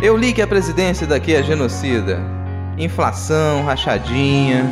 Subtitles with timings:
[0.00, 2.20] Eu li que a presidência daqui é genocida.
[2.78, 4.64] Inflação, rachadinha.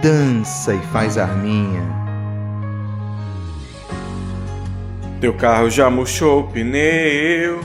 [0.00, 1.82] Dança e faz arminha.
[5.20, 7.60] Teu carro já murchou o pneu.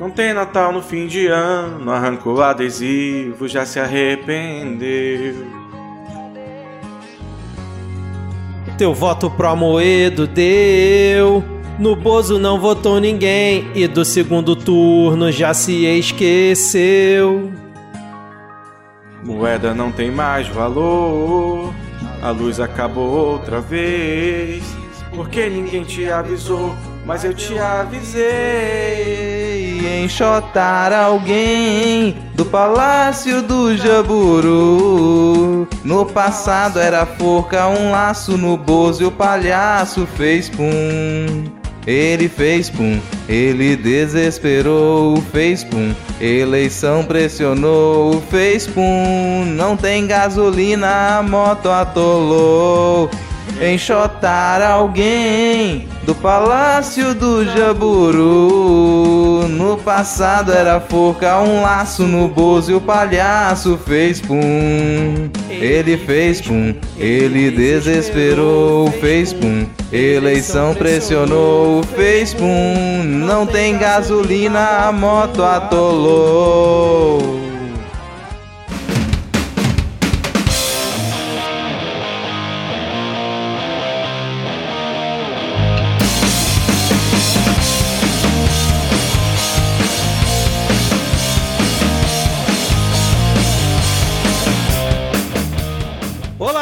[0.00, 1.92] Não tem Natal no fim de ano.
[1.92, 5.46] Arrancou o adesivo, já se arrependeu.
[8.76, 11.55] Teu voto pro Amoedo deu.
[11.78, 17.52] No Bozo não votou ninguém e do segundo turno já se esqueceu.
[19.22, 21.74] Moeda não tem mais valor.
[22.22, 24.64] A luz acabou outra vez.
[25.14, 28.24] Porque ninguém te avisou, mas eu te avisei.
[30.02, 35.68] Enxotar alguém do palácio do Jaburu.
[35.84, 41.55] No passado era forca, um laço no bozo e o palhaço fez pum.
[41.86, 45.94] Ele fez pum, ele desesperou, fez pum.
[46.20, 49.44] Eleição pressionou, fez pum.
[49.54, 53.08] Não tem gasolina, a moto atolou.
[53.60, 59.48] Enxotar alguém do palácio do Jaburu.
[59.48, 65.30] No passado era forca, um laço no bozo e o palhaço fez pum.
[65.48, 69.64] Ele fez pum, ele desesperou, fez pum.
[69.90, 73.02] Eleição pressionou, fez pum.
[73.04, 77.45] Não tem gasolina, a moto atolou.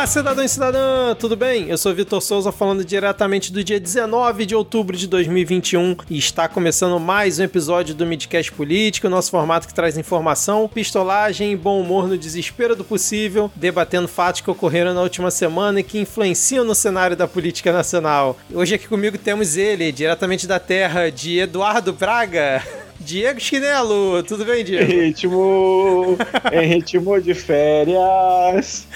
[0.04, 1.70] Olá, cidadão e cidadã, tudo bem?
[1.70, 6.46] Eu sou Vitor Souza falando diretamente do dia 19 de outubro de 2021 e está
[6.46, 11.80] começando mais um episódio do Midcast Político, nosso formato que traz informação, pistolagem e bom
[11.80, 16.66] humor no desespero do possível, debatendo fatos que ocorreram na última semana e que influenciam
[16.66, 18.36] no cenário da política nacional.
[18.52, 22.62] Hoje aqui comigo temos ele, diretamente da terra de Eduardo Braga.
[23.00, 24.90] Diego Chinelo, tudo bem, Diego?
[24.90, 26.16] Ritmo,
[26.52, 28.86] em ritmo de férias.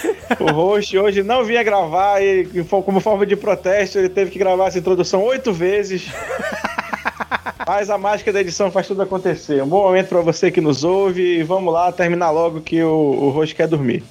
[0.41, 2.49] O host hoje não vinha gravar e,
[2.85, 6.07] como forma de protesto, ele teve que gravar essa introdução oito vezes.
[7.67, 9.63] Mas a mágica da edição faz tudo acontecer.
[9.63, 12.91] Um bom momento para você que nos ouve e vamos lá terminar logo que o,
[12.91, 14.03] o host quer dormir.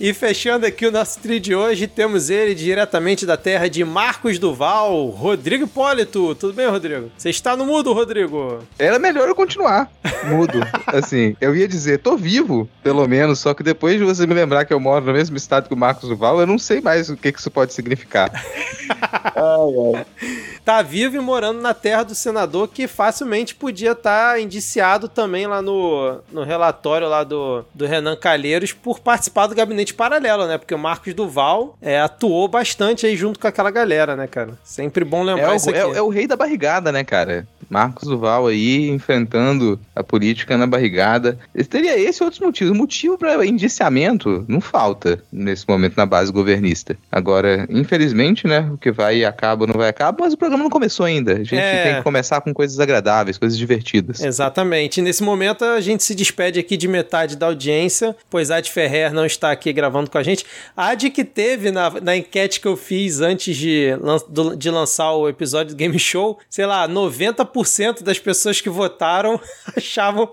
[0.00, 4.38] E fechando aqui o nosso trio de hoje, temos ele diretamente da terra de Marcos
[4.38, 6.36] Duval, Rodrigo Hipólito.
[6.36, 7.10] Tudo bem, Rodrigo?
[7.18, 8.60] Você está no mudo, Rodrigo?
[8.78, 9.90] Era melhor eu continuar
[10.28, 10.60] mudo.
[10.86, 14.64] assim, eu ia dizer, tô vivo, pelo menos, só que depois de você me lembrar
[14.64, 17.16] que eu moro no mesmo estado que o Marcos Duval, eu não sei mais o
[17.16, 18.30] que, que isso pode significar.
[19.34, 20.06] ai, ai.
[20.64, 25.46] Tá vivo e morando na terra do senador que facilmente podia estar tá indiciado também
[25.46, 30.58] lá no, no relatório lá do, do Renan Calheiros por participar do gabinete paralelo, né?
[30.58, 34.52] Porque o Marcos Duval é, atuou bastante aí junto com aquela galera, né, cara?
[34.64, 35.78] Sempre bom lembrar é isso o, aqui.
[35.78, 37.46] É, é o rei da barrigada, né, cara?
[37.68, 41.38] Marcos Duval aí enfrentando a política na barrigada.
[41.68, 42.76] Teria esse outros motivos.
[42.76, 46.96] Motivo para indiciamento não falta nesse momento na base governista.
[47.10, 50.70] Agora, infelizmente, né, o que vai e acaba não vai acabar, mas o programa não
[50.70, 51.32] começou ainda.
[51.34, 51.82] A gente É.
[51.84, 54.20] tem que começar com coisas agradáveis, coisas divertidas.
[54.22, 54.98] Exatamente.
[54.98, 58.70] E nesse momento a gente se despede aqui de metade da audiência, pois a Ad
[58.70, 60.44] Ferrer não está aqui gravando com a gente.
[60.76, 63.88] A Ad que teve na, na enquete que eu fiz antes de,
[64.56, 67.57] de lançar o episódio do Game Show, sei lá, 90%
[68.04, 69.40] das pessoas que votaram
[69.76, 70.32] achavam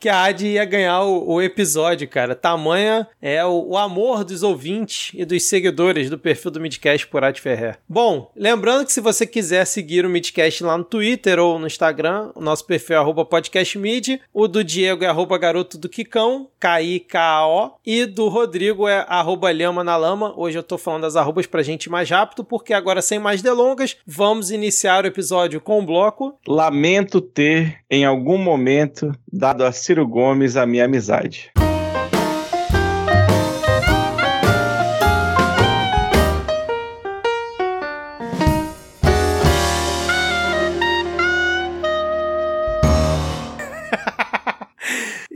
[0.00, 2.34] que a Ad ia ganhar o, o episódio, cara.
[2.34, 7.24] Tamanha é o, o amor dos ouvintes e dos seguidores do perfil do Midcast por
[7.24, 7.78] Ad Ferrer.
[7.88, 12.30] Bom, lembrando que se você quiser seguir o Midcast lá no Twitter ou no Instagram,
[12.34, 18.04] o nosso perfil é podcastmid, o do Diego é arroba garoto do Kikão, K-I-K-A-O, e
[18.04, 20.34] do Rodrigo é arroba lhama na lama.
[20.36, 23.96] Hoje eu tô falando as arrobas pra gente mais rápido, porque agora sem mais delongas,
[24.06, 30.08] vamos iniciar o episódio com o bloco Lamento ter, em algum momento, dado a Ciro
[30.08, 31.50] Gomes a minha amizade.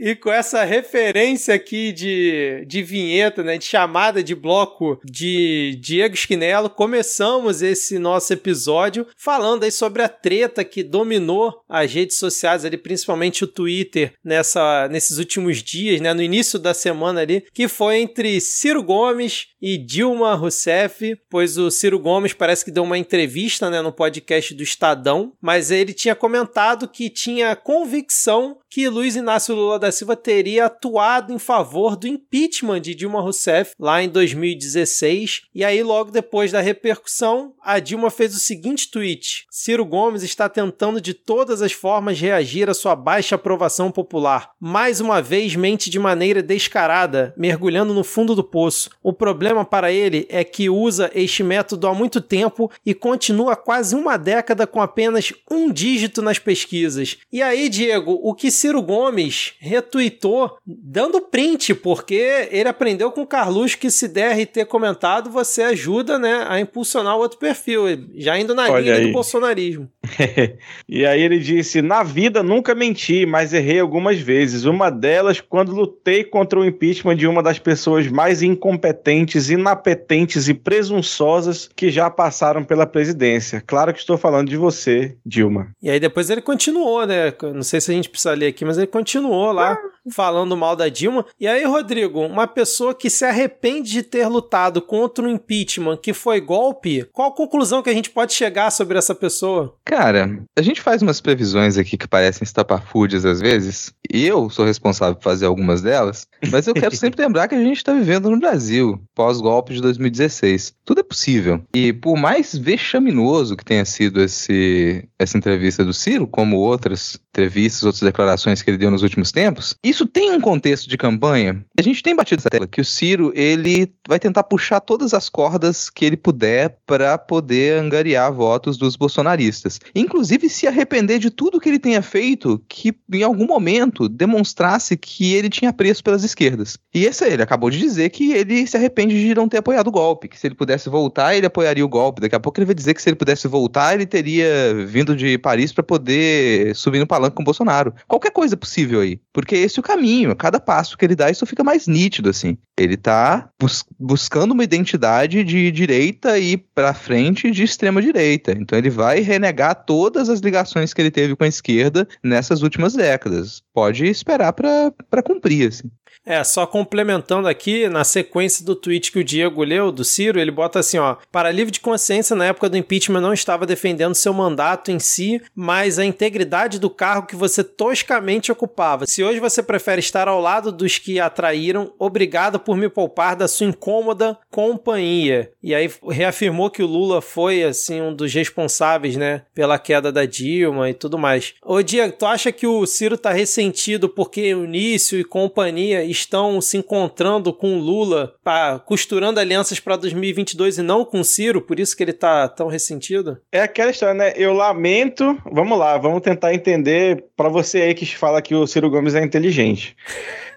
[0.01, 6.15] E com essa referência aqui de, de vinheta, né, de chamada de bloco de Diego
[6.15, 12.63] Esquinelo, começamos esse nosso episódio falando aí sobre a treta que dominou as redes sociais
[12.63, 17.67] ali, principalmente o Twitter, nessa, nesses últimos dias, né, no início da semana ali, que
[17.67, 22.97] foi entre Ciro Gomes e Dilma Rousseff, pois o Ciro Gomes parece que deu uma
[22.97, 29.15] entrevista, né, no podcast do Estadão, mas ele tinha comentado que tinha convicção que Luiz
[29.15, 34.07] Inácio Lula da Silva teria atuado em favor do impeachment de Dilma Rousseff lá em
[34.07, 35.43] 2016.
[35.55, 40.47] E aí, logo depois da repercussão, a Dilma fez o seguinte tweet: Ciro Gomes está
[40.47, 44.51] tentando de todas as formas reagir à sua baixa aprovação popular.
[44.59, 48.91] Mais uma vez, mente de maneira descarada, mergulhando no fundo do poço.
[49.01, 53.95] O problema para ele é que usa este método há muito tempo e continua quase
[53.95, 57.17] uma década com apenas um dígito nas pesquisas.
[57.31, 63.27] E aí, Diego, o que Ciro Gomes retweetou dando print, porque ele aprendeu com o
[63.27, 67.83] Carluxo que se der RT comentado, você ajuda né, a impulsionar o outro perfil,
[68.15, 69.07] já indo na Olha linha aí.
[69.07, 69.89] do bolsonarismo.
[70.89, 74.65] e aí ele disse: Na vida nunca menti, mas errei algumas vezes.
[74.65, 80.53] Uma delas, quando lutei contra o impeachment de uma das pessoas mais incompetentes, inapetentes e
[80.53, 83.63] presunçosas que já passaram pela presidência.
[83.65, 85.69] Claro que estou falando de você, Dilma.
[85.81, 87.33] E aí depois ele continuou, né?
[87.53, 89.77] Não sei se a gente precisa ler aqui, mas ele continuou lá
[90.11, 91.25] falando mal da Dilma.
[91.39, 96.13] E aí, Rodrigo, uma pessoa que se arrepende de ter lutado contra o impeachment, que
[96.13, 99.75] foi golpe, qual a conclusão que a gente pode chegar sobre essa pessoa?
[99.85, 104.65] Cara, a gente faz umas previsões aqui que parecem estapafúrdias às vezes, e eu sou
[104.65, 108.29] responsável por fazer algumas delas, mas eu quero sempre lembrar que a gente está vivendo
[108.29, 110.73] no Brasil, pós-golpe de 2016.
[110.83, 111.61] Tudo é possível.
[111.73, 117.83] E por mais vexaminoso que tenha sido esse, essa entrevista do Ciro, como outras entrevistas,
[117.83, 121.63] outras declarações que ele deu nos últimos tempos, isso tem um contexto de campanha.
[121.77, 125.29] A gente tem batido essa tela que o Ciro ele vai tentar puxar todas as
[125.29, 129.79] cordas que ele puder para poder angariar votos dos bolsonaristas.
[129.93, 135.33] Inclusive se arrepender de tudo que ele tenha feito que em algum momento demonstrasse que
[135.33, 136.77] ele tinha preço pelas esquerdas.
[136.93, 139.91] E esse ele acabou de dizer que ele se arrepende de não ter apoiado o
[139.91, 142.21] golpe, que se ele pudesse voltar, ele apoiaria o golpe.
[142.21, 145.37] Daqui a pouco ele vai dizer que se ele pudesse voltar, ele teria vindo de
[145.37, 147.93] Paris para poder subir no palanque com o Bolsonaro.
[148.07, 150.35] Qualquer coisa é possível aí, porque esse é o caminho.
[150.35, 152.57] Cada passo que ele dá, isso fica mais nítido assim.
[152.77, 158.51] Ele tá bus buscando uma identidade de direita e para frente de extrema direita.
[158.51, 162.93] Então ele vai renegar todas as ligações que ele teve com a esquerda nessas últimas
[162.93, 163.61] décadas.
[163.73, 165.89] Pode esperar para cumprir assim.
[166.25, 170.51] É, só complementando aqui, na sequência do tweet que o Diego leu, do Ciro, ele
[170.51, 174.33] bota assim, ó, para livre de consciência, na época do impeachment não estava defendendo seu
[174.33, 179.05] mandato em si, mas a integridade do cargo que você toscamente ocupava.
[179.05, 183.47] Se hoje você prefere estar ao lado dos que atraíram, obrigado por me poupar da
[183.47, 185.51] sua incômoda companhia.
[185.63, 190.25] E aí reafirmou que o Lula foi, assim, um dos responsáveis, né, pela queda da
[190.25, 191.53] Dilma e tudo mais.
[191.63, 196.61] Ô, Diego, tu acha que o Ciro tá ressentido porque o Nício e companhia estão
[196.61, 201.95] se encontrando com Lula, pra, costurando alianças para 2022 e não com Ciro, por isso
[201.95, 203.37] que ele tá tão ressentido?
[203.51, 204.33] É aquela história, né?
[204.35, 205.37] Eu lamento.
[205.51, 209.23] Vamos lá, vamos tentar entender para você aí que fala que o Ciro Gomes é
[209.23, 209.95] inteligente.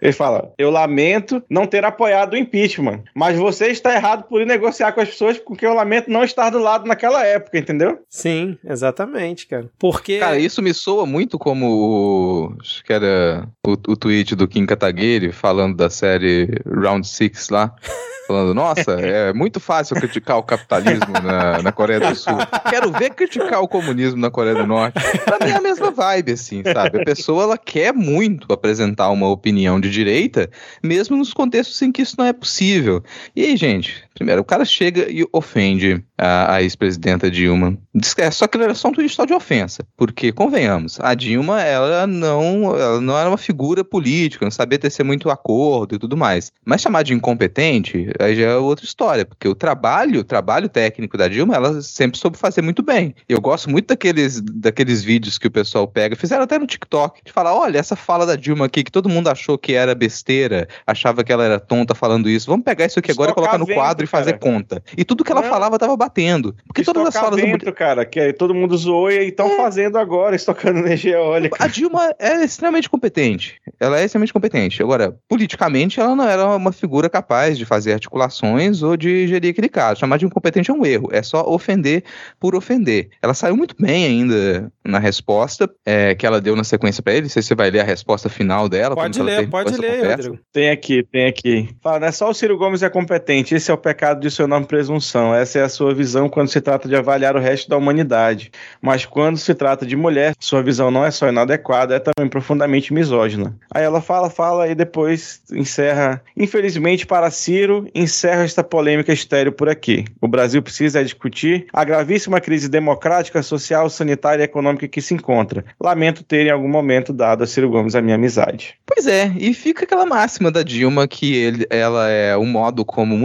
[0.02, 4.46] Ele fala: Eu lamento não ter apoiado o impeachment, mas você está errado por ir
[4.46, 8.00] negociar com as pessoas porque eu lamento não estar do lado naquela época, entendeu?
[8.10, 9.70] Sim, exatamente, cara.
[9.78, 10.18] Porque.
[10.18, 12.56] Cara, isso me soa muito como o.
[12.60, 17.72] Acho que era o, o tweet do Kim Kataguiri falando da série Round Six lá.
[18.32, 22.38] Falando, nossa, é muito fácil criticar o capitalismo na, na Coreia do Sul.
[22.70, 24.98] Quero ver criticar o comunismo na Coreia do Norte.
[25.18, 27.02] Pra mim é a mesma vibe, assim, sabe?
[27.02, 30.48] A pessoa, ela quer muito apresentar uma opinião de direita,
[30.82, 33.04] mesmo nos contextos em que isso não é possível.
[33.36, 37.76] E aí, gente, primeiro, o cara chega e ofende a, a ex-presidenta Dilma.
[37.92, 39.84] Diz que é só que era só um tweet só de ofensa.
[39.96, 45.04] Porque, convenhamos, a Dilma, ela não, ela não era uma figura política, não sabia tecer
[45.04, 46.52] muito acordo e tudo mais.
[46.64, 51.18] Mas chamar de incompetente, aí já é outra história, porque o trabalho, o trabalho técnico
[51.18, 53.14] da Dilma, ela sempre soube fazer muito bem.
[53.28, 57.32] Eu gosto muito daqueles, daqueles vídeos que o pessoal pega, fizeram até no TikTok, de
[57.32, 61.24] falar, olha, essa fala da Dilma aqui, que todo mundo achou que era besteira, achava
[61.24, 63.76] que ela era tonta falando isso, vamos pegar isso aqui agora e colocar no vento,
[63.76, 64.52] quadro e fazer cara.
[64.52, 64.82] conta.
[64.96, 65.48] E tudo que ela Não.
[65.48, 66.54] falava tava batendo.
[66.66, 67.44] Porque todas as Estocar falas...
[67.44, 71.56] do- vento, cara, que aí todo mundo zoou e estão fazendo agora, estocando energia eólica.
[71.58, 73.60] A Dilma é extremamente competente.
[73.80, 74.82] ela é extremamente competente.
[74.82, 79.68] Agora, politicamente, ela não era uma figura capaz de fazer articulações ou de gerir aquele
[79.68, 80.00] caso.
[80.00, 82.04] Chamar de incompetente é um erro, é só ofender
[82.38, 83.08] por ofender.
[83.22, 87.22] Ela saiu muito bem ainda na resposta é, que ela deu na sequência para ele.
[87.22, 88.94] Não sei se você vai ler a resposta final dela.
[88.94, 90.38] Pode ler, pode ler, Rodrigo.
[90.52, 91.68] Tem aqui, tem aqui.
[91.82, 94.48] Fala, não é só o Ciro Gomes é competente, esse é o pecado de seu
[94.48, 95.32] nome presunção.
[95.32, 98.50] Essa é a sua visão quando se trata de avaliar o resto da humanidade.
[98.80, 102.92] Mas quando se trata de mulher, sua visão não é só inadequada, é também profundamente
[102.92, 103.56] misógina.
[103.72, 106.20] Aí ela fala, fala e depois encerra.
[106.36, 110.04] Infelizmente para Ciro, encerra esta polêmica estéreo por aqui.
[110.20, 115.64] O Brasil precisa discutir a gravíssima crise democrática, social, sanitária e econômica que se encontra.
[115.80, 118.74] Lamento ter em algum momento dado a Ciro Gomes a minha amizade.
[118.84, 123.16] Pois é, e fica aquela máxima da Dilma que ele, ela é o modo como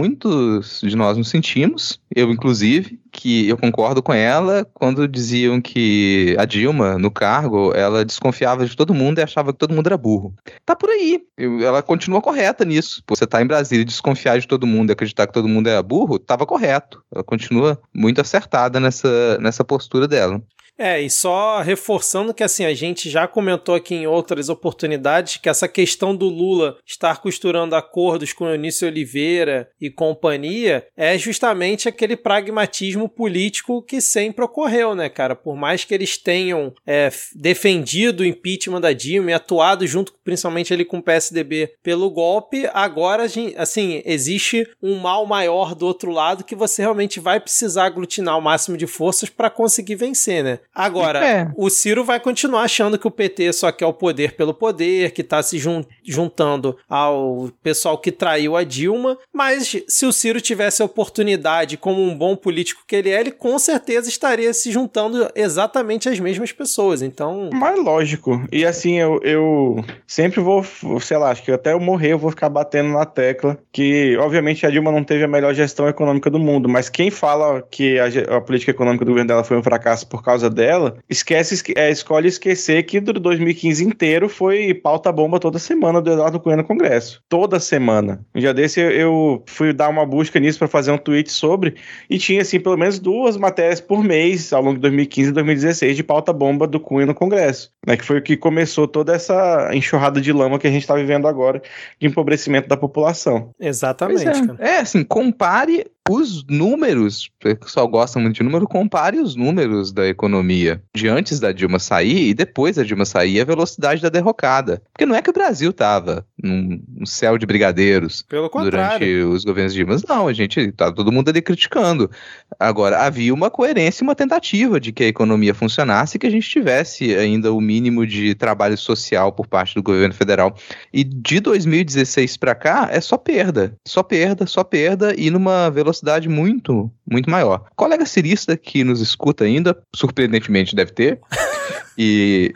[0.58, 6.36] muitos de nós nos sentimos, eu inclusive, que eu concordo com ela quando diziam que
[6.38, 9.96] a Dilma, no cargo, ela desconfiava de todo mundo e achava que todo mundo era
[9.96, 10.34] burro.
[10.64, 11.20] Tá por aí.
[11.36, 13.02] Eu, ela continua correta nisso.
[13.08, 15.82] Você tá em Brasília e desconfiar de todo mundo e acreditar que todo mundo é
[15.82, 17.02] burro, tava correto.
[17.12, 20.42] Ela continua muito acertada nessa, nessa postura dela.
[20.78, 25.48] É, e só reforçando que assim, a gente já comentou aqui em outras oportunidades que
[25.48, 32.16] essa questão do Lula estar costurando acordos com Eunício Oliveira e companhia é justamente aquele
[32.16, 35.34] pragmatismo político que sempre ocorreu, né, cara?
[35.34, 40.72] Por mais que eles tenham é, defendido o impeachment da Dilma e atuado junto, principalmente
[40.72, 46.44] ele com o PSDB, pelo golpe, agora, assim, existe um mal maior do outro lado
[46.44, 50.60] que você realmente vai precisar aglutinar o máximo de forças para conseguir vencer, né?
[50.78, 51.50] Agora, é.
[51.56, 55.24] o Ciro vai continuar achando que o PT só quer o poder pelo poder, que
[55.24, 60.80] tá se jun juntando ao pessoal que traiu a Dilma, mas se o Ciro tivesse
[60.80, 65.28] a oportunidade, como um bom político que ele é, ele com certeza estaria se juntando
[65.34, 67.50] exatamente às mesmas pessoas, então...
[67.52, 70.64] Mas lógico, e assim, eu, eu sempre vou,
[71.00, 74.64] sei lá, acho que até eu morrer eu vou ficar batendo na tecla que, obviamente,
[74.64, 78.36] a Dilma não teve a melhor gestão econômica do mundo, mas quem fala que a,
[78.36, 81.90] a política econômica do governo dela foi um fracasso por causa dela dela, esquece, é,
[81.90, 86.64] escolhe esquecer que do 2015 inteiro foi pauta bomba toda semana do Eduardo Cunha no
[86.64, 87.22] Congresso.
[87.26, 88.20] Toda semana.
[88.34, 91.76] Um dia desse eu, eu fui dar uma busca nisso para fazer um tweet sobre
[92.10, 95.96] e tinha, assim, pelo menos duas matérias por mês ao longo de 2015 e 2016
[95.96, 97.96] de pauta bomba do Cunha no Congresso, né?
[97.96, 101.26] Que foi o que começou toda essa enxurrada de lama que a gente está vivendo
[101.26, 101.62] agora
[101.98, 103.52] de empobrecimento da população.
[103.58, 104.26] Exatamente.
[104.58, 104.74] É.
[104.74, 110.08] é, assim, compare os números, o pessoal gosta muito de número, compare os números da
[110.08, 114.82] economia de antes da Dilma sair e depois da Dilma sair, a velocidade da derrocada.
[114.92, 119.96] Porque não é que o Brasil tava num, céu de brigadeiros durante os governos Dilma.
[120.08, 122.10] Não, a gente tá todo mundo ali criticando.
[122.58, 126.30] Agora, havia uma coerência e uma tentativa de que a economia funcionasse e que a
[126.30, 130.54] gente tivesse ainda o mínimo de trabalho social por parte do governo federal.
[130.92, 135.97] E de 2016 para cá é só perda, só perda, só perda e numa velocidade
[135.98, 137.64] velocidade muito, muito maior.
[137.74, 141.20] Colega cirista que nos escuta ainda, surpreendentemente deve ter,
[141.98, 142.52] e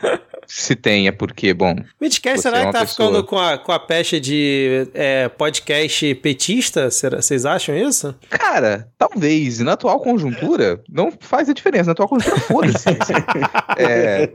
[0.55, 1.75] se tem é porque, bom.
[1.99, 3.09] Midcast, será é que tá pessoa...
[3.09, 6.91] ficando com a, com a pecha de é, podcast petista?
[6.91, 8.13] Será, vocês acham isso?
[8.29, 9.59] Cara, talvez.
[9.59, 11.85] Na atual conjuntura, não faz a diferença.
[11.85, 12.89] Na atual conjuntura, foda-se.
[13.77, 14.29] é,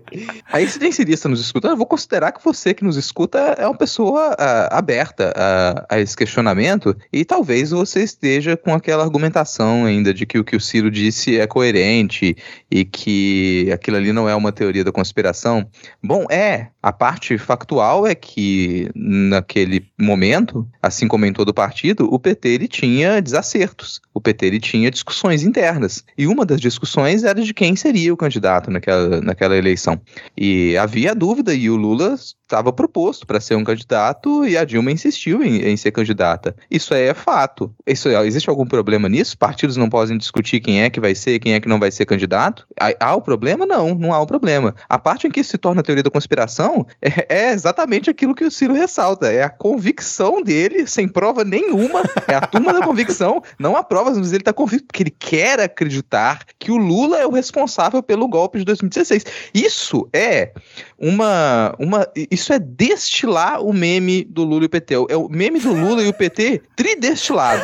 [0.52, 3.64] aí, se tem cirista nos escutando, eu vou considerar que você que nos escuta é
[3.64, 9.84] uma pessoa uh, aberta a, a, esse questionamento e talvez você esteja com aquela argumentação
[9.84, 12.36] ainda de que o que o Ciro disse é coerente
[12.68, 15.68] e que aquilo ali não é uma teoria da conspiração.
[16.08, 16.68] Bom, é.
[16.82, 22.66] A parte factual é que, naquele momento, assim como em todo partido, o PT ele
[22.66, 24.00] tinha desacertos.
[24.14, 26.02] O PT ele tinha discussões internas.
[26.16, 30.00] E uma das discussões era de quem seria o candidato naquela, naquela eleição.
[30.34, 32.16] E havia dúvida, e o Lula
[32.48, 36.56] estava proposto para ser um candidato e a Dilma insistiu em, em, ser candidata.
[36.70, 37.72] Isso é fato.
[37.86, 39.36] Isso, existe algum problema nisso?
[39.36, 42.06] Partidos não podem discutir quem é que vai ser, quem é que não vai ser
[42.06, 42.66] candidato?
[42.80, 43.66] Há, há o problema?
[43.66, 44.74] Não, não há o problema.
[44.88, 48.44] A parte em que isso se torna teoria da conspiração é, é, exatamente aquilo que
[48.44, 49.32] o Ciro ressalta.
[49.32, 52.02] É a convicção dele, sem prova nenhuma.
[52.26, 53.42] É a turma da convicção.
[53.58, 57.26] Não há provas, mas ele está convicto porque ele quer acreditar que o Lula é
[57.26, 59.24] o responsável pelo golpe de 2016.
[59.54, 60.52] Isso é
[60.98, 61.74] uma.
[61.78, 64.94] uma isso é destilar o meme do Lula e o PT.
[65.08, 67.62] É o meme do Lula e o PT tridestilado.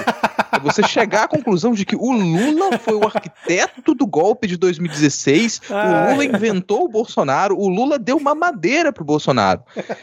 [0.56, 4.56] É você chegar à conclusão de que o Lula foi o arquiteto do golpe de
[4.56, 9.62] 2016, o Lula inventou o Bolsonaro, o Lula deu uma madeira pro Bolsonaro.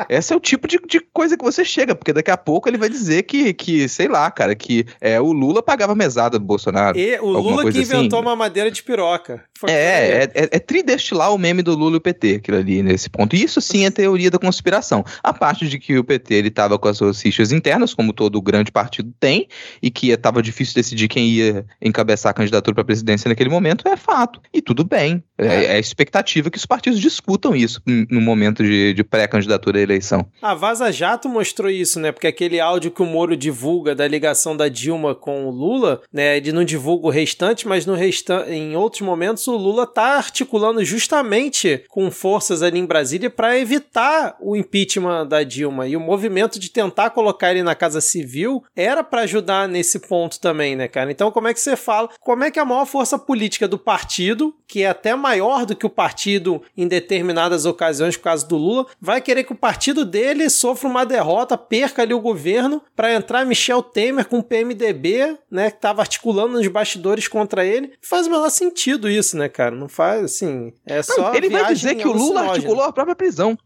[0.09, 2.77] Esse é o tipo de, de coisa que você chega, porque daqui a pouco ele
[2.77, 6.97] vai dizer que, que sei lá, cara, que é, o Lula pagava mesada do Bolsonaro.
[6.97, 8.27] E o Lula que inventou assim.
[8.27, 9.43] uma madeira de piroca.
[9.67, 13.09] É, é, é, é, tridestilar o meme do Lula e o PT, aquilo ali, nesse
[13.09, 13.35] ponto.
[13.35, 15.03] E isso sim é teoria da conspiração.
[15.21, 18.41] A parte de que o PT ele tava com as suas fichas internas, como todo
[18.41, 19.47] grande partido tem,
[19.81, 23.87] e que estava difícil decidir quem ia encabeçar a candidatura para a presidência naquele momento,
[23.87, 24.41] é fato.
[24.53, 25.23] E tudo bem.
[25.37, 29.81] É, é, é expectativa que os partidos discutam isso no momento de, de pré-candidatura à
[29.81, 30.25] eleição.
[30.41, 32.11] A Vaza Jato mostrou isso, né?
[32.11, 36.37] Porque aquele áudio que o Moro divulga da ligação da Dilma com o Lula, né?
[36.37, 40.83] Ele não divulga o restante, mas no restan em outros momentos o Lula tá articulando
[40.83, 45.87] justamente com forças ali em Brasília para evitar o impeachment da Dilma.
[45.87, 50.30] E o movimento de tentar colocar ele na Casa Civil era para ajudar nesse ponto
[50.39, 51.11] também, né, cara?
[51.11, 52.09] Então, como é que você fala?
[52.19, 55.85] Como é que a maior força política do partido, que é até maior do que
[55.85, 60.49] o partido em determinadas ocasiões, por causa do Lula, vai querer que o partido dele
[60.49, 65.71] sofra uma derrota, perca ali o governo, para entrar Michel Temer com o PMDB, né,
[65.71, 67.93] que tava articulando nos bastidores contra ele?
[68.01, 69.75] Faz o menor sentido isso, né, cara?
[69.75, 73.15] Não faz, assim, é só não, Ele vai dizer que o Lula articulou a própria
[73.15, 73.57] prisão.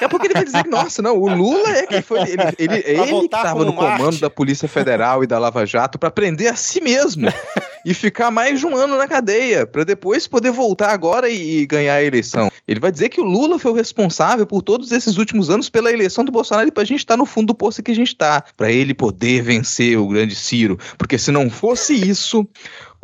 [0.00, 2.74] é porque ele vai dizer que, nossa, não, o Lula é quem foi, ele, ele,
[2.86, 6.56] ele que tava no comando da Polícia Federal e da Lava Jato para prender a
[6.56, 7.28] si mesmo
[7.84, 11.66] e ficar mais de um ano na cadeia, para depois poder voltar agora e, e,
[11.66, 12.50] ganhar a eleição.
[12.66, 15.92] Ele vai dizer que o Lula foi o responsável por todos esses últimos anos pela
[15.92, 18.14] eleição do Bolsonaro e pra gente estar tá no fundo do poço que a gente
[18.14, 22.46] tá, para ele poder vencer o grande Ciro, porque se não fosse isso,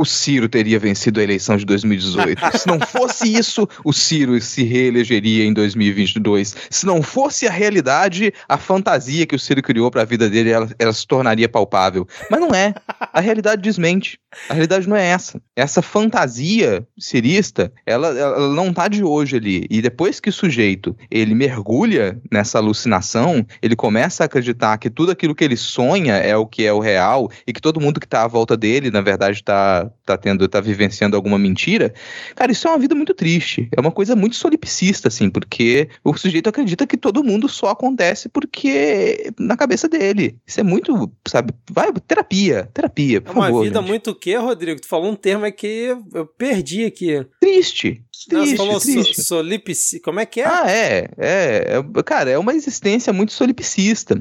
[0.00, 2.40] o Ciro teria vencido a eleição de 2018.
[2.56, 6.54] Se não fosse isso, o Ciro se reelegeria em 2022.
[6.70, 10.50] Se não fosse a realidade, a fantasia que o Ciro criou para a vida dele,
[10.50, 12.06] ela, ela, se tornaria palpável.
[12.30, 12.72] Mas não é.
[13.12, 14.20] A realidade desmente.
[14.48, 14.54] A
[14.86, 15.40] não é essa.
[15.56, 19.66] Essa fantasia cirista, ela, ela não tá de hoje ali.
[19.70, 25.12] E depois que o sujeito ele mergulha nessa alucinação, ele começa a acreditar que tudo
[25.12, 28.08] aquilo que ele sonha é o que é o real e que todo mundo que
[28.08, 31.92] tá à volta dele, na verdade, tá tá, tendo, tá vivenciando alguma mentira,
[32.34, 33.68] cara, isso é uma vida muito triste.
[33.76, 38.28] É uma coisa muito solipsista, assim, porque o sujeito acredita que todo mundo só acontece
[38.28, 40.36] porque na cabeça dele.
[40.46, 43.48] Isso é muito, sabe, vai, terapia, terapia, por favor.
[43.48, 43.88] É uma vida gente.
[43.88, 44.57] muito o quê, Rodrigo?
[44.58, 47.26] Tu falou um termo que eu perdi aqui.
[47.40, 48.04] Triste.
[48.26, 49.14] Triste, Não, falou triste.
[49.16, 50.46] So, solipsi, como é que é?
[50.46, 54.20] Ah, é, é, é, Cara, é uma existência muito solipsista.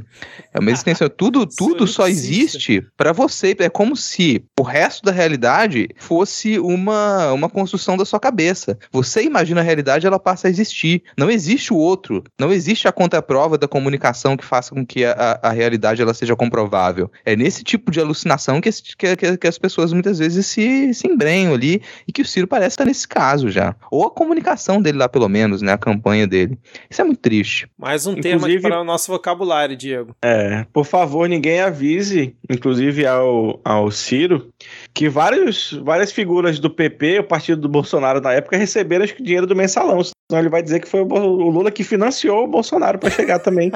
[0.54, 3.56] É uma existência, tudo, tudo só existe para você.
[3.60, 8.78] É como se o resto da realidade fosse uma, uma construção da sua cabeça.
[8.92, 11.02] Você imagina a realidade, ela passa a existir.
[11.18, 12.24] Não existe o outro.
[12.40, 16.36] Não existe a contraprova da comunicação que faça com que a, a realidade ela seja
[16.36, 17.12] comprovável.
[17.26, 21.54] É nesse tipo de alucinação que, que, que as pessoas muitas vezes se, se embrenham
[21.54, 23.76] ali e que o Ciro parece estar nesse caso já.
[23.92, 25.74] Ou a comunicação dele lá, pelo menos, né?
[25.74, 26.58] A campanha dele.
[26.90, 27.68] Isso é muito triste.
[27.78, 30.16] Mais um inclusive, tema para o nosso vocabulário, Diego.
[30.22, 34.50] É, por favor, ninguém avise, inclusive ao, ao Ciro,
[34.94, 39.24] que vários, várias figuras do PP, o partido do Bolsonaro na época, receberam acho que,
[39.24, 40.02] dinheiro do mensalão.
[40.30, 43.72] Senão ele vai dizer que foi o Lula que financiou o Bolsonaro para chegar também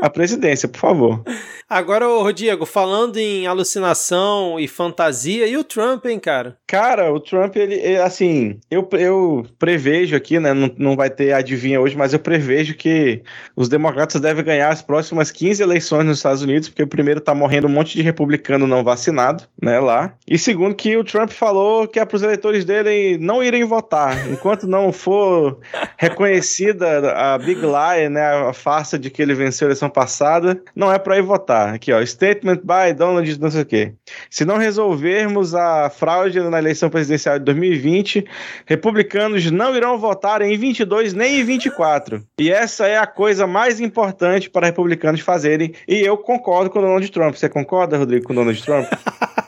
[0.00, 1.24] à presidência, por favor.
[1.68, 6.56] Agora, ô Diego, falando em alucinação e fantasia, e o Trump, hein, cara?
[6.64, 11.80] Cara, o Trump, ele, assim, eu, eu prevejo aqui, né, não, não vai ter adivinha
[11.80, 13.24] hoje, mas eu prevejo que
[13.56, 17.34] os democratas devem ganhar as próximas 15 eleições nos Estados Unidos, porque o primeiro tá
[17.34, 20.14] morrendo um monte de republicano não vacinado, né, lá.
[20.24, 24.30] E segundo que o Trump falou que é para os eleitores dele não irem votar,
[24.30, 25.63] enquanto não for
[25.96, 30.92] reconhecida a Big Lie, né, a farsa de que ele venceu a eleição passada, não
[30.92, 31.74] é para ir votar.
[31.74, 33.92] Aqui, ó, statement by Donald, não sei o quê.
[34.30, 38.24] Se não resolvermos a fraude na eleição presidencial de 2020,
[38.66, 42.22] republicanos não irão votar em 22 nem em 24.
[42.38, 45.72] E essa é a coisa mais importante para republicanos fazerem.
[45.86, 47.34] E eu concordo com o Donald Trump.
[47.34, 48.86] Você concorda, Rodrigo, com o Donald Trump?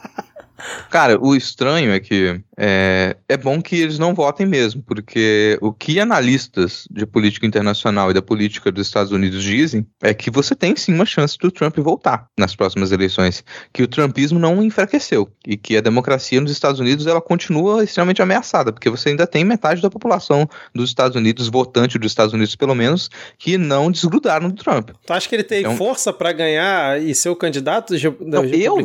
[0.91, 5.73] Cara, o estranho é que é, é bom que eles não votem mesmo, porque o
[5.73, 10.55] que analistas de política internacional e da política dos Estados Unidos dizem é que você
[10.55, 15.31] tem sim uma chance do Trump voltar nas próximas eleições, que o trumpismo não enfraqueceu
[15.47, 19.45] e que a democracia nos Estados Unidos ela continua extremamente ameaçada, porque você ainda tem
[19.45, 24.49] metade da população dos Estados Unidos, votante dos Estados Unidos pelo menos, que não desgrudaram
[24.49, 24.91] do Trump.
[25.05, 28.77] Tu acha que ele tem então, força para ganhar e ser o candidato não, Eu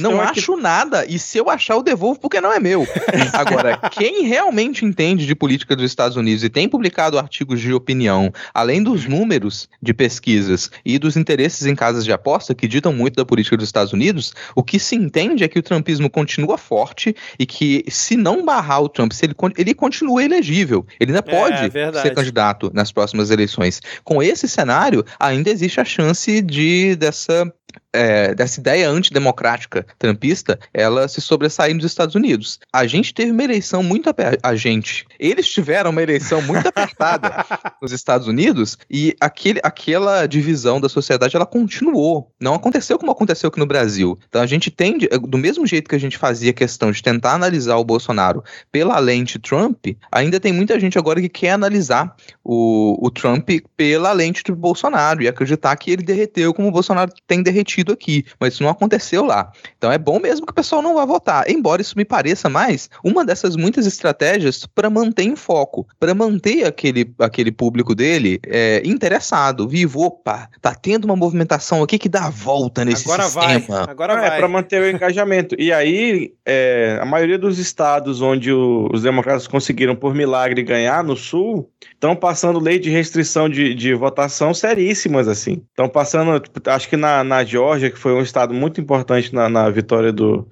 [0.00, 2.86] não é acho nada, e se eu achar, eu devolvo porque não é meu.
[3.32, 8.32] Agora, quem realmente entende de política dos Estados Unidos e tem publicado artigos de opinião,
[8.52, 13.16] além dos números de pesquisas e dos interesses em casas de aposta que ditam muito
[13.16, 17.14] da política dos Estados Unidos, o que se entende é que o trumpismo continua forte
[17.38, 20.86] e que se não barrar o Trump, se ele, ele continua elegível.
[20.98, 23.80] Ele ainda é, pode é, ser candidato nas próximas eleições.
[24.04, 27.52] Com esse cenário, ainda existe a chance de dessa
[27.92, 32.58] é, dessa ideia antidemocrática trampista, ela se sobressair nos Estados Unidos.
[32.72, 34.08] A gente teve uma eleição muito
[34.42, 35.06] a gente.
[35.18, 37.44] Eles tiveram uma eleição muito apertada
[37.80, 42.32] nos Estados Unidos e aquele, aquela divisão da sociedade ela continuou.
[42.40, 44.18] Não aconteceu como aconteceu aqui no Brasil.
[44.28, 47.76] Então a gente tende, do mesmo jeito que a gente fazia questão de tentar analisar
[47.76, 52.14] o Bolsonaro pela lente Trump, ainda tem muita gente agora que quer analisar
[52.44, 57.12] o, o Trump pela lente do Bolsonaro e acreditar que ele derreteu como o Bolsonaro
[57.26, 59.50] tem derretido aqui, mas isso não aconteceu lá.
[59.76, 62.88] Então é bom mesmo que o pessoal não vá votar, embora isso me pareça mais
[63.04, 68.82] uma dessas muitas estratégias para manter em foco, para manter aquele, aquele público dele é,
[68.84, 70.00] interessado, vivo.
[70.00, 73.84] Opa, tá tendo uma movimentação aqui que dá a volta nesse agora sistema.
[73.84, 74.28] Vai, agora é, vai.
[74.28, 75.56] É para manter o engajamento.
[75.58, 81.02] E aí, é, a maioria dos estados onde o, os democratas conseguiram por milagre ganhar
[81.02, 85.62] no sul, estão passando lei de restrição de, de votação seríssimas assim.
[85.70, 89.68] Estão passando, acho que na, na Geórgia, que foi um estado muito importante na, na
[89.68, 90.46] vitória do,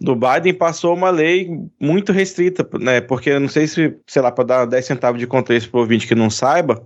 [0.00, 1.48] do Biden, passou uma lei
[1.80, 3.00] muito restrita, né?
[3.00, 5.80] Porque eu não sei se, sei lá, para dar 10 centavos de contexto para o
[5.82, 6.82] ouvinte que não saiba,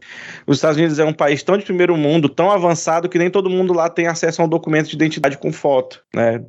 [0.47, 3.49] os Estados Unidos é um país tão de primeiro mundo, tão avançado, que nem todo
[3.49, 6.43] mundo lá tem acesso a um documento de identidade com foto, né?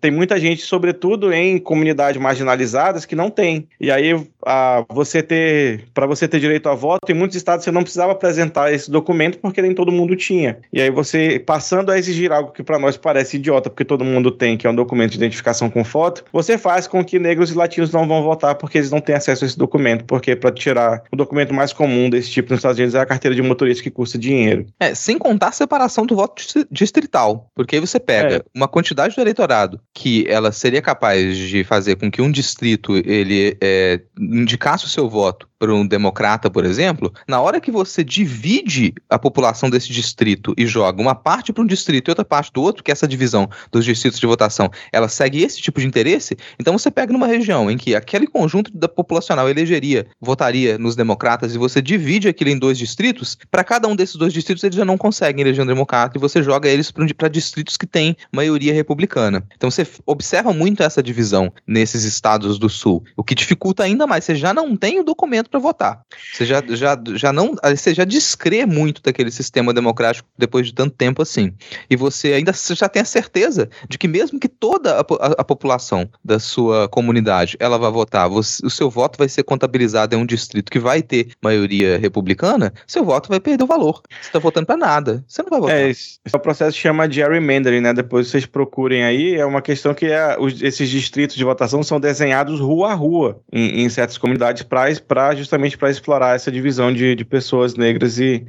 [0.00, 3.68] Tem muita gente, sobretudo em comunidades marginalizadas, que não tem.
[3.80, 4.12] E aí,
[4.44, 8.12] a, você ter, para você ter direito a voto, em muitos estados você não precisava
[8.12, 10.58] apresentar esse documento porque nem todo mundo tinha.
[10.72, 14.30] E aí você, passando a exigir algo que para nós parece idiota, porque todo mundo
[14.30, 17.54] tem, que é um documento de identificação com foto, você faz com que negros e
[17.54, 21.02] latinos não vão votar porque eles não têm acesso a esse documento, porque para tirar
[21.12, 23.90] o documento mais comum desse tipo nos Estados Unidos é a carteira de motorista que
[23.90, 24.66] custa dinheiro.
[24.80, 28.42] É, sem contar a separação do voto distrital, porque aí você pega é.
[28.54, 33.56] uma quantidade do eleitorado que ela seria capaz de fazer com que um distrito ele
[33.60, 38.94] é, indicasse o seu voto para um democrata, por exemplo, na hora que você divide
[39.08, 42.62] a população desse distrito e joga uma parte para um distrito e outra parte do
[42.62, 46.36] outro, que é essa divisão dos distritos de votação, ela segue esse tipo de interesse,
[46.58, 51.54] então você pega numa região em que aquele conjunto da populacional elegeria, votaria nos democratas
[51.54, 54.84] e você divide aquilo em dois distritos, para cada um desses dois distritos eles já
[54.84, 59.44] não conseguem eleger um democrata e você joga eles para distritos que têm maioria republicana.
[59.56, 64.24] Então você observa muito essa divisão nesses estados do sul, o que dificulta ainda mais.
[64.24, 66.00] Você já não tem o documento para votar.
[66.32, 70.94] Você já, já, já não, você já descrê muito daquele sistema democrático depois de tanto
[70.94, 71.52] tempo assim.
[71.88, 75.44] E você ainda já tem a certeza de que mesmo que toda a, a, a
[75.44, 80.18] população da sua comunidade ela vá votar, você, o seu voto vai ser contabilizado em
[80.18, 84.02] um distrito que vai ter maioria republicana, seu voto vai perder o valor.
[84.10, 85.24] Você está votando para nada.
[85.26, 85.76] Você não vai votar.
[85.76, 87.92] É, esse, esse é o processo que chama gerrymandering, né?
[87.92, 92.00] Depois vocês procurem aí, é uma questão que é, os, esses distritos de votação são
[92.00, 94.90] desenhados rua a rua em, em certas comunidades para
[95.36, 98.46] justamente para explorar essa divisão de, de pessoas negras e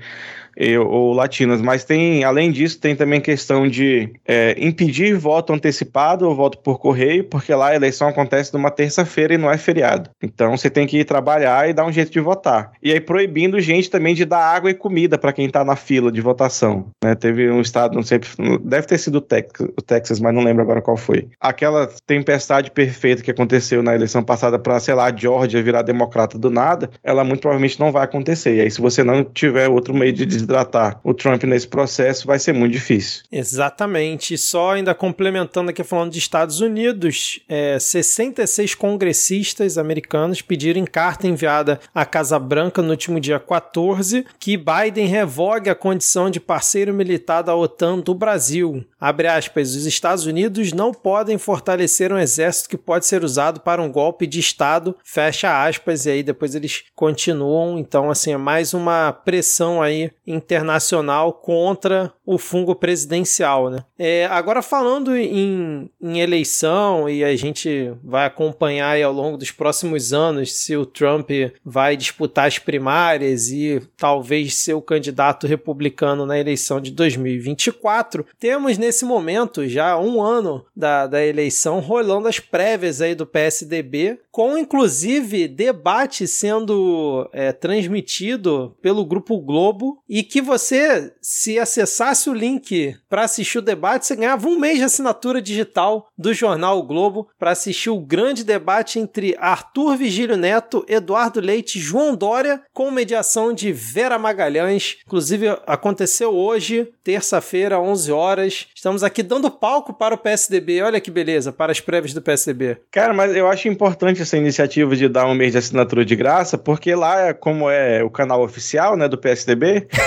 [0.80, 6.36] ou latinas, mas tem, além disso, tem também questão de é, impedir voto antecipado ou
[6.36, 10.10] voto por correio, porque lá a eleição acontece numa terça-feira e não é feriado.
[10.22, 12.72] Então você tem que ir trabalhar e dar um jeito de votar.
[12.82, 16.12] E aí proibindo gente também de dar água e comida para quem está na fila
[16.12, 16.88] de votação.
[17.04, 17.14] Né?
[17.14, 18.20] Teve um estado, não sei,
[18.62, 21.28] deve ter sido o Texas, mas não lembro agora qual foi.
[21.40, 26.38] Aquela tempestade perfeita que aconteceu na eleição passada para, sei lá, a Georgia virar democrata
[26.38, 28.56] do nada, ela muito provavelmente não vai acontecer.
[28.56, 32.40] E aí, se você não tiver outro meio de desidratar o Trump nesse processo, vai
[32.40, 33.24] ser muito difícil.
[33.32, 34.38] Exatamente.
[34.38, 41.28] Só ainda complementando aqui falando de Estados Unidos, é, 66 congressistas americanos pediram em carta
[41.28, 46.94] enviada à Casa Branca no último dia 14 que Biden revogue a condição de parceiro
[46.94, 48.86] militar da OTAN do Brasil.
[49.00, 53.82] Abre aspas, os Estados Unidos não podem fortalecer um exército que pode ser usado para
[53.82, 57.78] um golpe de Estado, fecha aspas, e aí depois eles continuam.
[57.78, 63.86] Então, assim, é mais uma pressão aí internacional contra o fungo presidencial, né?
[63.98, 70.12] É, agora falando em, em, eleição e a gente vai acompanhar ao longo dos próximos
[70.12, 71.30] anos se o Trump
[71.64, 78.78] vai disputar as primárias e talvez ser o candidato republicano na eleição de 2024, temos
[78.78, 84.58] nesse momento já um ano da, da eleição rolando as prévias aí do PSDB, com
[84.58, 92.34] inclusive debate sendo é, transmitido pelo Grupo Globo e e que você, se acessasse o
[92.34, 96.84] link para assistir o debate, você ganhava um mês de assinatura digital do jornal o
[96.84, 102.64] Globo para assistir o grande debate entre Arthur Vigílio Neto, Eduardo Leite e João Dória,
[102.74, 104.98] com mediação de Vera Magalhães.
[105.06, 108.66] Inclusive, aconteceu hoje, terça-feira, 11 horas.
[108.74, 110.82] Estamos aqui dando palco para o PSDB.
[110.82, 112.78] Olha que beleza, para as prévias do PSDB.
[112.90, 116.58] Cara, mas eu acho importante essa iniciativa de dar um mês de assinatura de graça,
[116.58, 119.88] porque lá, como é o canal oficial né, do PSDB.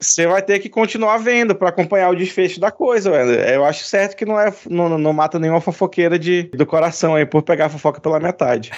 [0.00, 3.32] você vai ter que continuar vendo para acompanhar o desfecho da coisa, velho.
[3.32, 7.26] Eu acho certo que não é não, não mata nenhuma fofoqueira de, do coração aí
[7.26, 8.70] por pegar a fofoca pela metade.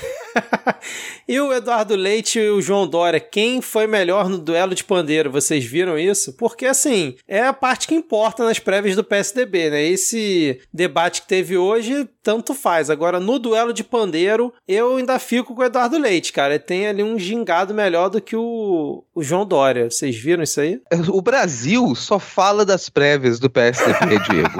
[1.29, 5.31] e o Eduardo Leite e o João Dória, quem foi melhor no duelo de pandeiro?
[5.31, 6.33] Vocês viram isso?
[6.35, 9.83] Porque assim, é a parte que importa nas prévias do PSDB, né?
[9.83, 12.91] Esse debate que teve hoje, tanto faz.
[12.91, 16.55] Agora, no duelo de pandeiro, eu ainda fico com o Eduardo Leite, cara.
[16.55, 19.91] Ele tem ali um gingado melhor do que o, o João Dória.
[19.91, 20.81] Vocês viram isso aí?
[21.09, 24.59] o Brasil só fala das prévias do PSDB, Diego.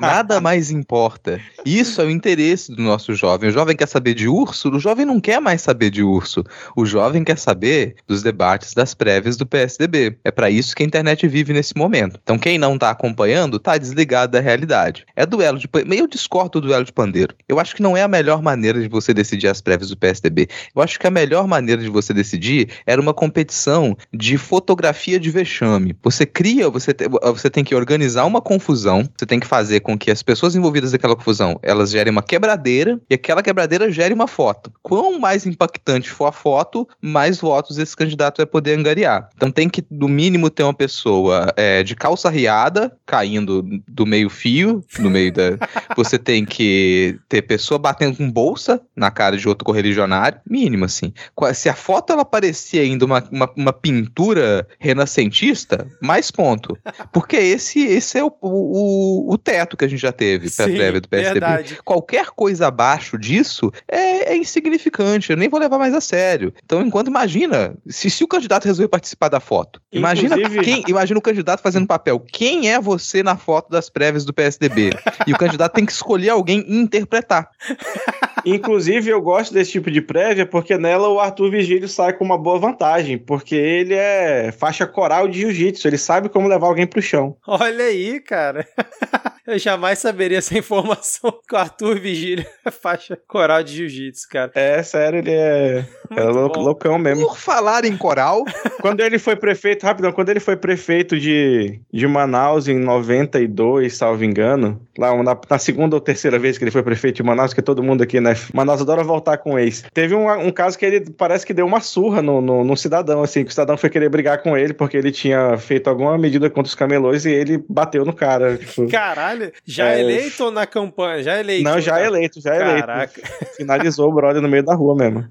[0.00, 1.40] Nada mais importa.
[1.64, 3.50] Isso é o interesse do nosso jovem.
[3.50, 6.44] O jovem quer saber de urso, o jovem não quer mais saber de urso.
[6.76, 10.18] O jovem quer saber dos debates das prévias do PSDB.
[10.24, 12.18] É para isso que a internet vive nesse momento.
[12.22, 15.04] Então quem não tá acompanhando tá desligado da realidade.
[15.16, 17.34] É duelo de meio discordo do duelo de pandeiro.
[17.48, 20.48] Eu acho que não é a melhor maneira de você decidir as prévias do PSDB.
[20.76, 25.30] Eu acho que a melhor maneira de você decidir era uma competição de fotografia de
[25.30, 25.96] vexame.
[26.02, 29.96] Você cria, você, te, você tem que organizar uma confusão, você tem que fazer com
[29.96, 34.26] que as pessoas envolvidas naquela confusão, elas gerem uma quebradeira e aquela quebradeira gere uma
[34.26, 34.70] foto.
[34.82, 39.30] Quão mais impactante for a foto, mais votos esse candidato vai poder angariar.
[39.34, 44.28] Então tem que, no mínimo, ter uma pessoa é, de calça riada, caindo do meio
[44.28, 45.56] fio, no meio da...
[45.96, 46.89] você tem que
[47.28, 51.12] ter pessoa batendo com bolsa na cara de outro correligionário, mínimo, assim.
[51.54, 56.76] Se a foto, ela parecia ainda uma, uma, uma pintura renascentista, mais ponto.
[57.12, 60.68] Porque esse, esse é o, o, o teto que a gente já teve para a
[60.68, 61.40] prévia do PSDB.
[61.40, 61.78] Verdade.
[61.84, 66.52] Qualquer coisa abaixo disso é, é, insignificante, eu nem vou levar mais a sério.
[66.64, 71.22] Então, enquanto imagina, se, se o candidato resolver participar da foto, imagina quem, imagina o
[71.22, 72.20] candidato fazendo papel.
[72.20, 74.90] Quem é você na foto das prévias do PSDB?
[75.26, 77.48] e o candidato tem que escolher alguém interpretar.
[78.44, 82.38] Inclusive, eu gosto desse tipo de prévia porque nela o Arthur Vigílio sai com uma
[82.38, 87.02] boa vantagem, porque ele é faixa coral de jiu-jitsu, ele sabe como levar alguém pro
[87.02, 87.36] chão.
[87.46, 88.66] Olha aí, cara.
[89.46, 94.52] Eu jamais saberia essa informação que o Arthur Vigílio é faixa coral de jiu-jitsu, cara.
[94.54, 95.84] É, sério, ele é,
[96.16, 97.26] é loucão mesmo.
[97.26, 98.44] Por falar em coral,
[98.80, 104.24] quando ele foi prefeito, rapidão, quando ele foi prefeito de, de Manaus em 92, salvo
[104.24, 107.62] engano, lá na, na segunda ou terceira vez que ele foi prefeito de Manaus, que
[107.62, 109.84] todo mundo aqui, né, Manaus adora voltar com ex.
[109.92, 113.22] Teve um, um caso que ele parece que deu uma surra no, no, no cidadão,
[113.22, 116.48] assim, que o cidadão foi querer brigar com ele porque ele tinha feito alguma medida
[116.50, 118.56] contra os camelôs e ele bateu no cara.
[118.56, 120.00] Tipo, Caralho, já é...
[120.00, 121.22] eleito ou na campanha?
[121.22, 121.64] Já eleito?
[121.64, 123.20] Não, já eleito, já Caraca.
[123.20, 123.20] eleito.
[123.56, 125.24] Finalizou o brother no meio da rua mesmo.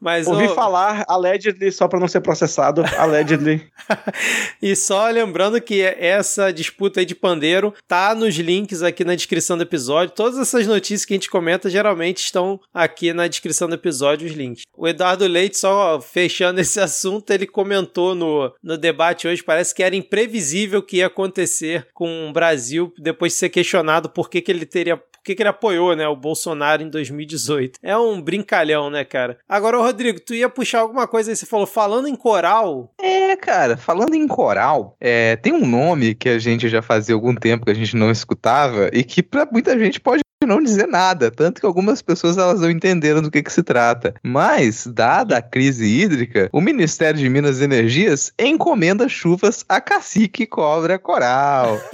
[0.00, 0.54] Mas, Ouvi o...
[0.54, 3.66] falar, allegedly, só para não ser processado, allegedly.
[4.62, 9.56] e só lembrando que essa disputa aí de pandeiro tá nos links aqui na descrição
[9.56, 10.14] do episódio.
[10.18, 14.34] Todas essas notícias que a gente comenta geralmente estão aqui na descrição do episódio, os
[14.34, 14.64] links.
[14.76, 19.80] O Eduardo Leite, só fechando esse assunto, ele comentou no, no debate hoje, parece que
[19.80, 24.40] era imprevisível o que ia acontecer com o Brasil depois de ser questionado por que,
[24.40, 27.78] que ele teria que, que ele apoiou, né, o Bolsonaro em 2018.
[27.82, 29.38] É um brincalhão, né, cara?
[29.46, 32.90] Agora, Rodrigo, tu ia puxar alguma coisa aí, você falou, falando em coral.
[32.98, 37.34] É, cara, falando em coral, é, tem um nome que a gente já fazia algum
[37.34, 41.30] tempo que a gente não escutava e que pra muita gente pode não dizer nada,
[41.30, 44.14] tanto que algumas pessoas elas não entenderam do que, que se trata.
[44.22, 50.46] Mas, dada a crise hídrica, o Ministério de Minas e Energias encomenda chuvas a cacique
[50.46, 51.80] cobra coral.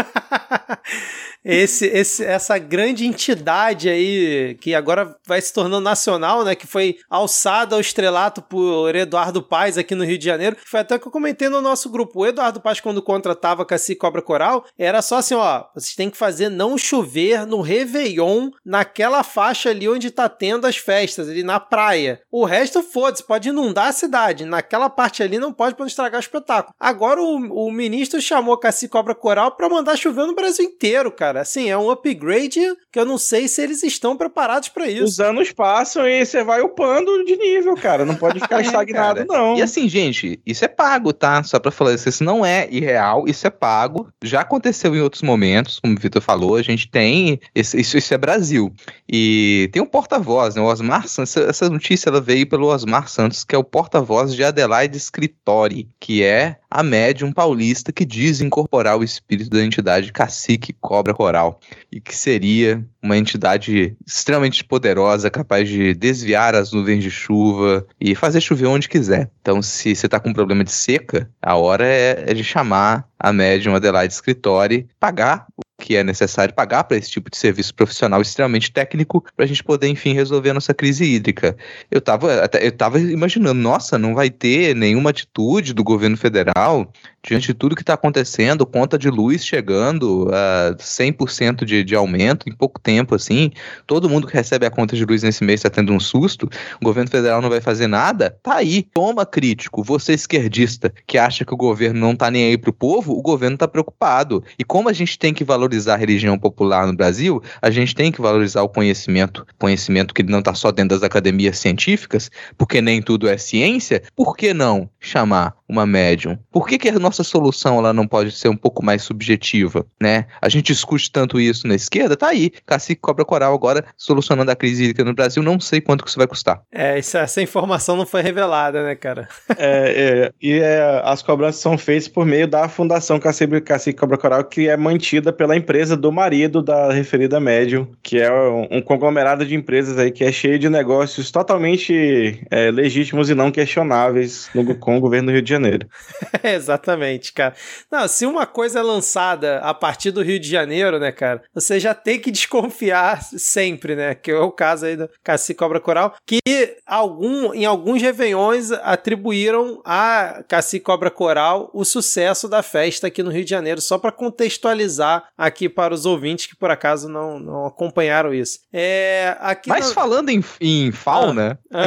[1.44, 6.54] esse, esse, essa grande entidade aí, que agora vai se tornando nacional, né?
[6.54, 10.56] Que foi alçada ao estrelato por Eduardo Paz aqui no Rio de Janeiro.
[10.64, 12.20] Foi até que eu comentei no nosso grupo.
[12.20, 16.16] O Eduardo Paz, quando contratava Cacique Cobra Coral, era só assim: ó, vocês têm que
[16.16, 18.33] fazer não chover no Réveillon,
[18.64, 22.20] naquela faixa ali onde tá tendo as festas, ali na praia.
[22.30, 24.44] O resto, foda-se, pode inundar a cidade.
[24.44, 26.74] Naquela parte ali não pode não estragar o espetáculo.
[26.78, 31.40] Agora o, o ministro chamou Cacique Cobra Coral pra mandar chover no Brasil inteiro, cara.
[31.40, 32.60] Assim, é um upgrade
[32.92, 35.04] que eu não sei se eles estão preparados para isso.
[35.04, 38.04] Os anos passam e você vai upando de nível, cara.
[38.04, 39.56] Não pode ficar é, estagnado, não.
[39.56, 41.42] E assim, gente, isso é pago, tá?
[41.42, 44.08] Só pra falar isso, isso não é irreal, isso é pago.
[44.22, 47.40] Já aconteceu em outros momentos, como o Vitor falou, a gente tem.
[47.54, 48.72] Isso, isso, é, Brasil.
[49.08, 50.62] E tem um porta-voz, né?
[50.62, 51.36] O Osmar Santos.
[51.36, 56.22] Essa notícia ela veio pelo Osmar Santos, que é o porta-voz de Adelaide Scritori, que
[56.22, 61.60] é a médium paulista que diz incorporar o espírito da entidade cacique cobra coral
[61.92, 68.14] e que seria uma entidade extremamente poderosa, capaz de desviar as nuvens de chuva e
[68.14, 69.30] fazer chover onde quiser.
[69.40, 73.06] Então, se você está com um problema de seca, a hora é, é de chamar
[73.18, 75.46] a médium Adelaide Scritori, pagar
[75.84, 79.62] que é necessário pagar para esse tipo de serviço profissional extremamente técnico para a gente
[79.62, 81.54] poder, enfim, resolver a nossa crise hídrica.
[81.90, 86.90] Eu estava eu tava imaginando, nossa, não vai ter nenhuma atitude do governo federal
[87.22, 92.48] diante de tudo que está acontecendo, conta de luz chegando a 100% de, de aumento
[92.48, 93.50] em pouco tempo, assim,
[93.86, 96.48] todo mundo que recebe a conta de luz nesse mês está tendo um susto,
[96.80, 101.44] o governo federal não vai fazer nada, tá aí, toma crítico, você esquerdista que acha
[101.44, 104.44] que o governo não tá nem aí pro povo, o governo tá preocupado.
[104.58, 108.10] E como a gente tem que valorizar a religião popular no Brasil, a gente tem
[108.10, 113.02] que valorizar o conhecimento, conhecimento que não tá só dentro das academias científicas, porque nem
[113.02, 116.38] tudo é ciência, por que não chamar uma médium?
[116.50, 120.26] Por que, que a nossa solução ela não pode ser um pouco mais subjetiva, né?
[120.40, 122.50] A gente discute tanto isso na esquerda, tá aí.
[122.66, 126.18] Cacique Cobra Coral agora solucionando a crise hídrica no Brasil, não sei quanto que isso
[126.18, 126.62] vai custar.
[126.72, 129.28] É, isso, essa informação não foi revelada, né, cara?
[129.56, 134.18] é, é, e é, as cobranças são feitas por meio da Fundação Cacique, Cacique Cobra
[134.18, 138.30] Coral, que é mantida pela empresa do marido da referida médium, que é
[138.70, 143.50] um, conglomerado de empresas aí que é cheio de negócios totalmente é, legítimos e não
[143.50, 145.88] questionáveis no, com o governo do Rio de Janeiro.
[146.44, 147.54] Exatamente, cara.
[147.90, 151.80] Não, se uma coisa é lançada a partir do Rio de Janeiro, né, cara, você
[151.80, 154.14] já tem que desconfiar sempre, né?
[154.14, 156.40] Que é o caso aí do Cacique Cobra Coral, que
[156.86, 163.30] algum, em alguns revenhões atribuíram a Cacique Cobra Coral o sucesso da festa aqui no
[163.30, 167.66] Rio de Janeiro, só para contextualizar aqui para os ouvintes que por acaso não, não
[167.66, 168.58] acompanharam isso.
[168.72, 169.94] É, aqui Mas no...
[169.94, 171.58] falando em, em fauna.
[171.72, 171.84] Ah,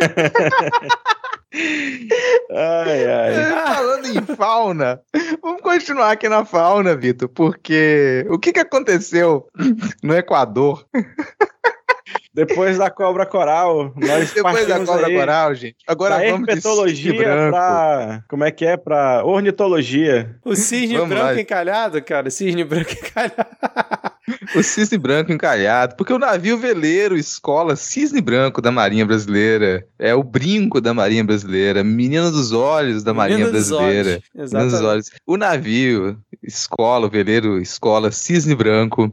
[0.00, 0.20] ah.
[2.86, 3.74] ai, ai.
[3.74, 5.00] Falando em fauna,
[5.42, 9.48] vamos continuar aqui na fauna, Vitor, porque o que, que aconteceu
[10.00, 10.86] no Equador?
[12.32, 15.76] Depois da cobra coral, nós Depois da cobra aí, coral, gente.
[15.86, 17.14] Agora vamos herpetologia
[17.50, 20.36] para como é que é para ornitologia.
[20.44, 21.40] O cisne vamos branco lá.
[21.40, 23.46] encalhado, cara, cisne branco encalhado.
[24.54, 30.14] o cisne branco encalhado, porque o navio veleiro escola Cisne Branco da Marinha Brasileira é
[30.14, 34.22] o brinco da Marinha Brasileira, menina dos olhos da Marinha Menina Brasileira.
[34.34, 34.72] Dos olhos.
[34.72, 35.10] Dos olhos.
[35.26, 39.12] O navio escola, o veleiro escola Cisne Branco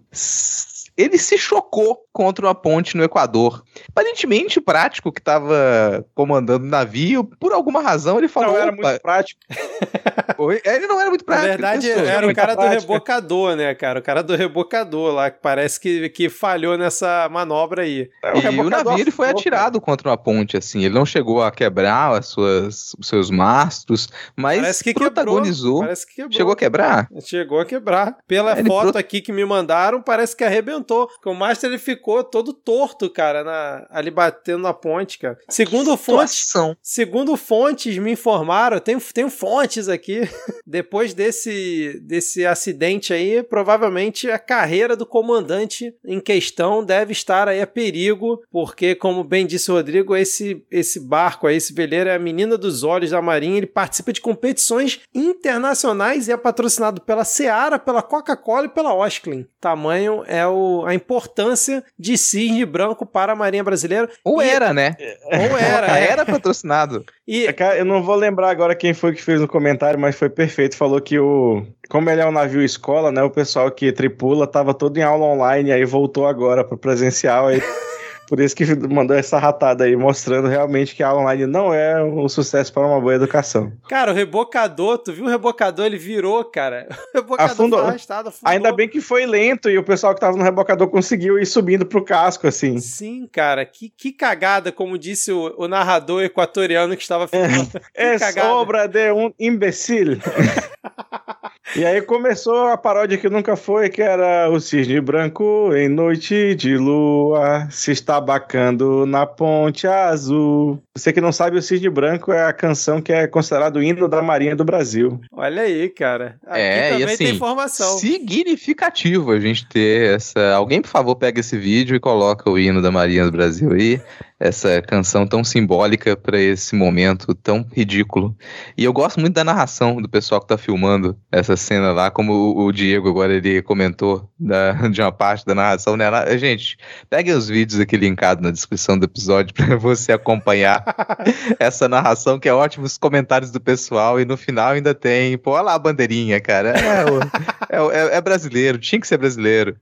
[0.97, 3.63] ele se chocou contra uma ponte no Equador.
[3.89, 8.53] Aparentemente, o prático que estava comandando o navio, por alguma razão, ele falou.
[8.53, 9.39] Não era muito prático.
[10.65, 11.47] ele não era muito prático.
[11.47, 13.99] Na verdade, era o cara do rebocador, né, cara?
[13.99, 18.09] O cara do rebocador lá, que parece que, que falhou nessa manobra aí.
[18.23, 20.83] É, o e o navio ele foi atirado contra uma ponte, assim.
[20.83, 25.81] Ele não chegou a quebrar as suas, os seus mastros, mas parece que protagonizou.
[25.81, 26.33] Parece que quebrou.
[26.33, 27.07] Chegou a quebrar?
[27.21, 28.17] Chegou a quebrar.
[28.27, 28.99] Pela é, foto pro...
[28.99, 31.09] aqui que me mandaram, parece que arrebentou levantou.
[31.25, 35.37] o Master ele ficou todo torto, cara, na, ali batendo na ponte, cara.
[35.49, 40.21] Segundo fontes, segundo fontes me informaram, tenho, tenho fontes aqui.
[40.65, 47.61] Depois desse, desse acidente aí, provavelmente a carreira do comandante em questão deve estar aí
[47.61, 52.15] a perigo, porque, como bem disse o Rodrigo, esse, esse barco aí, esse veleiro é
[52.15, 53.57] a menina dos olhos da Marinha.
[53.57, 59.47] Ele participa de competições internacionais e é patrocinado pela Seara, pela Coca-Cola e pela Osklin.
[59.59, 64.09] Tamanho é o a importância de cisne branco para a Marinha Brasileira.
[64.23, 64.47] Ou e...
[64.47, 64.95] era, né?
[65.25, 65.99] Ou era.
[65.99, 66.11] É.
[66.11, 67.05] era patrocinado.
[67.27, 67.45] E...
[67.47, 70.77] É eu não vou lembrar agora quem foi que fez o comentário, mas foi perfeito.
[70.77, 71.65] Falou que o.
[71.89, 73.23] Como ele é um navio escola, né?
[73.23, 77.47] O pessoal que tripula tava todo em aula online, aí voltou agora para presencial.
[77.47, 77.61] Aí
[78.27, 82.27] por isso que mandou essa ratada aí, mostrando realmente que a online não é um
[82.27, 83.71] sucesso para uma boa educação.
[83.87, 85.85] Cara, o rebocador, tu viu o rebocador?
[85.85, 86.87] Ele virou, cara.
[87.17, 87.79] O rebocador afundou.
[87.79, 88.51] Arrastado, afundou.
[88.51, 91.85] Ainda bem que foi lento e o pessoal que tava no rebocador conseguiu ir subindo
[91.85, 92.79] pro casco, assim.
[92.79, 93.65] Sim, cara.
[93.65, 97.69] Que, que cagada, como disse o, o narrador equatoriano que estava filmando.
[97.95, 100.19] É, é sobra de um imbecil.
[101.75, 106.55] E aí começou a paródia que nunca foi, que era o cisne branco em noite
[106.55, 110.81] de lua se estabacando na ponte azul.
[110.95, 114.07] Você que não sabe, o cisne branco é a canção que é considerado o hino
[114.07, 115.19] da Marinha do Brasil.
[115.31, 116.37] Olha aí, cara.
[116.45, 117.97] Aqui é, também e assim, tem informação.
[117.97, 120.53] Significativo a gente ter essa.
[120.53, 124.01] Alguém, por favor, pega esse vídeo e coloca o hino da Marinha do Brasil aí.
[124.39, 128.35] Essa canção tão simbólica para esse momento tão ridículo.
[128.77, 132.33] E eu gosto muito da narração do pessoal que tá filmando essa cena lá, como
[132.33, 136.05] o, o Diego agora ele comentou da, de uma parte da narração, né?
[136.37, 136.77] Gente,
[137.09, 140.83] peguem os vídeos aqui linkados na descrição do episódio para você acompanhar
[141.59, 145.51] essa narração que é ótimo, os comentários do pessoal e no final ainda tem, pô,
[145.51, 146.73] olha lá a bandeirinha, cara.
[146.77, 149.77] É, é, é, é brasileiro, tinha que ser brasileiro.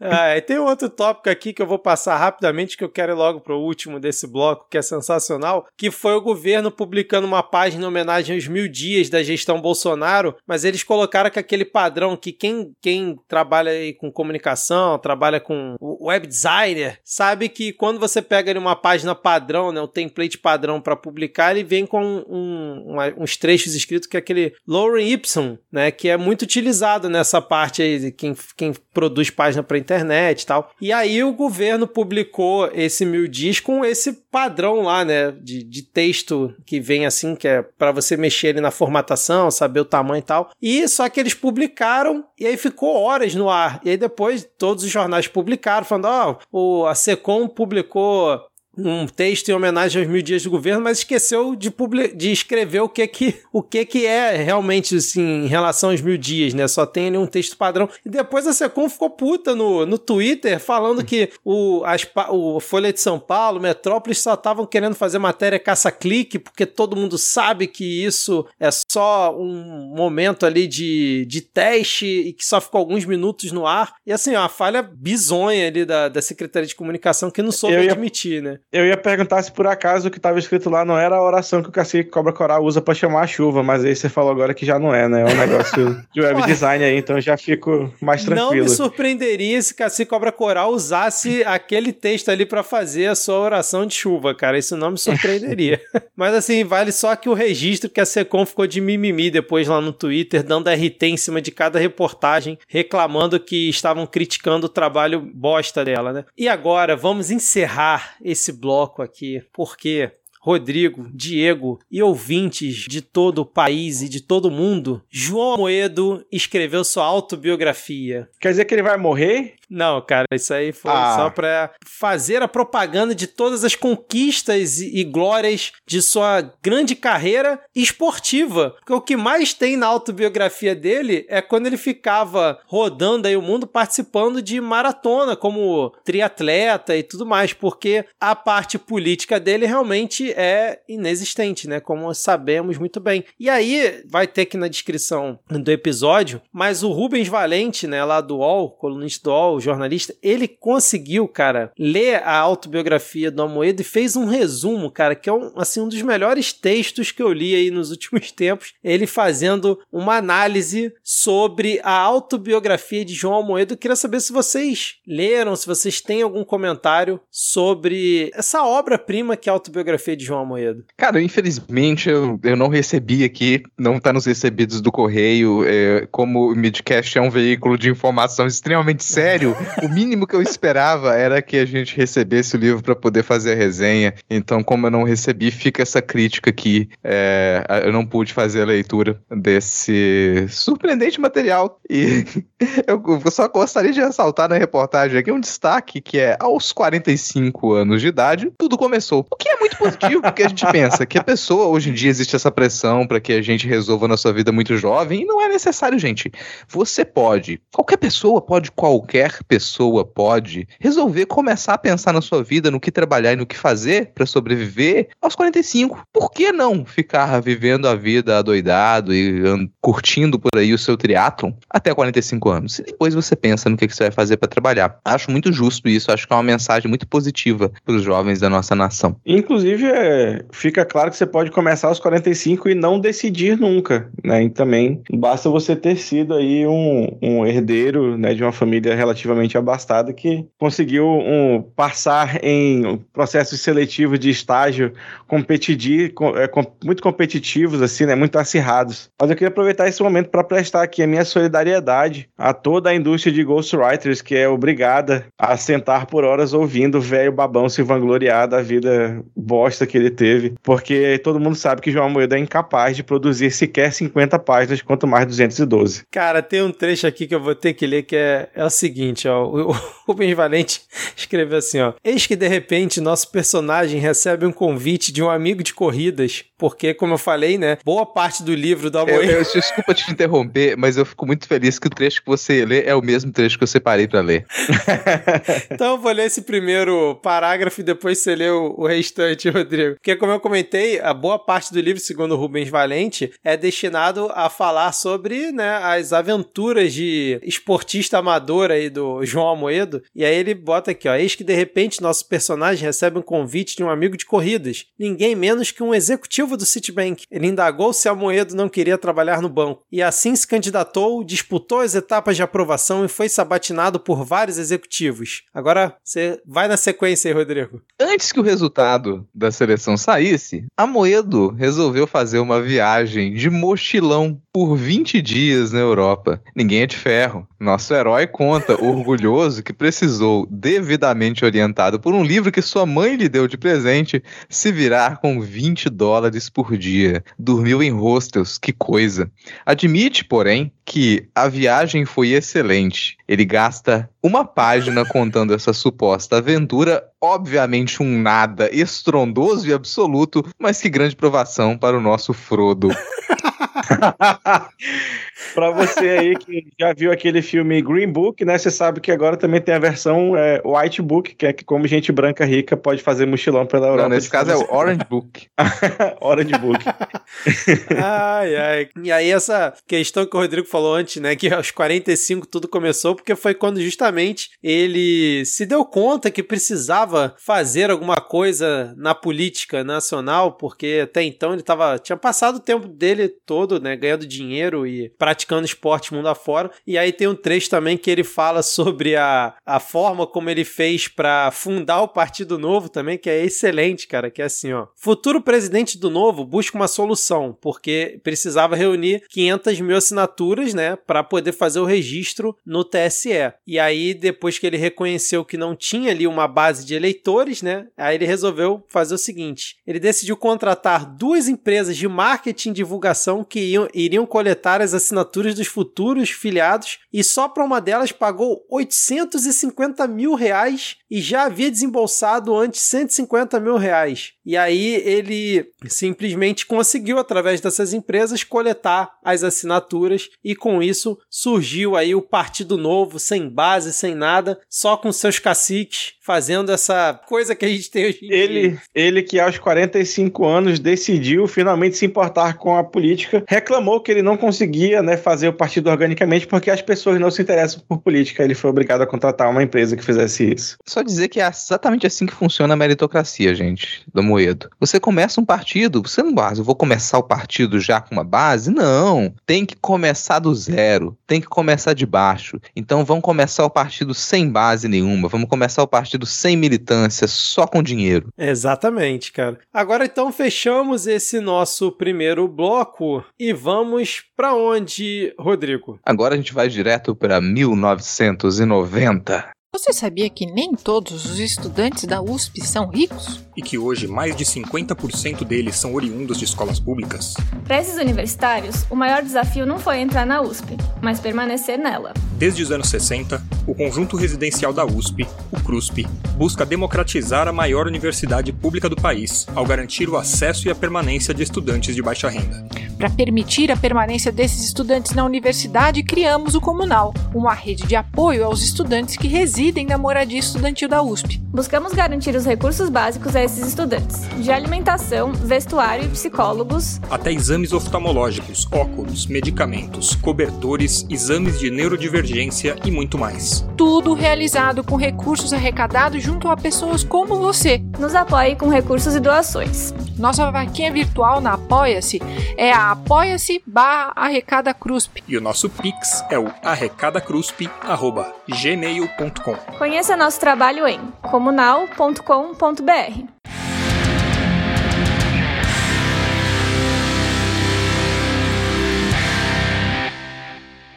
[0.00, 3.14] Ah, e tem outro tópico aqui que eu vou passar rapidamente, que eu quero ir
[3.14, 7.84] logo pro último desse bloco, que é sensacional, que foi o governo publicando uma página
[7.84, 12.32] em homenagem aos mil dias da gestão Bolsonaro, mas eles colocaram que aquele padrão que
[12.32, 18.58] quem, quem trabalha com comunicação, trabalha com web designer, sabe que quando você pega ali
[18.58, 23.74] uma página padrão, né, um template padrão para publicar, ele vem com um, uns trechos
[23.74, 28.12] escritos que é aquele lorem ipsum, né, que é muito utilizado nessa parte aí de
[28.12, 30.70] quem, quem produz página para internet e tal.
[30.80, 35.82] E aí o governo publicou esse mil dias com esse padrão lá, né, de, de
[35.82, 40.20] texto que vem assim, que é para você mexer ali na formatação, saber o tamanho
[40.20, 40.50] e tal.
[40.60, 43.80] E só que eles publicaram e aí ficou horas no ar.
[43.84, 48.40] E aí depois todos os jornais publicaram, falando, ó, oh, a Secom publicou
[48.84, 51.72] um texto em homenagem aos mil dias do governo, mas esqueceu de,
[52.14, 56.16] de escrever o que que, o que que é realmente, assim, em relação aos mil
[56.16, 56.66] dias, né?
[56.68, 57.88] Só tem ali um texto padrão.
[58.04, 62.92] E depois a Secom ficou puta no, no Twitter, falando que o, as, o Folha
[62.92, 68.04] de São Paulo, Metrópolis, só estavam querendo fazer matéria caça-clique, porque todo mundo sabe que
[68.04, 73.52] isso é só um momento ali de, de teste e que só ficou alguns minutos
[73.52, 73.94] no ar.
[74.06, 77.92] E assim, uma falha bizonha ali da, da Secretaria de Comunicação que não soube ia...
[77.92, 78.58] admitir, né?
[78.72, 81.60] Eu ia perguntar se por acaso o que estava escrito lá não era a oração
[81.60, 84.54] que o cacique Cobra Coral usa para chamar a chuva, mas aí você falou agora
[84.54, 85.22] que já não é, né?
[85.22, 88.54] É um negócio de web design aí, então eu já fico mais tranquilo.
[88.54, 93.40] Não me surpreenderia se cacique Cobra Coral usasse aquele texto ali para fazer a sua
[93.40, 94.56] oração de chuva, cara.
[94.56, 95.80] Isso não me surpreenderia.
[96.14, 99.80] mas assim, vale só que o registro que a Secom ficou de mimimi depois lá
[99.80, 105.20] no Twitter, dando RT em cima de cada reportagem, reclamando que estavam criticando o trabalho
[105.20, 106.24] bosta dela, né?
[106.38, 113.46] E agora, vamos encerrar esse bloco aqui, porque Rodrigo, Diego e ouvintes de todo o
[113.46, 118.28] país e de todo mundo, João Moedo escreveu sua autobiografia.
[118.40, 119.56] Quer dizer que ele vai morrer?
[119.70, 121.14] Não, cara, isso aí foi ah.
[121.16, 127.60] só pra fazer a propaganda de todas as conquistas e, glórias de sua grande carreira
[127.74, 128.74] esportiva.
[128.78, 133.42] Porque o que mais tem na autobiografia dele é quando ele ficava rodando aí o
[133.42, 140.32] mundo participando de maratona como triatleta e tudo mais, porque a parte política dele realmente
[140.32, 141.78] é inexistente, né?
[141.78, 143.24] Como sabemos muito bem.
[143.38, 148.20] E aí vai ter aqui na descrição do episódio, mas o Rubens Valente, né, lá
[148.20, 153.84] do UOL, colunista do UOL, jornalista, ele conseguiu, cara, ler a autobiografia do Amoedo e
[153.84, 157.54] fez um resumo, cara, que é um, assim, um dos melhores textos que eu li
[157.54, 158.74] aí nos últimos tempos.
[158.82, 163.74] Ele fazendo uma análise sobre a autobiografia de João Almoedo.
[163.74, 169.48] Eu queria saber se vocês leram, se vocês têm algum comentário sobre essa obra-prima que
[169.48, 170.84] é a autobiografia de João Almoedo.
[170.96, 175.64] Cara, infelizmente eu, eu não recebi aqui, não está nos recebidos do correio.
[175.66, 179.49] É, como o Midcast é um veículo de informação extremamente sério,
[179.82, 183.52] o mínimo que eu esperava era que a gente recebesse o livro para poder fazer
[183.52, 184.14] a resenha.
[184.28, 186.88] Então, como eu não recebi, fica essa crítica aqui.
[187.02, 191.80] É, eu não pude fazer a leitura desse surpreendente material.
[191.88, 192.24] E
[192.86, 198.00] eu só gostaria de ressaltar na reportagem aqui um destaque que é aos 45 anos
[198.00, 199.26] de idade, tudo começou.
[199.30, 202.10] O que é muito positivo, porque a gente pensa que a pessoa, hoje em dia,
[202.10, 205.40] existe essa pressão para que a gente resolva na sua vida muito jovem, e não
[205.40, 206.30] é necessário, gente.
[206.68, 212.70] Você pode, qualquer pessoa pode qualquer pessoa pode resolver começar a pensar na sua vida,
[212.70, 216.02] no que trabalhar e no que fazer para sobreviver aos 45.
[216.12, 219.42] Por que não ficar vivendo a vida adoidado e
[219.80, 222.78] curtindo por aí o seu triatlon até 45 anos?
[222.78, 224.98] E depois você pensa no que, que você vai fazer para trabalhar.
[225.04, 228.48] Acho muito justo isso, acho que é uma mensagem muito positiva para os jovens da
[228.48, 229.16] nossa nação.
[229.24, 234.44] Inclusive, é, fica claro que você pode começar aos 45 e não decidir nunca, né?
[234.44, 239.29] E também basta você ter sido aí um, um herdeiro né, de uma família relativamente
[239.30, 244.92] relativamente abastada que conseguiu um, passar em processos seletivos de estágio
[245.26, 249.10] competitivo, é, com, muito competitivos, assim, né, muito acirrados.
[249.20, 252.94] Mas eu queria aproveitar esse momento para prestar aqui a minha solidariedade a toda a
[252.94, 257.82] indústria de ghostwriters que é obrigada a sentar por horas ouvindo o velho babão se
[257.82, 262.38] vangloriar da vida bosta que ele teve, porque todo mundo sabe que João Moeda é
[262.38, 266.04] incapaz de produzir sequer 50 páginas, quanto mais 212.
[266.10, 268.70] Cara, tem um trecho aqui que eu vou ter que ler que é, é o
[268.70, 269.44] seguinte seguinte, ó.
[269.44, 269.72] O
[270.06, 270.82] Rubens Valente
[271.16, 271.92] escreveu assim, ó.
[272.02, 276.94] Eis que de repente nosso personagem recebe um convite de um amigo de corridas, porque,
[276.94, 279.22] como eu falei, né, boa parte do livro do Amoedo...
[279.22, 282.64] Eu, eu, desculpa te interromper, mas eu fico muito feliz que o trecho que você
[282.64, 284.46] lê é o mesmo trecho que eu separei para ler.
[285.70, 289.94] então eu vou ler esse primeiro parágrafo e depois você lê o, o restante, Rodrigo.
[289.94, 294.30] Porque, como eu comentei, a boa parte do livro, segundo o Rubens Valente, é destinado
[294.34, 300.02] a falar sobre né, as aventuras de esportista amador aí do João Amoedo.
[300.14, 301.14] E aí ele bota aqui, ó.
[301.14, 304.86] Eis que de repente nosso personagem recebe um convite de um amigo de corridas.
[304.98, 307.24] Ninguém menos que um executivo do Citibank.
[307.30, 309.82] Ele indagou se Amoedo não queria trabalhar no banco.
[309.90, 315.42] E assim se candidatou, disputou as etapas de aprovação e foi sabatinado por vários executivos.
[315.52, 317.82] Agora você vai na sequência aí, Rodrigo.
[318.00, 324.76] Antes que o resultado da seleção saísse, Amoedo resolveu fazer uma viagem de mochilão por
[324.76, 326.42] 20 dias na Europa.
[326.54, 327.46] Ninguém é de ferro.
[327.58, 333.28] Nosso herói conta, orgulhoso, que precisou, devidamente orientado por um livro que sua mãe lhe
[333.28, 337.24] deu de presente, se virar com 20 dólares por dia.
[337.38, 339.30] Dormiu em hostels, que coisa.
[339.64, 343.16] Admite, porém, que a viagem foi excelente.
[343.28, 350.80] Ele gasta uma página contando essa suposta aventura, obviamente um nada estrondoso e absoluto, mas
[350.80, 352.90] que grande provação para o nosso Frodo.
[355.54, 358.56] Pra você aí que já viu aquele filme Green Book, né?
[358.58, 361.86] Você sabe que agora também tem a versão é, White Book, que é que como
[361.86, 364.08] gente branca rica pode fazer mochilão pela Europa.
[364.08, 365.48] Não, nesse caso é o Orange Book.
[366.20, 366.84] Orange Book.
[367.96, 368.88] ai, ai.
[369.02, 371.34] E aí essa questão que o Rodrigo falou antes, né?
[371.34, 377.34] Que aos 45 tudo começou, porque foi quando justamente ele se deu conta que precisava
[377.38, 382.86] fazer alguma coisa na política nacional, porque até então ele tava, tinha passado o tempo
[382.86, 383.96] dele todo, né?
[383.96, 386.70] Ganhando dinheiro e praticando esporte mundo afora.
[386.86, 390.64] E aí tem um trecho também que ele fala sobre a, a forma como ele
[390.64, 394.86] fez para fundar o Partido Novo também, que é excelente, cara, que é assim, ó.
[394.96, 401.22] Futuro presidente do Novo busca uma solução, porque precisava reunir 500 mil assinaturas, né, para
[401.22, 403.52] poder fazer o registro no TSE.
[403.66, 407.86] E aí, depois que ele reconheceu que não tinha ali uma base de eleitores, né,
[407.96, 413.44] aí ele resolveu fazer o seguinte: ele decidiu contratar duas empresas de marketing e divulgação
[413.44, 418.12] que iam, iriam coletar as assinaturas assinaturas dos futuros filiados e só para uma delas
[418.12, 424.32] pagou 850 mil reais e já havia desembolsado antes 150 mil reais.
[424.46, 431.96] E aí ele simplesmente conseguiu, através dessas empresas, coletar as assinaturas e com isso surgiu
[431.96, 437.56] aí o Partido Novo, sem base, sem nada, só com seus caciques, fazendo essa coisa
[437.56, 438.82] que a gente tem hoje em ele, dia.
[438.94, 444.22] Ele que aos 45 anos decidiu finalmente se importar com a política, reclamou que ele
[444.22, 448.44] não conseguia né, fazer o partido organicamente porque as pessoas não se interessam por política.
[448.44, 450.76] Ele foi obrigado a contratar uma empresa que fizesse isso.
[450.86, 454.70] Só dizer que é exatamente assim que funciona a meritocracia, gente, do Moedo.
[454.78, 458.22] Você começa um partido, você não base, eu vou começar o partido já com uma
[458.22, 458.70] base?
[458.70, 459.34] Não.
[459.44, 462.60] Tem que começar do zero, tem que começar de baixo.
[462.76, 467.66] Então vamos começar o partido sem base nenhuma, vamos começar o partido sem militância, só
[467.66, 468.28] com dinheiro.
[468.38, 469.58] Exatamente, cara.
[469.74, 475.98] Agora então fechamos esse nosso primeiro bloco e vamos para onde, Rodrigo?
[476.04, 479.48] Agora a gente vai direto para 1990.
[479.72, 483.40] Você sabia que nem todos os estudantes da USP são ricos?
[483.56, 487.32] E que hoje mais de 50% deles são oriundos de escolas públicas?
[487.64, 492.12] Para esses universitários, o maior desafio não foi entrar na USP, mas permanecer nela.
[492.32, 497.86] Desde os anos 60, o conjunto residencial da USP, o CRUSP, busca democratizar a maior
[497.86, 502.28] universidade pública do país ao garantir o acesso e a permanência de estudantes de baixa
[502.28, 502.68] renda.
[503.00, 508.44] Para permitir a permanência desses estudantes na universidade, criamos o Comunal, uma rede de apoio
[508.44, 511.40] aos estudantes que residem na moradia estudantil da USP.
[511.50, 517.72] Buscamos garantir os recursos básicos a esses estudantes, de alimentação, vestuário e psicólogos, até exames
[517.72, 523.64] oftalmológicos, óculos, medicamentos, cobertores, exames de neurodivergência e muito mais.
[523.78, 527.82] Tudo realizado com recursos arrecadados junto a pessoas como você.
[527.98, 529.94] Nos apoie com recursos e doações.
[530.18, 532.20] Nossa vaquinha virtual na Apoia-se
[532.58, 535.22] é a apoia-se barra arrecada CRUSP.
[535.28, 539.54] E o nosso Pix é o arrecadacrusp.gmail.com.
[539.78, 543.69] Conheça nosso trabalho em comunal.com.br.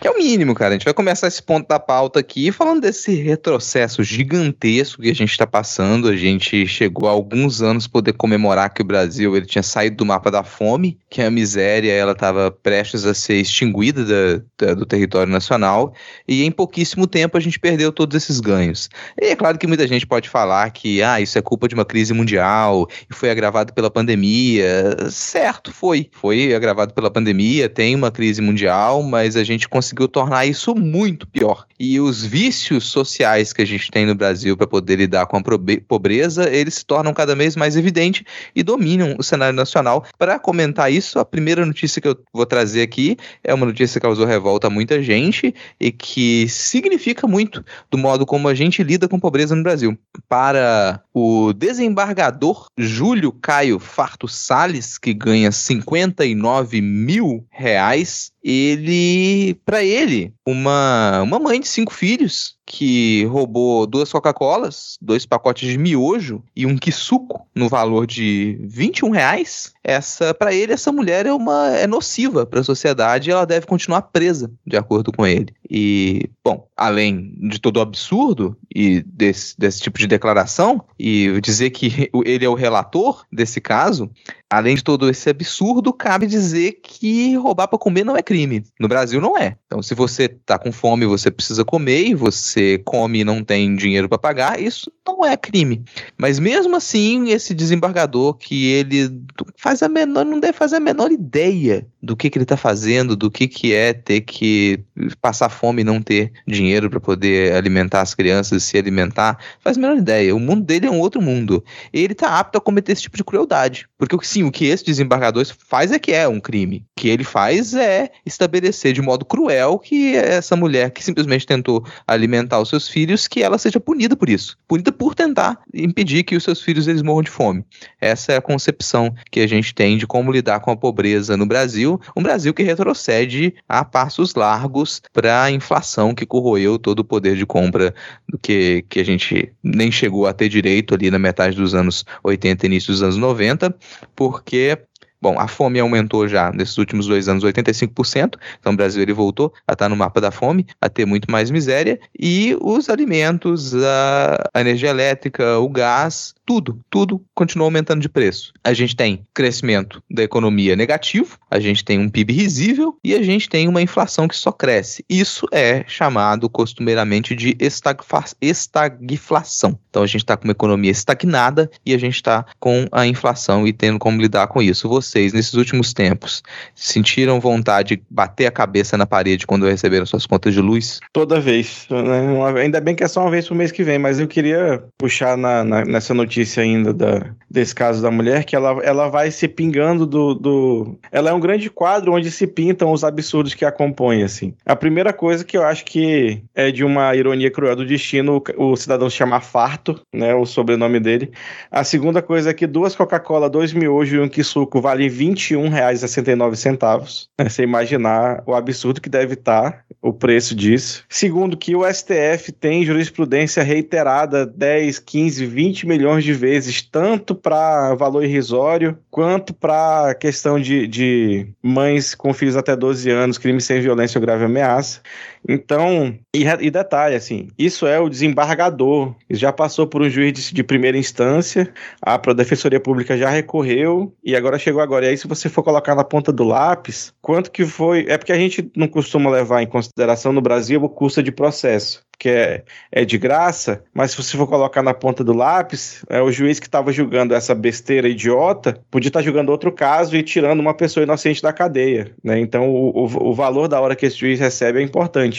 [0.04, 0.72] Que é o mínimo, cara.
[0.72, 5.16] A gente vai começar esse ponto da pauta aqui falando desse retrocesso gigantesco que a
[5.16, 6.10] gente está passando.
[6.10, 10.06] A gente chegou há alguns anos poder comemorar que o Brasil ele tinha saído do
[10.06, 14.86] mapa da fome, que a miséria ela estava prestes a ser extinguida da, da, do
[14.86, 15.93] território nacional
[16.28, 18.89] e em pouquíssimo tempo a gente perdeu todos esses ganhos.
[19.18, 21.86] E é claro que muita gente pode falar que ah, isso é culpa de uma
[21.86, 24.97] crise mundial e foi agravado pela pandemia.
[25.10, 26.10] Certo, foi.
[26.12, 31.27] Foi agravado pela pandemia, tem uma crise mundial, mas a gente conseguiu tornar isso muito
[31.27, 31.65] pior.
[31.79, 35.41] E os vícios sociais que a gente tem no Brasil para poder lidar com a
[35.87, 38.23] pobreza, eles se tornam cada vez mais evidentes
[38.55, 40.05] e dominam o cenário nacional.
[40.17, 44.05] Para comentar isso, a primeira notícia que eu vou trazer aqui é uma notícia que
[44.05, 49.07] causou revolta a muita gente e que significa muito do modo como a gente lida
[49.07, 49.97] com pobreza no Brasil.
[50.27, 60.33] Para o desembargador Júlio Caio Farto Sales, que ganha 59 mil reais, ele, para ele,
[60.45, 66.66] uma, uma mãe de cinco filhos que roubou duas Coca-Colas, dois pacotes de miojo e
[66.66, 69.74] um quisuco no valor de 21 reais.
[69.84, 73.66] Essa, para ele, essa mulher é uma é nociva para a sociedade e ela deve
[73.66, 75.53] continuar presa, de acordo com ele.
[75.70, 81.72] E, bom, além de todo o absurdo e desse, desse tipo de declaração, e dizer
[81.72, 84.09] que ele é o relator desse caso,
[84.49, 88.64] além de todo esse absurdo, cabe dizer que roubar para comer não é crime.
[88.80, 89.57] No Brasil não é.
[89.66, 92.53] Então, se você tá com fome, você precisa comer e você
[92.86, 95.84] come e não tem dinheiro para pagar, isso não é crime.
[96.18, 99.10] Mas mesmo assim, esse desembargador que ele
[99.58, 103.16] faz a menor, não deve fazer a menor ideia do que, que ele está fazendo,
[103.16, 104.84] do que, que é ter que
[105.22, 109.82] passar fome e não ter dinheiro para poder alimentar as crianças, se alimentar, faz a
[109.82, 110.36] menor ideia.
[110.36, 111.64] O mundo dele é um outro mundo.
[111.91, 113.88] Ele está apto a cometer esse tipo de crueldade.
[113.97, 116.86] Porque sim, o que esse desembargador faz é que é um crime.
[116.97, 121.86] O que ele faz é estabelecer de modo cruel que essa mulher que simplesmente tentou
[122.08, 124.57] alimentar os seus filhos, que ela seja punida por isso.
[124.67, 127.63] Punida por tentar impedir que os seus filhos eles morram de fome.
[127.99, 131.45] Essa é a concepção que a gente tem de como lidar com a pobreza no
[131.45, 137.03] Brasil, um Brasil que retrocede a passos largos para a inflação que corroeu todo o
[137.03, 137.93] poder de compra
[138.41, 142.65] que, que a gente nem chegou a ter direito ali na metade dos anos 80
[142.65, 143.75] início dos anos 90,
[144.15, 144.77] porque
[145.24, 149.53] Bom, a fome aumentou já nesses últimos dois anos 85%, então o Brasil ele voltou
[149.65, 154.49] a estar no mapa da fome, a ter muito mais miséria, e os alimentos, a,
[154.53, 158.53] a energia elétrica, o gás, tudo, tudo continua aumentando de preço.
[158.63, 163.23] A gente tem crescimento da economia negativo, a gente tem um PIB risível e a
[163.23, 165.03] gente tem uma inflação que só cresce.
[165.09, 169.79] Isso é chamado costumeiramente de estagflação.
[169.89, 173.65] Então a gente está com uma economia estagnada e a gente está com a inflação
[173.65, 174.89] e tendo como lidar com isso.
[174.89, 176.43] Vocês, nesses últimos tempos,
[176.75, 180.99] sentiram vontade de bater a cabeça na parede quando receberam suas contas de luz?
[181.11, 181.87] Toda vez.
[181.89, 182.61] Né?
[182.61, 185.37] Ainda bem que é só uma vez pro mês que vem, mas eu queria puxar
[185.37, 189.29] na, na, nessa notícia notícia ainda da, desse caso da mulher, que ela, ela vai
[189.29, 190.97] se pingando do, do.
[191.11, 194.55] Ela é um grande quadro onde se pintam os absurdos que a compõem, assim.
[194.65, 198.71] A primeira coisa que eu acho que é de uma ironia cruel do destino o,
[198.71, 200.34] o cidadão se chamar Farto, né?
[200.34, 201.31] O sobrenome dele.
[201.69, 207.27] A segunda coisa é que duas Coca-Cola, dois miojos e um quisuco valem R$ 21,69.
[207.39, 207.49] Né?
[207.49, 211.05] Você imaginar o absurdo que deve estar o preço disso.
[211.07, 217.36] Segundo, que o STF tem jurisprudência reiterada 10, 15, 20 milhões milhões de vezes, tanto
[217.36, 223.61] para valor irrisório, quanto para questão de, de mães com filhos até 12 anos, crime
[223.61, 225.01] sem violência ou grave ameaça.
[225.47, 229.13] Então, e, e, detalhe, assim, isso é o desembargador.
[229.29, 231.71] Já passou por um juiz de, de primeira instância,
[232.01, 235.05] a Defensoria Pública já recorreu e agora chegou agora.
[235.05, 238.05] E aí, se você for colocar na ponta do lápis, quanto que foi.
[238.07, 242.03] É porque a gente não costuma levar em consideração no Brasil o custo de processo
[242.23, 246.21] que é, é de graça, mas se você for colocar na ponta do lápis, é
[246.21, 250.23] o juiz que estava julgando essa besteira idiota podia estar tá julgando outro caso e
[250.23, 252.39] tirando uma pessoa inocente da cadeia, né?
[252.39, 255.32] Então o, o, o valor da hora que esse juiz recebe é importante.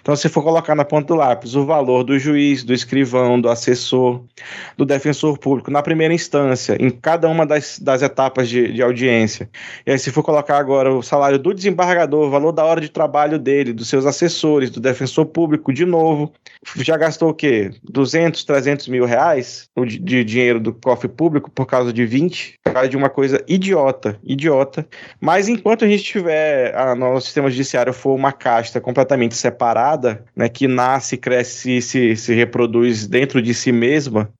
[0.00, 3.48] Então se for colocar na ponta do lápis o valor do juiz, do escrivão, do
[3.48, 4.22] assessor,
[4.76, 9.48] do defensor público na primeira instância, em cada uma das, das etapas de, de audiência,
[9.86, 12.88] e aí se for colocar agora o salário do desembargador, o valor da hora de
[12.88, 16.32] trabalho dele, dos seus assessores, do defensor público de novo novo.
[16.76, 17.70] Já gastou o quê?
[17.84, 22.54] 200, 300 mil reais de, de dinheiro do cofre público por causa de 20?
[22.64, 24.86] Por causa de uma coisa idiota, idiota.
[25.20, 30.48] Mas enquanto a gente tiver, a nosso sistema judiciário for uma casta completamente separada, né,
[30.48, 34.30] que nasce, cresce e se, se reproduz dentro de si mesma,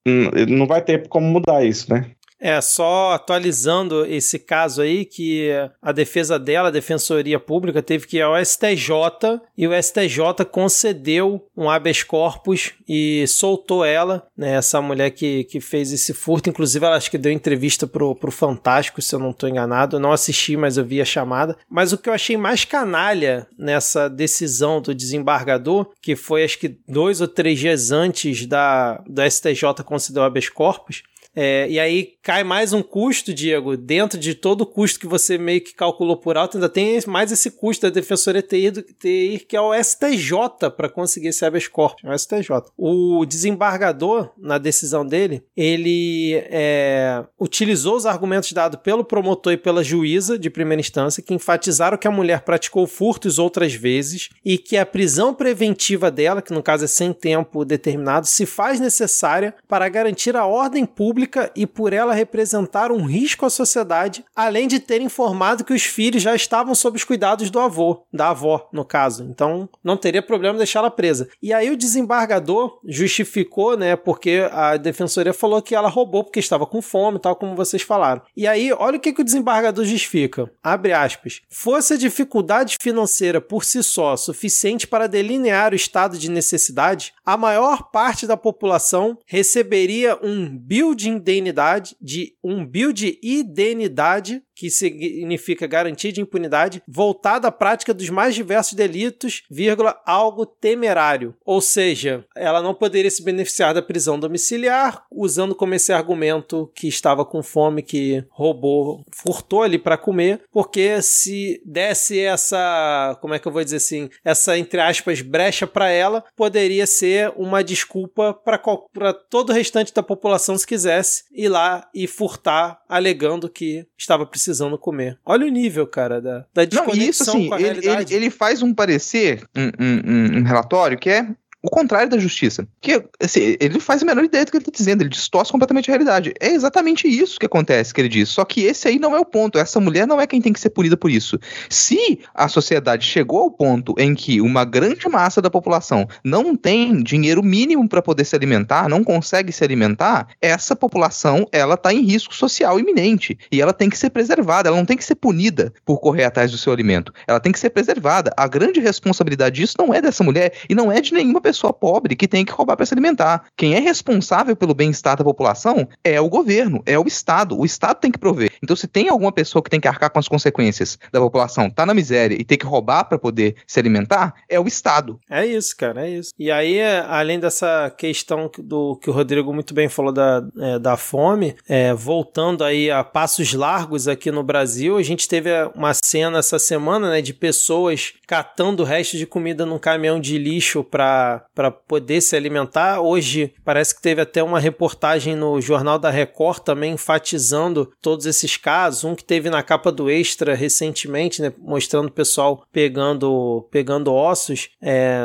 [0.48, 2.10] não vai ter como mudar isso, né?
[2.40, 5.48] É, só atualizando esse caso aí, que
[5.82, 11.44] a defesa dela, a Defensoria Pública, teve que ir ao STJ e o STJ concedeu
[11.56, 16.48] um habeas corpus e soltou ela, né, essa mulher que, que fez esse furto.
[16.48, 19.96] Inclusive, ela acho que deu entrevista pro, pro Fantástico, se eu não estou enganado.
[19.96, 21.56] Eu não assisti, mas eu vi a chamada.
[21.68, 26.78] Mas o que eu achei mais canalha nessa decisão do desembargador, que foi acho que
[26.86, 31.02] dois ou três dias antes da, do STJ conceder o habeas corpus,
[31.40, 35.38] é, e aí cai mais um custo, Diego, dentro de todo o custo que você
[35.38, 39.46] meio que calculou por alto, ainda tem mais esse custo da defensoria ter ido, ter
[39.46, 40.32] que é o STJ
[40.76, 42.72] para conseguir esse habeas corpus, o STJ.
[42.76, 49.84] O desembargador, na decisão dele, ele é, utilizou os argumentos dados pelo promotor e pela
[49.84, 54.76] juíza de primeira instância, que enfatizaram que a mulher praticou furtos outras vezes e que
[54.76, 59.88] a prisão preventiva dela, que no caso é sem tempo determinado, se faz necessária para
[59.88, 64.80] garantir a ordem pública pública e por ela representar um risco à sociedade, além de
[64.80, 68.84] ter informado que os filhos já estavam sob os cuidados do avô, da avó, no
[68.84, 69.24] caso.
[69.24, 71.28] Então, não teria problema deixá-la presa.
[71.42, 76.66] E aí o desembargador justificou, né, porque a defensoria falou que ela roubou porque estava
[76.66, 78.22] com fome, tal como vocês falaram.
[78.36, 80.50] E aí, olha o que, que o desembargador justifica.
[80.62, 81.42] Abre aspas.
[81.50, 87.36] Fosse a dificuldade financeira por si só suficiente para delinear o estado de necessidade, a
[87.36, 95.68] maior parte da população receberia um building indeniidade, de um bill de indenidade que significa
[95.68, 101.32] garantia de impunidade, voltada à prática dos mais diversos delitos, vírgula, algo temerário.
[101.44, 106.88] Ou seja, ela não poderia se beneficiar da prisão domiciliar, usando como esse argumento que
[106.88, 113.38] estava com fome, que roubou, furtou ali para comer, porque se desse essa, como é
[113.38, 118.34] que eu vou dizer assim, essa, entre aspas, brecha para ela, poderia ser uma desculpa
[118.34, 124.26] para todo o restante da população se quisesse ir lá e furtar, alegando que estava
[124.26, 125.18] precisando precisando comer.
[125.24, 128.72] Olha o nível, cara, da, da desconexão Não, isso, assim, ele, ele, ele faz um
[128.72, 131.28] parecer, um, um, um relatório que é
[131.62, 132.66] o contrário da justiça.
[132.80, 135.90] Que assim, ele faz a menor ideia do que ele está dizendo, ele distorce completamente
[135.90, 136.32] a realidade.
[136.40, 138.28] É exatamente isso que acontece, que ele diz.
[138.28, 139.58] Só que esse aí não é o ponto.
[139.58, 141.38] Essa mulher não é quem tem que ser punida por isso.
[141.68, 147.02] Se a sociedade chegou ao ponto em que uma grande massa da população não tem
[147.02, 152.02] dinheiro mínimo para poder se alimentar, não consegue se alimentar, essa população ela está em
[152.02, 154.68] risco social iminente e ela tem que ser preservada.
[154.68, 157.12] Ela não tem que ser punida por correr atrás do seu alimento.
[157.26, 158.32] Ela tem que ser preservada.
[158.36, 162.16] A grande responsabilidade disso não é dessa mulher e não é de nenhuma pessoa pobre
[162.16, 163.44] que tem que roubar para se alimentar.
[163.56, 167.58] Quem é responsável pelo bem-estar da população é o governo, é o Estado.
[167.58, 168.52] O Estado tem que prover.
[168.62, 171.86] Então, se tem alguma pessoa que tem que arcar com as consequências da população, tá
[171.86, 175.18] na miséria e tem que roubar para poder se alimentar, é o Estado.
[175.30, 176.32] É isso, cara, é isso.
[176.38, 180.96] E aí, além dessa questão do que o Rodrigo muito bem falou da, é, da
[180.96, 186.38] fome, é, voltando aí a passos largos aqui no Brasil, a gente teve uma cena
[186.38, 191.70] essa semana, né, de pessoas catando restos de comida num caminhão de lixo para para
[191.70, 193.00] poder se alimentar.
[193.00, 198.56] Hoje parece que teve até uma reportagem no Jornal da Record também enfatizando todos esses
[198.56, 199.04] casos.
[199.04, 204.70] Um que teve na capa do Extra recentemente, né, mostrando o pessoal pegando, pegando ossos
[204.80, 205.18] é,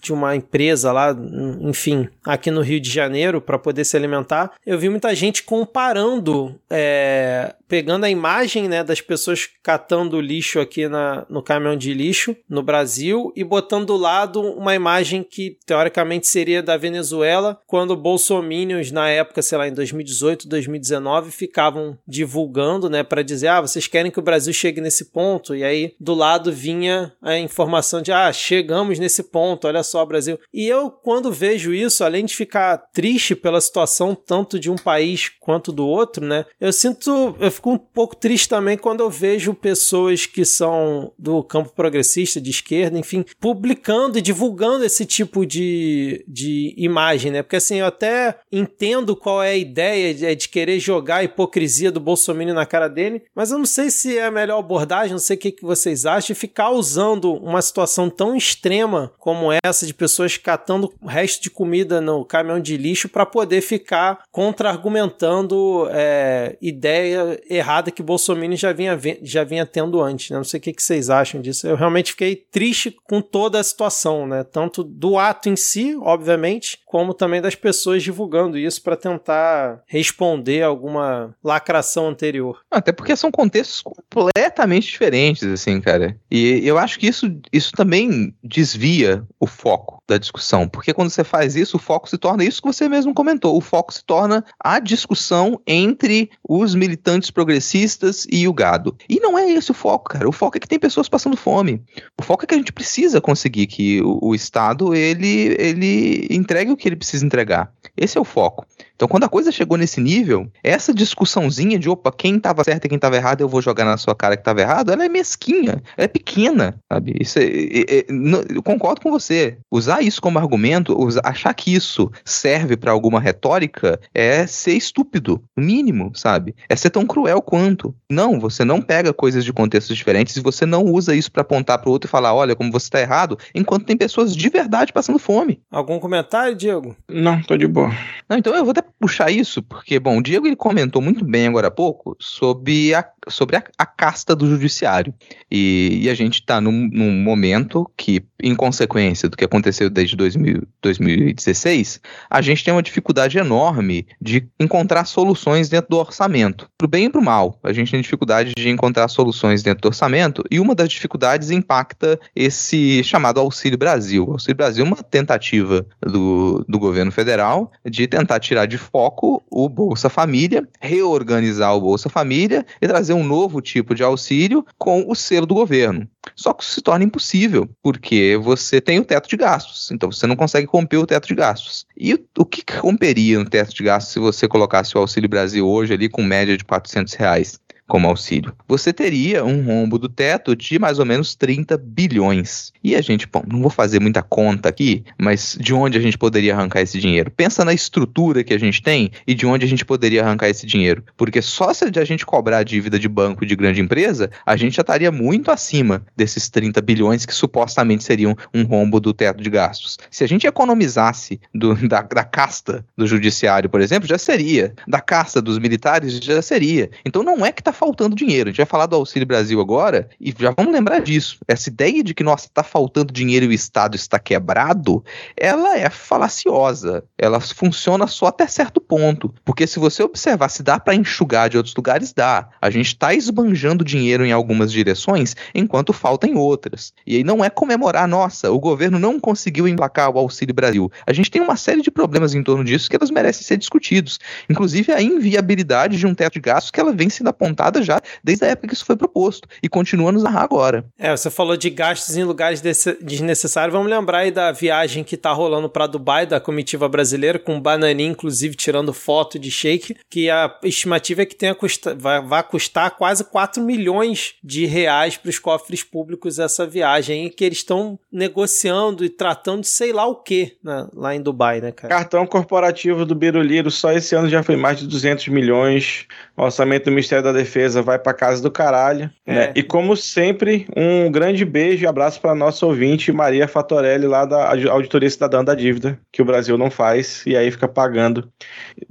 [0.00, 1.16] de uma empresa lá,
[1.60, 4.52] enfim, aqui no Rio de Janeiro para poder se alimentar.
[4.64, 10.88] Eu vi muita gente comparando, é, pegando a imagem né, das pessoas catando lixo aqui
[10.88, 16.26] na, no caminhão de lixo no Brasil e botando do lado uma imagem que teoricamente
[16.26, 23.02] seria da Venezuela, quando bolsominions na época, sei lá, em 2018, 2019, ficavam divulgando, né,
[23.02, 26.52] para dizer: "Ah, vocês querem que o Brasil chegue nesse ponto?" E aí do lado
[26.52, 30.38] vinha a informação de: "Ah, chegamos nesse ponto, olha só, Brasil".
[30.52, 35.30] E eu quando vejo isso, além de ficar triste pela situação tanto de um país
[35.40, 39.54] quanto do outro, né, eu sinto, eu fico um pouco triste também quando eu vejo
[39.54, 46.24] pessoas que são do campo progressista, de esquerda, enfim, publicando e divulgando esse tipo de,
[46.28, 47.42] de imagem, né?
[47.42, 51.90] Porque assim, eu até entendo qual é a ideia de, de querer jogar a hipocrisia
[51.90, 55.18] do Bolsonaro na cara dele, mas eu não sei se é a melhor abordagem, não
[55.18, 59.86] sei o que, que vocês acham, de ficar usando uma situação tão extrema como essa
[59.86, 66.56] de pessoas catando resto de comida no caminhão de lixo para poder ficar contra-argumentando é,
[66.60, 70.30] ideia errada que Bolsonaro já vinha, já vinha tendo antes.
[70.30, 70.36] Né?
[70.36, 71.66] Não sei o que, que vocês acham disso.
[71.66, 74.44] Eu realmente fiquei triste com toda a situação, né?
[74.44, 80.62] Tanto do ato em si, obviamente, como também das pessoas divulgando isso para tentar responder
[80.62, 82.60] alguma lacração anterior.
[82.70, 86.18] Até porque são contextos completamente diferentes, assim, cara.
[86.30, 91.24] E eu acho que isso, isso também desvia o foco da discussão, porque quando você
[91.24, 94.44] faz isso, o foco se torna isso que você mesmo comentou, o foco se torna
[94.60, 98.96] a discussão entre os militantes progressistas e o gado.
[99.08, 100.28] E não é esse o foco, cara.
[100.28, 101.82] O foco é que tem pessoas passando fome.
[102.18, 106.70] O foco é que a gente precisa conseguir que o, o Estado ele, ele entregue
[106.70, 107.72] o que ele precisa entregar.
[107.96, 108.66] Esse é o foco.
[108.96, 112.88] Então, quando a coisa chegou nesse nível, essa discussãozinha de opa, quem estava certo e
[112.88, 115.82] quem estava errado, eu vou jogar na sua cara que estava errado, ela é mesquinha,
[115.96, 117.14] ela é pequena, sabe?
[117.20, 118.06] Isso é, é, é,
[118.54, 119.58] eu concordo com você.
[119.70, 125.42] Usar isso como argumento, usar, achar que isso serve para alguma retórica, é ser estúpido,
[125.54, 126.54] no mínimo, sabe?
[126.66, 127.94] É ser tão cruel quanto.
[128.10, 131.78] Não, você não pega coisas de contextos diferentes e você não usa isso para apontar
[131.78, 134.90] para o outro e falar, olha, como você está errado, enquanto tem pessoas de verdade
[134.90, 135.60] passando fome.
[135.70, 136.96] Algum comentário, Diego?
[137.10, 137.90] Não, tô de boa.
[138.26, 141.46] Não, então eu vou até puxar isso, porque, bom, o Diego ele comentou muito bem
[141.46, 145.14] agora há pouco sobre a, sobre a, a casta do judiciário.
[145.50, 150.16] E, e a gente está num, num, momento que, em consequência do que aconteceu desde
[150.16, 156.88] 2000, 2016, a gente tem uma dificuldade enorme de encontrar soluções dentro do orçamento, pro
[156.88, 157.58] bem e pro mal.
[157.62, 162.18] A gente tem dificuldade de encontrar soluções dentro do orçamento, e uma das dificuldades impacta
[162.34, 164.26] esse chamado Auxílio Brasil.
[164.26, 169.42] O Auxílio Brasil é uma tentativa do, do governo federal de tentar tirar de foco
[169.50, 175.04] o Bolsa Família, reorganizar o Bolsa Família e trazer um novo tipo de auxílio com
[175.08, 176.08] o selo do governo.
[176.34, 180.26] Só que isso se torna impossível, porque você tem o teto de gastos, então você
[180.26, 181.86] não consegue romper o teto de gastos.
[181.96, 185.94] E o que romperia no teto de gastos se você colocasse o Auxílio Brasil hoje
[185.94, 187.60] ali com média de 400 reais?
[187.86, 188.52] Como auxílio.
[188.66, 192.72] Você teria um rombo do teto de mais ou menos 30 bilhões.
[192.82, 196.18] E a gente, bom, não vou fazer muita conta aqui, mas de onde a gente
[196.18, 197.30] poderia arrancar esse dinheiro?
[197.30, 200.66] Pensa na estrutura que a gente tem e de onde a gente poderia arrancar esse
[200.66, 201.04] dinheiro.
[201.16, 204.76] Porque só se a gente cobrar a dívida de banco de grande empresa, a gente
[204.76, 209.50] já estaria muito acima desses 30 bilhões que supostamente seriam um rombo do teto de
[209.50, 209.96] gastos.
[210.10, 214.74] Se a gente economizasse do, da, da casta do judiciário, por exemplo, já seria.
[214.88, 216.90] Da casta dos militares, já seria.
[217.04, 218.48] Então não é que está faltando dinheiro.
[218.48, 221.38] A gente vai falar do Auxílio Brasil agora e já vamos lembrar disso.
[221.46, 225.04] Essa ideia de que, nossa, está faltando dinheiro e o Estado está quebrado,
[225.36, 227.04] ela é falaciosa.
[227.18, 229.32] Ela funciona só até certo ponto.
[229.44, 232.48] Porque se você observar se dá para enxugar de outros lugares, dá.
[232.60, 236.92] A gente está esbanjando dinheiro em algumas direções enquanto falta em outras.
[237.06, 240.90] E aí não é comemorar, nossa, o governo não conseguiu emplacar o Auxílio Brasil.
[241.06, 244.18] A gente tem uma série de problemas em torno disso que elas merecem ser discutidos.
[244.48, 248.44] Inclusive a inviabilidade de um teto de gastos que ela vem sendo apontada já desde
[248.44, 250.84] a época que isso foi proposto e continua a nos narrar agora.
[250.98, 253.72] É, você falou de gastos em lugares desnecessários.
[253.72, 258.10] Vamos lembrar aí da viagem que tá rolando para Dubai da comitiva brasileira, com Bananinha,
[258.10, 262.90] inclusive, tirando foto de shake, que a estimativa é que tenha custa, vai, vai custar
[262.92, 267.98] quase 4 milhões de reais para os cofres públicos essa viagem, e que eles estão
[268.10, 271.94] negociando e tratando de sei lá o que né, lá em Dubai, né, cara?
[271.94, 276.06] Cartão corporativo do Biruliro só esse ano já foi mais de 200 milhões.
[276.36, 279.10] O orçamento do Ministério da Defesa defesa vai para casa do caralho.
[279.24, 279.34] É.
[279.34, 279.52] Né?
[279.56, 284.50] E como sempre, um grande beijo e abraço para nosso ouvinte Maria Fatorelli, lá da
[284.70, 288.30] Auditoria Cidadã da Dívida, que o Brasil não faz, e aí fica pagando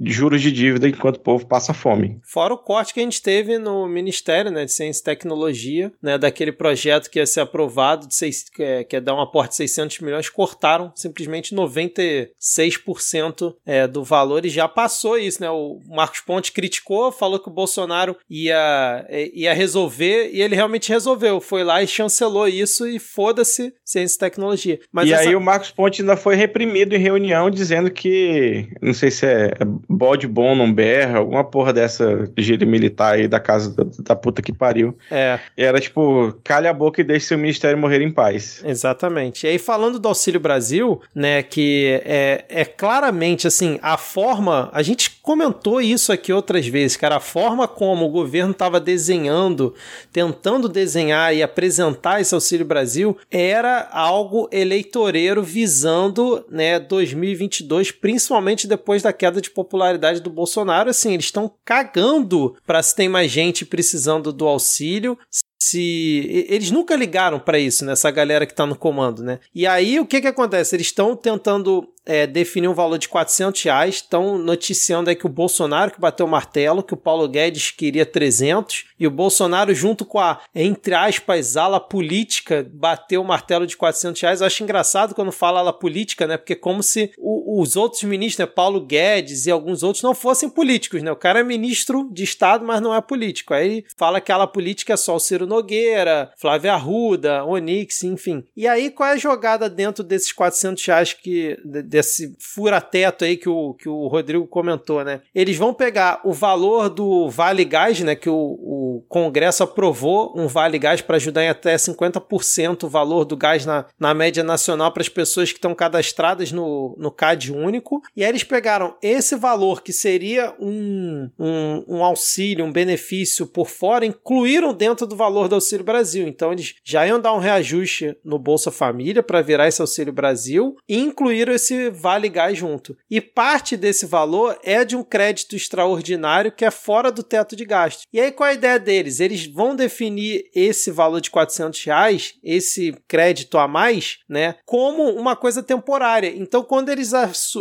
[0.00, 2.18] juros de dívida enquanto o povo passa fome.
[2.24, 6.18] Fora o corte que a gente teve no Ministério né, de Ciência e Tecnologia, né,
[6.18, 9.50] daquele projeto que ia ser aprovado, de seis, que, é, que é dar um aporte
[9.50, 15.40] de 600 milhões, cortaram simplesmente 96% é, do valor e já passou isso.
[15.40, 15.50] Né?
[15.50, 20.90] O Marcos Ponte criticou, falou que o Bolsonaro ia ia, ia resolver e ele realmente
[20.90, 21.40] resolveu.
[21.40, 24.78] Foi lá e chancelou isso e foda-se ciência e tecnologia.
[24.92, 25.28] Mas e essa...
[25.28, 29.52] aí o Marcos Ponte ainda foi reprimido em reunião dizendo que, não sei se é
[29.88, 34.42] bode bom não berra, alguma porra dessa gíria militar aí da casa da, da puta
[34.42, 34.96] que pariu.
[35.10, 35.38] É.
[35.56, 38.62] E era tipo, calha a boca e deixe seu ministério morrer em paz.
[38.64, 39.46] Exatamente.
[39.46, 44.82] E aí falando do Auxílio Brasil, né, que é, é claramente assim, a forma, a
[44.82, 49.74] gente comentou isso aqui outras vezes, cara, a forma como o governo governo estava desenhando,
[50.12, 59.02] tentando desenhar e apresentar esse Auxílio Brasil, era algo eleitoreiro visando né, 2022, principalmente depois
[59.02, 60.90] da queda de popularidade do Bolsonaro.
[60.90, 65.18] Assim, eles estão cagando para se tem mais gente precisando do auxílio,
[65.60, 69.40] se eles nunca ligaram para isso nessa né, galera que está no comando, né?
[69.54, 70.76] E aí o que que acontece?
[70.76, 75.30] Eles estão tentando é, definir um valor de 400 reais, estão noticiando aí que o
[75.30, 80.04] Bolsonaro que bateu o martelo, que o Paulo Guedes queria 300 e o Bolsonaro junto
[80.04, 84.40] com a entre aspas ala política bateu o martelo de 400 reais.
[84.40, 86.36] Eu acho engraçado quando fala ala política, né?
[86.36, 90.14] Porque é como se o, os outros ministros, né, Paulo Guedes e alguns outros não
[90.14, 91.10] fossem políticos, né?
[91.10, 93.52] O cara é ministro de Estado, mas não é político.
[93.52, 98.44] Aí fala que a ala política é só o Ciro Nogueira, Flávia Arruda, Onix, enfim.
[98.56, 101.58] E aí, qual é a jogada dentro desses 400 reais que,
[101.96, 105.22] desse fura-teto aí que o, que o Rodrigo comentou, né?
[105.34, 108.14] Eles vão pegar o valor do Vale Gás, né?
[108.14, 113.24] Que o, o Congresso aprovou um Vale Gás para ajudar em até 50% o valor
[113.24, 117.50] do gás na, na média nacional para as pessoas que estão cadastradas no, no CAD
[117.50, 118.02] único.
[118.14, 123.68] E aí eles pegaram esse valor que seria um, um, um auxílio, um benefício por
[123.68, 126.28] fora, incluíram dentro do valor do Auxílio Brasil.
[126.28, 130.76] Então eles já iam dar um reajuste no Bolsa Família para virar esse Auxílio Brasil
[130.86, 132.96] e incluíram esse Vale Gás junto.
[133.10, 137.64] E parte desse valor é de um crédito extraordinário que é fora do teto de
[137.64, 138.02] gasto.
[138.12, 139.20] E aí qual é a ideia deles?
[139.20, 145.36] Eles vão definir esse valor de 400 reais, esse crédito a mais, né, como uma
[145.36, 146.32] coisa temporária.
[146.34, 147.12] Então quando eles,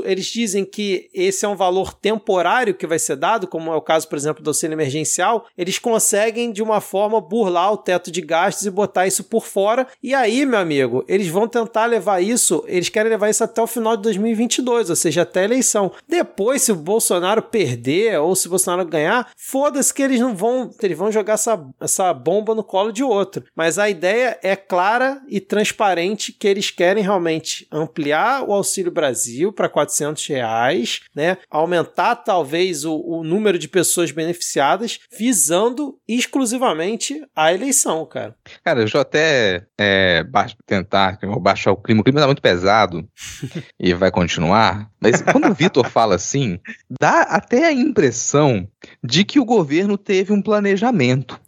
[0.03, 3.81] eles dizem que esse é um valor temporário que vai ser dado, como é o
[3.81, 8.21] caso, por exemplo, do auxílio emergencial, eles conseguem de uma forma burlar o teto de
[8.21, 9.87] gastos e botar isso por fora.
[10.01, 13.67] E aí, meu amigo, eles vão tentar levar isso, eles querem levar isso até o
[13.67, 15.91] final de 2022, ou seja, até a eleição.
[16.07, 20.69] Depois, se o Bolsonaro perder ou se o Bolsonaro ganhar, foda-se que eles não vão,
[20.81, 23.43] eles vão jogar essa, essa bomba no colo de outro.
[23.55, 29.51] Mas a ideia é clara e transparente que eles querem realmente ampliar o Auxílio Brasil
[29.51, 31.37] para 400 reais, né?
[31.49, 38.35] Aumentar talvez o, o número de pessoas beneficiadas, visando exclusivamente a eleição, cara.
[38.63, 42.01] Cara, eu até é, baixo, tentar baixar o clima.
[42.01, 43.07] O clima tá muito pesado
[43.79, 44.89] e vai continuar.
[44.99, 46.59] Mas quando o Vitor fala assim,
[46.99, 48.67] dá até a impressão
[49.03, 51.39] de que o governo teve um planejamento.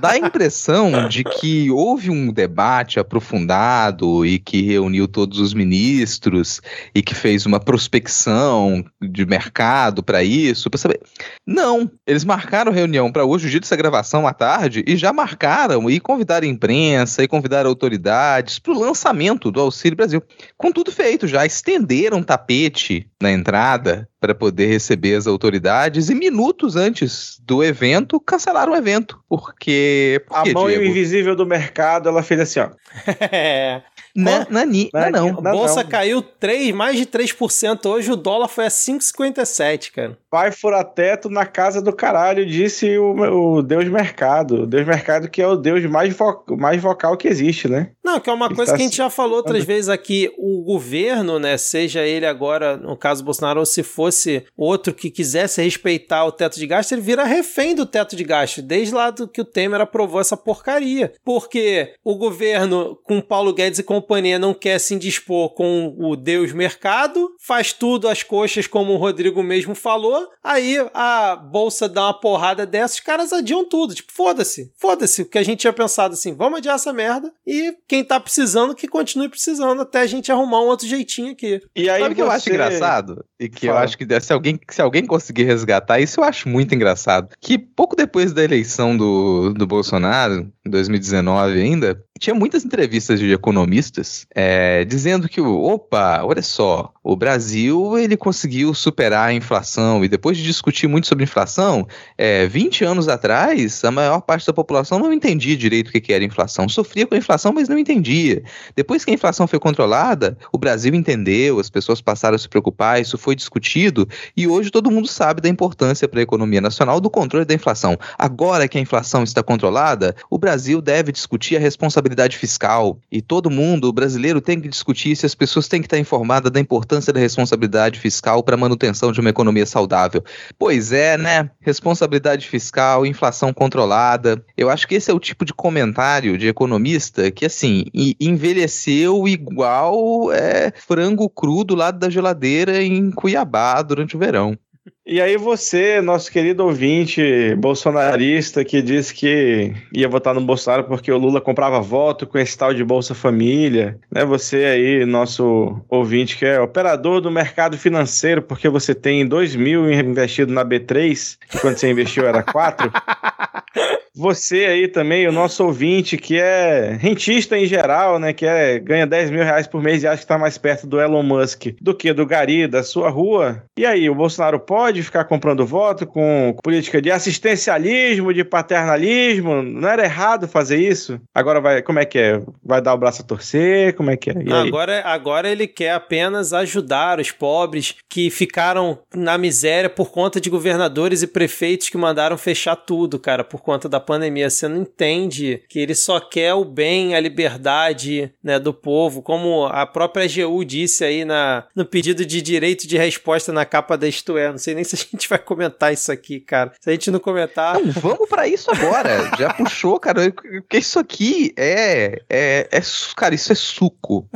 [0.00, 6.60] Dá a impressão de que houve um debate aprofundado e que reuniu todos os ministros
[6.94, 11.00] e que fez uma prospecção de mercado para isso, para saber.
[11.46, 15.88] Não, eles marcaram reunião para hoje, o dia dessa gravação à tarde, e já marcaram
[15.88, 20.22] e convidaram a imprensa e convidaram autoridades para o lançamento do Auxílio Brasil.
[20.56, 26.76] Com tudo feito, já estenderam tapete na entrada para poder receber as autoridades e minutos
[26.76, 30.84] antes do evento cancelaram o evento porque, porque a mão Diego?
[30.84, 32.68] invisível do mercado ela fez assim ó.
[34.16, 35.28] Na, na, na, não.
[35.30, 35.90] A bolsa não.
[35.90, 37.86] caiu 3, mais de 3%.
[37.86, 40.16] Hoje o dólar foi a 5,57, cara.
[40.30, 44.62] Vai furar teto na casa do caralho, disse o, o Deus Mercado.
[44.62, 47.90] O Deus Mercado que é o Deus mais, vo, mais vocal que existe, né?
[48.04, 50.32] Não, que é uma coisa tá que a gente já falou outras vezes aqui.
[50.38, 55.60] O governo, né, seja ele agora, no caso Bolsonaro, ou se fosse outro que quisesse
[55.60, 59.26] respeitar o teto de gasto, ele vira refém do teto de gasto, desde lá do
[59.26, 61.12] que o Temer aprovou essa porcaria.
[61.24, 66.14] Porque o governo, com Paulo Guedes e com companhia não quer se indispor com o
[66.14, 72.04] Deus mercado, faz tudo às coxas, como o Rodrigo mesmo falou, aí a bolsa dá
[72.04, 73.94] uma porrada dessas, os caras adiam tudo.
[73.94, 75.22] Tipo, foda-se, foda-se.
[75.22, 78.74] O que a gente tinha pensado assim, vamos adiar essa merda e quem tá precisando
[78.74, 81.62] que continue precisando até a gente arrumar um outro jeitinho aqui.
[81.74, 82.14] E aí Sabe você...
[82.14, 83.24] que eu acho engraçado?
[83.40, 83.80] E que Fala.
[83.80, 87.34] eu acho que se alguém, se alguém conseguir resgatar isso, eu acho muito engraçado.
[87.40, 93.32] Que pouco depois da eleição do, do Bolsonaro, em 2019 ainda, tinha muitas entrevistas de
[93.32, 93.93] economistas
[94.34, 100.36] é, dizendo que, opa, olha só, o Brasil ele conseguiu superar a inflação e depois
[100.36, 101.86] de discutir muito sobre inflação,
[102.16, 106.24] é, 20 anos atrás, a maior parte da população não entendia direito o que era
[106.24, 108.42] inflação, sofria com a inflação, mas não entendia.
[108.74, 113.00] Depois que a inflação foi controlada, o Brasil entendeu, as pessoas passaram a se preocupar,
[113.00, 117.10] isso foi discutido e hoje todo mundo sabe da importância para a economia nacional do
[117.10, 117.98] controle da inflação.
[118.18, 123.50] Agora que a inflação está controlada, o Brasil deve discutir a responsabilidade fiscal e todo
[123.50, 127.12] mundo, o brasileiro, tem que discutir se as pessoas têm que estar informadas da importância
[127.12, 130.22] da responsabilidade fiscal para a manutenção de uma economia saudável.
[130.58, 131.50] Pois é, né?
[131.60, 134.44] Responsabilidade fiscal, inflação controlada.
[134.56, 137.84] Eu acho que esse é o tipo de comentário de economista que, assim,
[138.20, 144.58] envelheceu igual é, frango cru do lado da geladeira em Cuiabá durante o verão.
[145.06, 151.10] E aí você, nosso querido ouvinte bolsonarista que disse que ia votar no Bolsonaro porque
[151.10, 154.24] o Lula comprava voto com esse tal de Bolsa Família, né?
[154.26, 159.90] Você aí, nosso ouvinte que é operador do mercado financeiro porque você tem 2 mil
[159.90, 162.90] investido na B3, que quando você investiu era 4.
[164.16, 168.32] Você aí também, o nosso ouvinte, que é rentista em geral, né?
[168.32, 171.00] Que é, ganha 10 mil reais por mês e acha que está mais perto do
[171.00, 173.64] Elon Musk do que do Gari, da sua rua.
[173.76, 179.62] E aí, o Bolsonaro pode ficar comprando voto com política de assistencialismo, de paternalismo?
[179.62, 181.20] Não era errado fazer isso?
[181.34, 182.40] Agora vai, como é que é?
[182.64, 183.94] Vai dar o braço a torcer?
[183.94, 184.34] Como é que é?
[184.52, 190.48] Agora, agora ele quer apenas ajudar os pobres que ficaram na miséria por conta de
[190.48, 194.50] governadores e prefeitos que mandaram fechar tudo, cara, por conta da pandemia.
[194.50, 199.66] Você não entende que ele só quer o bem, a liberdade né, do povo, como
[199.66, 204.06] a própria AGU disse aí na, no pedido de direito de resposta na capa da
[204.06, 204.50] Isto É.
[204.50, 206.72] Não sei nem se a gente vai comentar isso aqui, cara.
[206.80, 207.80] Se a gente não comentar.
[207.80, 209.30] Não, vamos para isso agora.
[209.38, 210.30] Já puxou, cara.
[210.30, 212.80] Porque isso aqui é, é, é.
[213.16, 214.28] Cara, isso é suco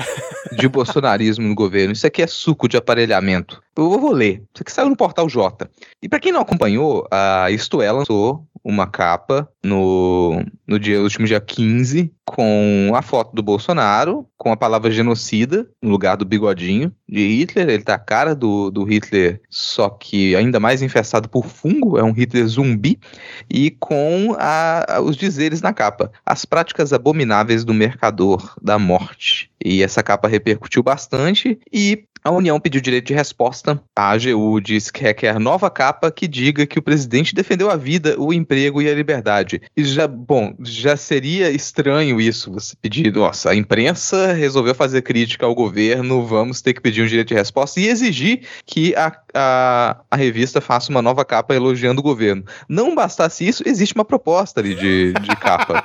[0.53, 1.93] de bolsonarismo no governo.
[1.93, 3.63] Isso aqui é suco de aparelhamento.
[3.77, 4.43] Eu vou ler.
[4.53, 5.71] Isso aqui saiu no portal J.
[6.03, 11.27] E para quem não acompanhou, a Isto É lançou uma capa no, no dia, último
[11.27, 16.93] dia 15 com a foto do Bolsonaro, com a palavra genocida no lugar do bigodinho
[17.09, 17.71] de Hitler.
[17.71, 22.05] Ele tá a cara do, do Hitler, só que ainda mais infestado por fungo, é
[22.05, 23.01] um Hitler zumbi,
[23.49, 29.51] e com a, os dizeres na capa: as práticas abomináveis do mercador da morte.
[29.65, 33.81] E essa capa repercutiu bastante e a União pediu direito de resposta.
[33.97, 38.17] A AGU diz que requer nova capa que diga que o presidente defendeu a vida,
[38.19, 39.61] o emprego e a liberdade.
[39.77, 45.47] E já, bom, já seria estranho isso, você pedir, nossa, a imprensa resolveu fazer crítica
[45.47, 50.01] ao governo, vamos ter que pedir um direito de resposta e exigir que a, a,
[50.11, 52.45] a revista faça uma nova capa elogiando o governo.
[52.69, 55.85] Não bastasse isso, existe uma proposta ali de, de capa.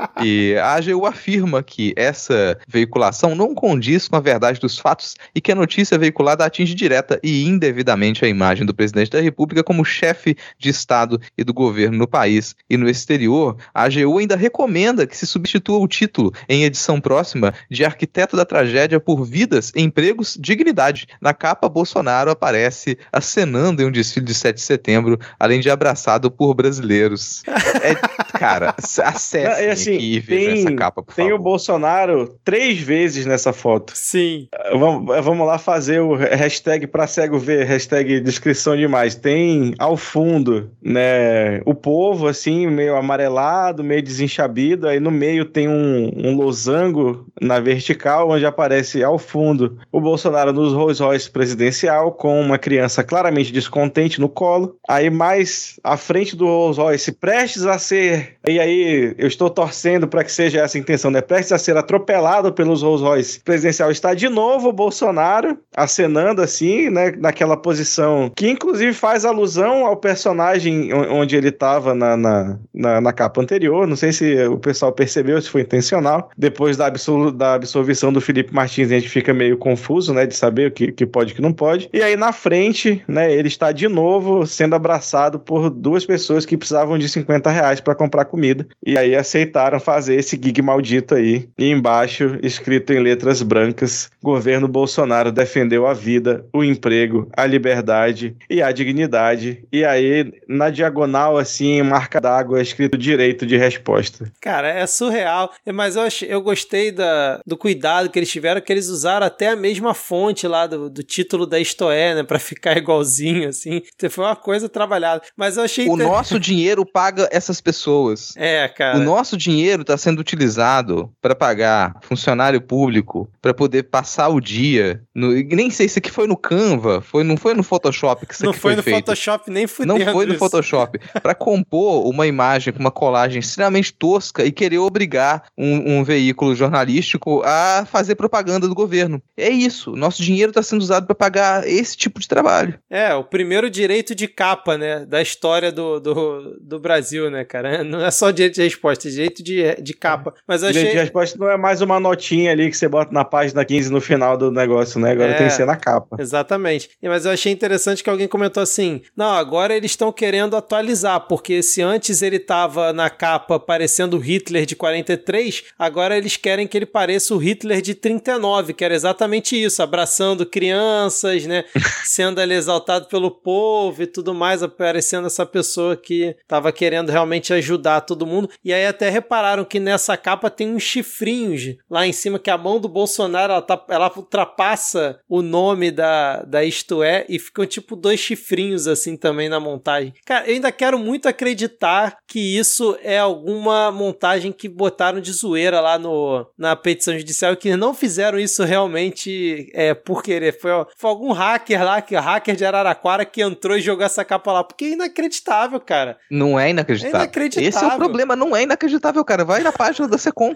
[0.22, 5.40] E a AGU afirma que essa veiculação não condiz com a verdade dos fatos e
[5.40, 9.84] que a notícia veiculada atinge direta e indevidamente a imagem do presidente da República como
[9.84, 13.56] chefe de Estado e do governo no país e no exterior.
[13.72, 18.44] A AGU ainda recomenda que se substitua o título em edição próxima de Arquiteto da
[18.44, 21.06] Tragédia por Vidas, Empregos, Dignidade.
[21.20, 26.30] Na capa, Bolsonaro aparece acenando em um desfile de 7 de setembro, além de abraçado
[26.30, 27.42] por brasileiros.
[27.46, 31.44] É, cara, acesse assim, e veja essa capa, por tem o favor.
[31.44, 33.92] Bolsonaro três vezes nessa foto.
[33.94, 34.48] Sim.
[34.72, 39.14] Vamos, vamos lá fazer o hashtag pra cego ver, hashtag descrição demais.
[39.14, 44.88] Tem ao fundo, né, o povo, assim, meio amarelado, meio desenchabido.
[44.88, 50.52] Aí no meio tem um, um losango na vertical, onde aparece ao fundo o Bolsonaro
[50.52, 54.76] nos Rolls Royce presidencial, com uma criança claramente descontente no colo.
[54.88, 58.23] Aí mais à frente do Rolls Royce, prestes a ser.
[58.46, 61.22] E aí eu estou torcendo para que seja essa a intenção, né?
[61.22, 63.90] Prestes a ser atropelado pelos Rolls Royce presidencial.
[63.90, 67.14] Está de novo o Bolsonaro acenando assim, né?
[67.16, 73.12] Naquela posição que inclusive faz alusão ao personagem onde ele estava na, na, na, na
[73.12, 73.86] capa anterior.
[73.86, 76.30] Não sei se o pessoal percebeu, se foi intencional.
[76.36, 80.26] Depois da, absolu da absolvição do Felipe Martins, a gente fica meio confuso, né?
[80.26, 81.88] De saber o que, que pode e o que não pode.
[81.92, 83.32] E aí na frente, né?
[83.32, 87.94] Ele está de novo sendo abraçado por duas pessoas que precisavam de 50 reais para
[87.94, 88.66] comprar comida.
[88.84, 91.48] E aí aceitaram fazer esse gig maldito aí.
[91.56, 98.36] E embaixo, escrito em letras brancas: Governo Bolsonaro defendeu a vida, o emprego, a liberdade
[98.50, 99.64] e a dignidade.
[99.72, 104.30] E aí, na diagonal, assim, marca d'água, escrito direito de resposta.
[104.40, 105.50] Cara, é surreal.
[105.64, 109.26] É, Mas eu, achei, eu gostei da, do cuidado que eles tiveram, que eles usaram
[109.26, 112.22] até a mesma fonte lá do, do título da Istoé, né?
[112.22, 113.82] Pra ficar igualzinho, assim.
[114.10, 115.22] Foi uma coisa trabalhada.
[115.36, 115.88] Mas eu achei...
[115.88, 118.03] O nosso dinheiro paga essas pessoas.
[118.36, 118.98] É, cara.
[118.98, 125.02] O nosso dinheiro está sendo utilizado para pagar funcionário público, para poder passar o dia.
[125.14, 128.44] No, nem sei se aqui foi no Canva, foi, não foi no Photoshop que isso
[128.44, 128.96] Não aqui foi foi, no feito.
[128.96, 130.38] Photoshop nem fudendo Não foi no isso.
[130.38, 130.98] Photoshop.
[131.22, 136.54] Para compor uma imagem com uma colagem extremamente tosca e querer obrigar um, um veículo
[136.54, 139.22] jornalístico a fazer propaganda do governo.
[139.36, 139.92] É isso.
[139.92, 142.78] Nosso dinheiro está sendo usado para pagar esse tipo de trabalho.
[142.90, 145.04] É, o primeiro direito de capa, né?
[145.04, 147.83] Da história do, do, do Brasil, né, cara?
[147.84, 150.34] Não é só direito de resposta, é direito de, de capa.
[150.46, 150.96] Mas eu Direito achei.
[150.98, 154.00] de resposta não é mais uma notinha ali que você bota na página 15 no
[154.00, 155.12] final do negócio, né?
[155.12, 155.34] Agora É.
[155.34, 156.16] tem que ser na capa.
[156.18, 156.90] Exatamente.
[157.02, 161.62] Mas eu achei interessante que alguém comentou assim: não, agora eles estão querendo atualizar, porque
[161.62, 166.76] se antes ele tava na capa parecendo o Hitler de 43, agora eles querem que
[166.76, 171.64] ele pareça o Hitler de 39, que era exatamente isso, abraçando crianças, né?
[172.04, 177.52] sendo ali exaltado pelo povo e tudo mais, aparecendo essa pessoa que tava querendo realmente
[177.52, 178.48] ajudar todo mundo.
[178.64, 182.58] E aí até repararam que nessa capa tem uns chifrinhos lá em cima, que a
[182.58, 187.66] mão do Bolsonaro ela, tá, ela ultrapassa o nome da, da Isto É e ficam
[187.66, 190.12] tipo dois chifrinhos assim também na montagem.
[190.24, 195.80] Cara, eu ainda quero muito acreditar que isso é alguma montagem que botaram de zoeira
[195.80, 200.58] lá no, na petição judicial e que não fizeram isso realmente é, por querer.
[200.58, 204.52] Foi, foi algum hacker lá, que hacker de Araraquara, que entrou e jogou essa capa
[204.52, 204.64] lá.
[204.64, 206.18] Porque é inacreditável, cara.
[206.30, 206.70] Não é
[207.16, 207.63] É inacreditável.
[207.66, 209.44] Esse é o problema, não é inacreditável, cara.
[209.44, 210.54] Vai na página da Secom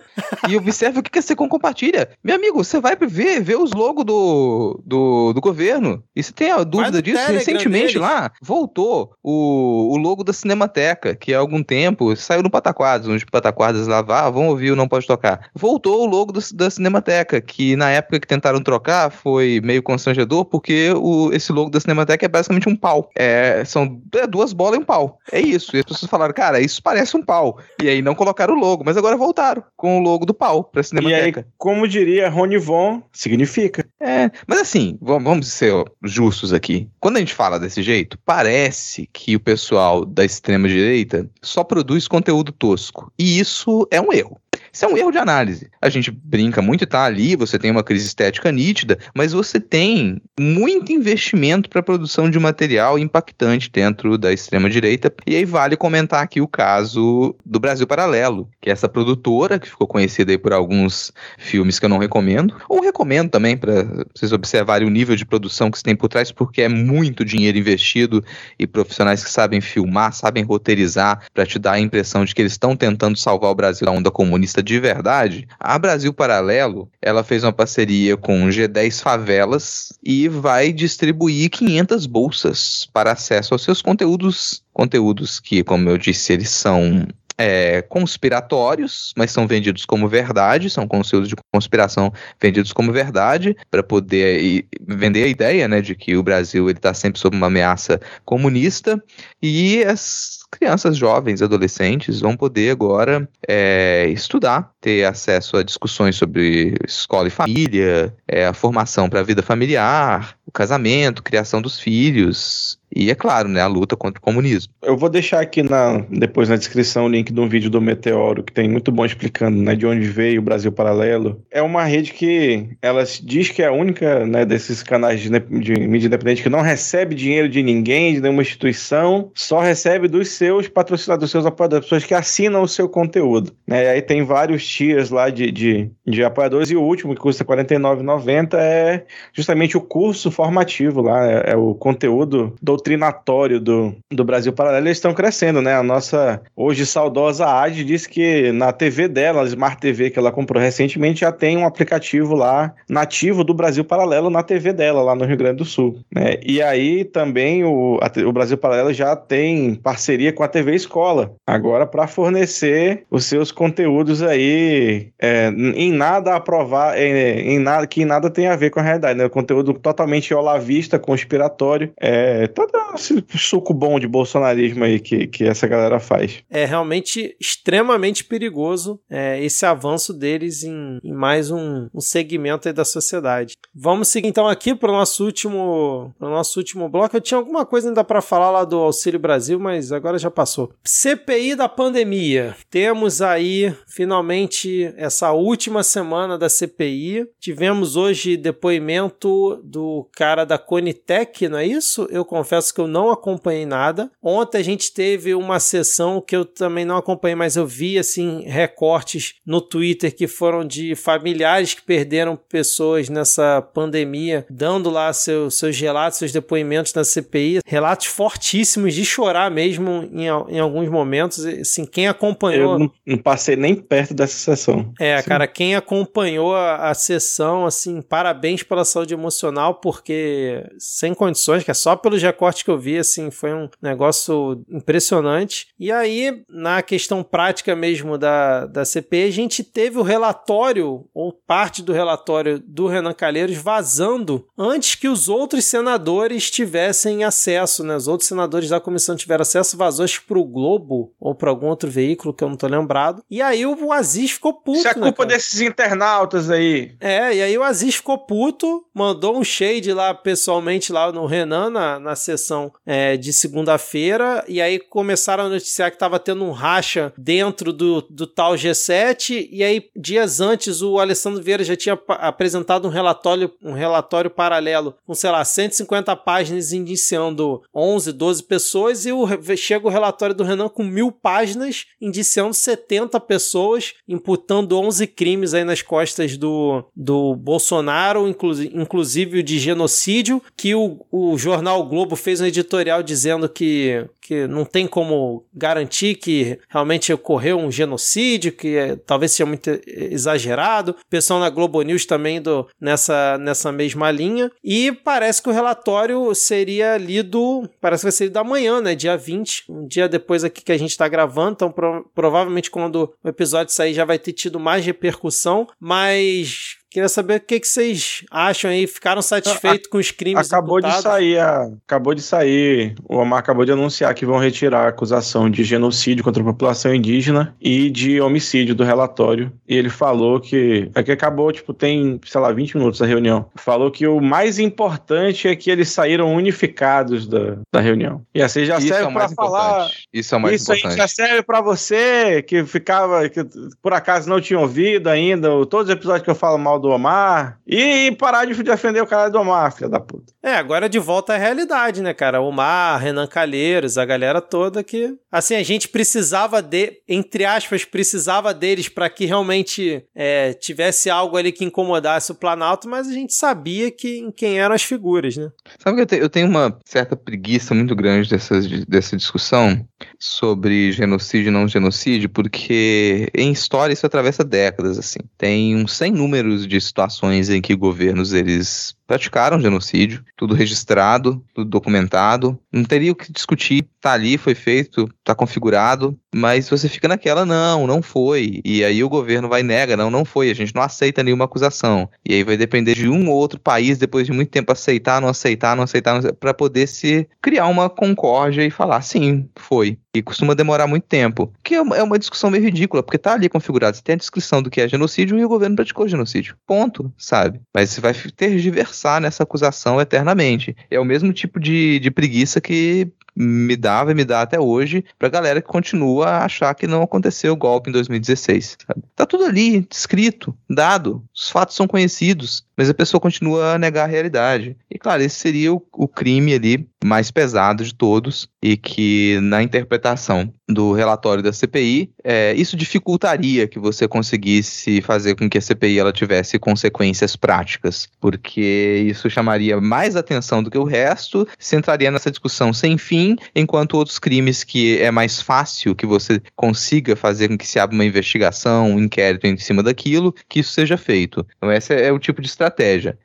[0.48, 2.10] e observe o que a Secom compartilha.
[2.22, 6.02] Meu amigo, você vai ver, ver os logos do, do, do governo.
[6.14, 8.00] E se tem a dúvida disso, Telegram recentemente deles.
[8.00, 13.24] lá, voltou o, o logo da Cinemateca, que há algum tempo saiu no Pataquadas, onde
[13.26, 15.50] Pataquadas lá vá, vão ouvir o Não Pode Tocar.
[15.54, 20.44] Voltou o logo do, da Cinemateca, que na época que tentaram trocar foi meio constrangedor,
[20.44, 23.10] porque o, esse logo da Cinemateca é basicamente um pau.
[23.16, 25.18] É, são é, duas bolas e um pau.
[25.30, 25.76] É isso.
[25.76, 27.58] E as pessoas falaram, cara, isso parece um pau.
[27.82, 30.82] E aí não colocaram o logo, mas agora voltaram com o logo do pau pra
[30.82, 31.40] Cinemateca.
[31.40, 33.86] E aí, como diria Rony Von, significa.
[34.00, 35.72] É, mas assim, vamos ser
[36.02, 36.88] justos aqui.
[37.00, 42.08] Quando a gente fala desse jeito, parece que o pessoal da extrema direita só produz
[42.08, 43.12] conteúdo tosco.
[43.18, 44.38] E isso é um erro.
[44.78, 45.68] Isso é um erro de análise.
[45.82, 50.22] A gente brinca muito tá ali, você tem uma crise estética nítida, mas você tem
[50.38, 55.12] muito investimento para a produção de material impactante dentro da extrema direita.
[55.26, 59.68] E aí vale comentar aqui o caso do Brasil Paralelo, que é essa produtora que
[59.68, 63.82] ficou conhecida aí por alguns filmes que eu não recomendo, ou recomendo também para
[64.14, 67.58] vocês observarem o nível de produção que se tem por trás, porque é muito dinheiro
[67.58, 68.24] investido
[68.56, 72.52] e profissionais que sabem filmar, sabem roteirizar para te dar a impressão de que eles
[72.52, 77.42] estão tentando salvar o Brasil da onda comunista de verdade, a Brasil Paralelo, ela fez
[77.42, 84.62] uma parceria com G10 Favelas e vai distribuir 500 bolsas para acesso aos seus conteúdos,
[84.70, 87.08] conteúdos que, como eu disse, eles são
[87.38, 93.82] é, conspiratórios, mas são vendidos como verdade, são conteúdos de conspiração vendidos como verdade, para
[93.82, 98.00] poder e, vender a ideia né, de que o Brasil está sempre sob uma ameaça
[98.24, 99.02] comunista,
[99.40, 106.74] e as crianças jovens, adolescentes, vão poder agora é, estudar, ter acesso a discussões sobre
[106.86, 112.77] escola e família, é, a formação para a vida familiar, o casamento, criação dos filhos,
[112.94, 114.72] e é claro, né, a luta contra o comunismo.
[114.82, 118.42] Eu vou deixar aqui na, depois na descrição o link de um vídeo do Meteoro,
[118.42, 121.42] que tem muito bom explicando né, de onde veio o Brasil Paralelo.
[121.50, 125.74] É uma rede que ela diz que é a única né, desses canais de, de
[125.80, 130.66] mídia independente que não recebe dinheiro de ninguém, de nenhuma instituição, só recebe dos seus
[130.66, 133.52] patrocinadores, dos seus apoiadores, pessoas que assinam o seu conteúdo.
[133.66, 133.84] Né?
[133.84, 137.44] E aí tem vários tiers lá de, de, de apoiadores, e o último, que custa
[137.44, 143.94] R$ 49,90, é justamente o curso formativo lá, é, é o conteúdo do doutrinatório do,
[144.10, 145.74] do Brasil Paralelo, eles estão crescendo, né?
[145.74, 150.30] A nossa hoje saudosa AD disse que na TV dela, a Smart TV que ela
[150.30, 155.14] comprou recentemente, já tem um aplicativo lá nativo do Brasil Paralelo na TV dela, lá
[155.14, 155.98] no Rio Grande do Sul.
[156.14, 156.36] Né?
[156.44, 161.32] E aí também o, a, o Brasil Paralelo já tem parceria com a TV Escola,
[161.46, 167.86] agora para fornecer os seus conteúdos aí é, em nada a provar, é, em nada,
[167.86, 169.28] que em nada tem a ver com a realidade, né?
[169.28, 172.46] Conteúdo totalmente olavista, conspiratório, é,
[172.94, 176.42] esse suco bom de bolsonarismo aí que, que essa galera faz.
[176.50, 182.74] É realmente extremamente perigoso é, esse avanço deles em, em mais um, um, segmento aí
[182.74, 183.54] da sociedade.
[183.74, 187.16] Vamos seguir então aqui para o nosso último pro nosso último bloco.
[187.16, 190.72] Eu tinha alguma coisa ainda para falar lá do Auxílio Brasil, mas agora já passou.
[190.84, 192.56] CPI da pandemia.
[192.70, 197.26] Temos aí finalmente essa última semana da CPI.
[197.40, 202.06] Tivemos hoje depoimento do cara da Conitec, não é isso?
[202.10, 204.10] Eu confesso confesso que eu não acompanhei nada.
[204.22, 208.42] Ontem a gente teve uma sessão que eu também não acompanhei, mas eu vi assim
[208.46, 215.50] recortes no Twitter que foram de familiares que perderam pessoas nessa pandemia, dando lá seu,
[215.50, 221.44] seus relatos, seus depoimentos na CPI, relatos fortíssimos de chorar mesmo em, em alguns momentos.
[221.44, 222.74] Assim, quem acompanhou.
[222.74, 224.92] Eu não, não passei nem perto dessa sessão.
[224.98, 225.28] É, Sim.
[225.28, 231.70] cara, quem acompanhou a, a sessão, assim, parabéns pela saúde emocional, porque sem condições, que
[231.70, 235.68] é só pelos recortes que eu vi, assim, foi um negócio impressionante.
[235.78, 241.32] E aí, na questão prática mesmo da, da CPI, a gente teve o relatório, ou
[241.32, 247.96] parte do relatório do Renan Calheiros vazando antes que os outros senadores tivessem acesso, né?
[247.96, 251.66] Os outros senadores da comissão tiveram acesso, vazou acho para o Globo ou para algum
[251.66, 253.22] outro veículo que eu não tô lembrado.
[253.30, 254.78] E aí o Aziz ficou puto.
[254.78, 256.96] Isso é culpa né, desses internautas aí.
[257.00, 261.70] É, e aí o Aziz ficou puto, mandou um shade lá pessoalmente lá no Renan
[261.70, 266.44] na, na sessão sessão é, de segunda-feira, e aí começaram a noticiar que estava tendo
[266.44, 271.76] um racha dentro do, do tal G7, e aí dias antes o Alessandro Vieira já
[271.76, 278.42] tinha apresentado um relatório, um relatório paralelo com, sei lá, 150 páginas indiciando 11, 12
[278.44, 284.78] pessoas, e o, chega o relatório do Renan com mil páginas indiciando 70 pessoas, imputando
[284.78, 291.04] 11 crimes aí nas costas do, do Bolsonaro, inclusive, inclusive o de genocídio, que o,
[291.10, 297.12] o jornal Globo fez um editorial dizendo que, que não tem como garantir que realmente
[297.12, 300.92] ocorreu um genocídio, que é, talvez seja muito exagerado.
[300.92, 304.50] O pessoal na Globo News também indo nessa, nessa mesma linha.
[304.62, 308.94] E parece que o relatório seria lido, parece que vai ser lido amanhã, né?
[308.94, 311.52] Dia 20, um dia depois aqui que a gente está gravando.
[311.52, 315.66] Então, pro, provavelmente quando o episódio sair já vai ter tido mais repercussão.
[315.80, 318.86] Mas Queria saber o que, que vocês acham aí.
[318.86, 320.96] Ficaram satisfeitos com os crimes Acabou imputados?
[320.98, 322.94] de sair, a, acabou de sair.
[323.06, 326.94] O Omar acabou de anunciar que vão retirar a acusação de genocídio contra a população
[326.94, 329.52] indígena e de homicídio do relatório.
[329.68, 330.90] E ele falou que.
[330.94, 333.50] É que acabou, tipo, tem, sei lá, 20 minutos a reunião.
[333.56, 338.22] Falou que o mais importante é que eles saíram unificados da, da reunião.
[338.34, 339.90] E assim já Isso serve é para falar.
[340.12, 340.92] Isso é o mais Isso importante.
[340.92, 343.44] Isso aí já serve para você que ficava, que
[343.82, 347.58] por acaso não tinha ouvido ainda, todos os episódios que eu falo mal do Omar
[347.66, 350.32] e parar de defender o cara do Omar, filha da puta.
[350.42, 352.40] É, agora de volta à realidade, né, cara?
[352.40, 355.14] Omar, Renan Calheiros, a galera toda que.
[355.30, 361.36] Assim, a gente precisava de, entre aspas, precisava deles para que realmente é, tivesse algo
[361.36, 365.50] ali que incomodasse o Planalto, mas a gente sabia que, quem eram as figuras, né?
[365.78, 369.86] Sabe que eu, te, eu tenho uma certa preguiça muito grande dessa, dessa discussão
[370.18, 375.18] sobre genocídio e não genocídio, porque em história isso atravessa décadas, assim.
[375.36, 381.68] Tem uns 100 números de situações em que governos eles praticaram genocídio, tudo registrado, tudo
[381.68, 382.58] documentado.
[382.70, 387.46] Não teria o que discutir, tá ali, foi feito, tá configurado, mas você fica naquela,
[387.46, 388.60] não, não foi.
[388.62, 392.08] E aí o governo vai nega, não, não foi, a gente não aceita nenhuma acusação.
[392.28, 395.28] E aí vai depender de um ou outro país, depois de muito tempo, aceitar, não
[395.28, 399.98] aceitar, não aceitar, para poder se criar uma concórdia e falar, sim, foi.
[400.14, 401.52] E costuma demorar muito tempo.
[401.64, 403.96] Que é é uma discussão meio ridícula, porque tá ali configurado.
[403.96, 406.56] Você tem a descrição do que é genocídio e o governo praticou genocídio.
[406.66, 407.60] Ponto, sabe?
[407.74, 410.76] Mas você vai ter diversão nessa acusação eternamente.
[410.90, 413.08] É o mesmo tipo de, de preguiça que
[413.38, 417.02] me dava e me dá até hoje pra galera que continua a achar que não
[417.02, 418.76] aconteceu o golpe em 2016.
[418.86, 419.02] Sabe?
[419.14, 424.04] Tá tudo ali, escrito, dado, os fatos são conhecidos, mas a pessoa continua a negar
[424.04, 424.76] a realidade.
[424.90, 429.62] E claro, esse seria o, o crime ali mais pesado de todos e que na
[429.62, 435.60] interpretação do relatório da CPI, é, isso dificultaria que você conseguisse fazer com que a
[435.62, 441.74] CPI ela tivesse consequências práticas, porque isso chamaria mais atenção do que o resto, se
[441.74, 447.16] entraria nessa discussão sem fim, enquanto outros crimes que é mais fácil que você consiga
[447.16, 450.96] fazer com que se abra uma investigação, um inquérito em cima daquilo, que isso seja
[450.96, 451.46] feito.
[451.56, 453.18] Então esse é o tipo de estratégia.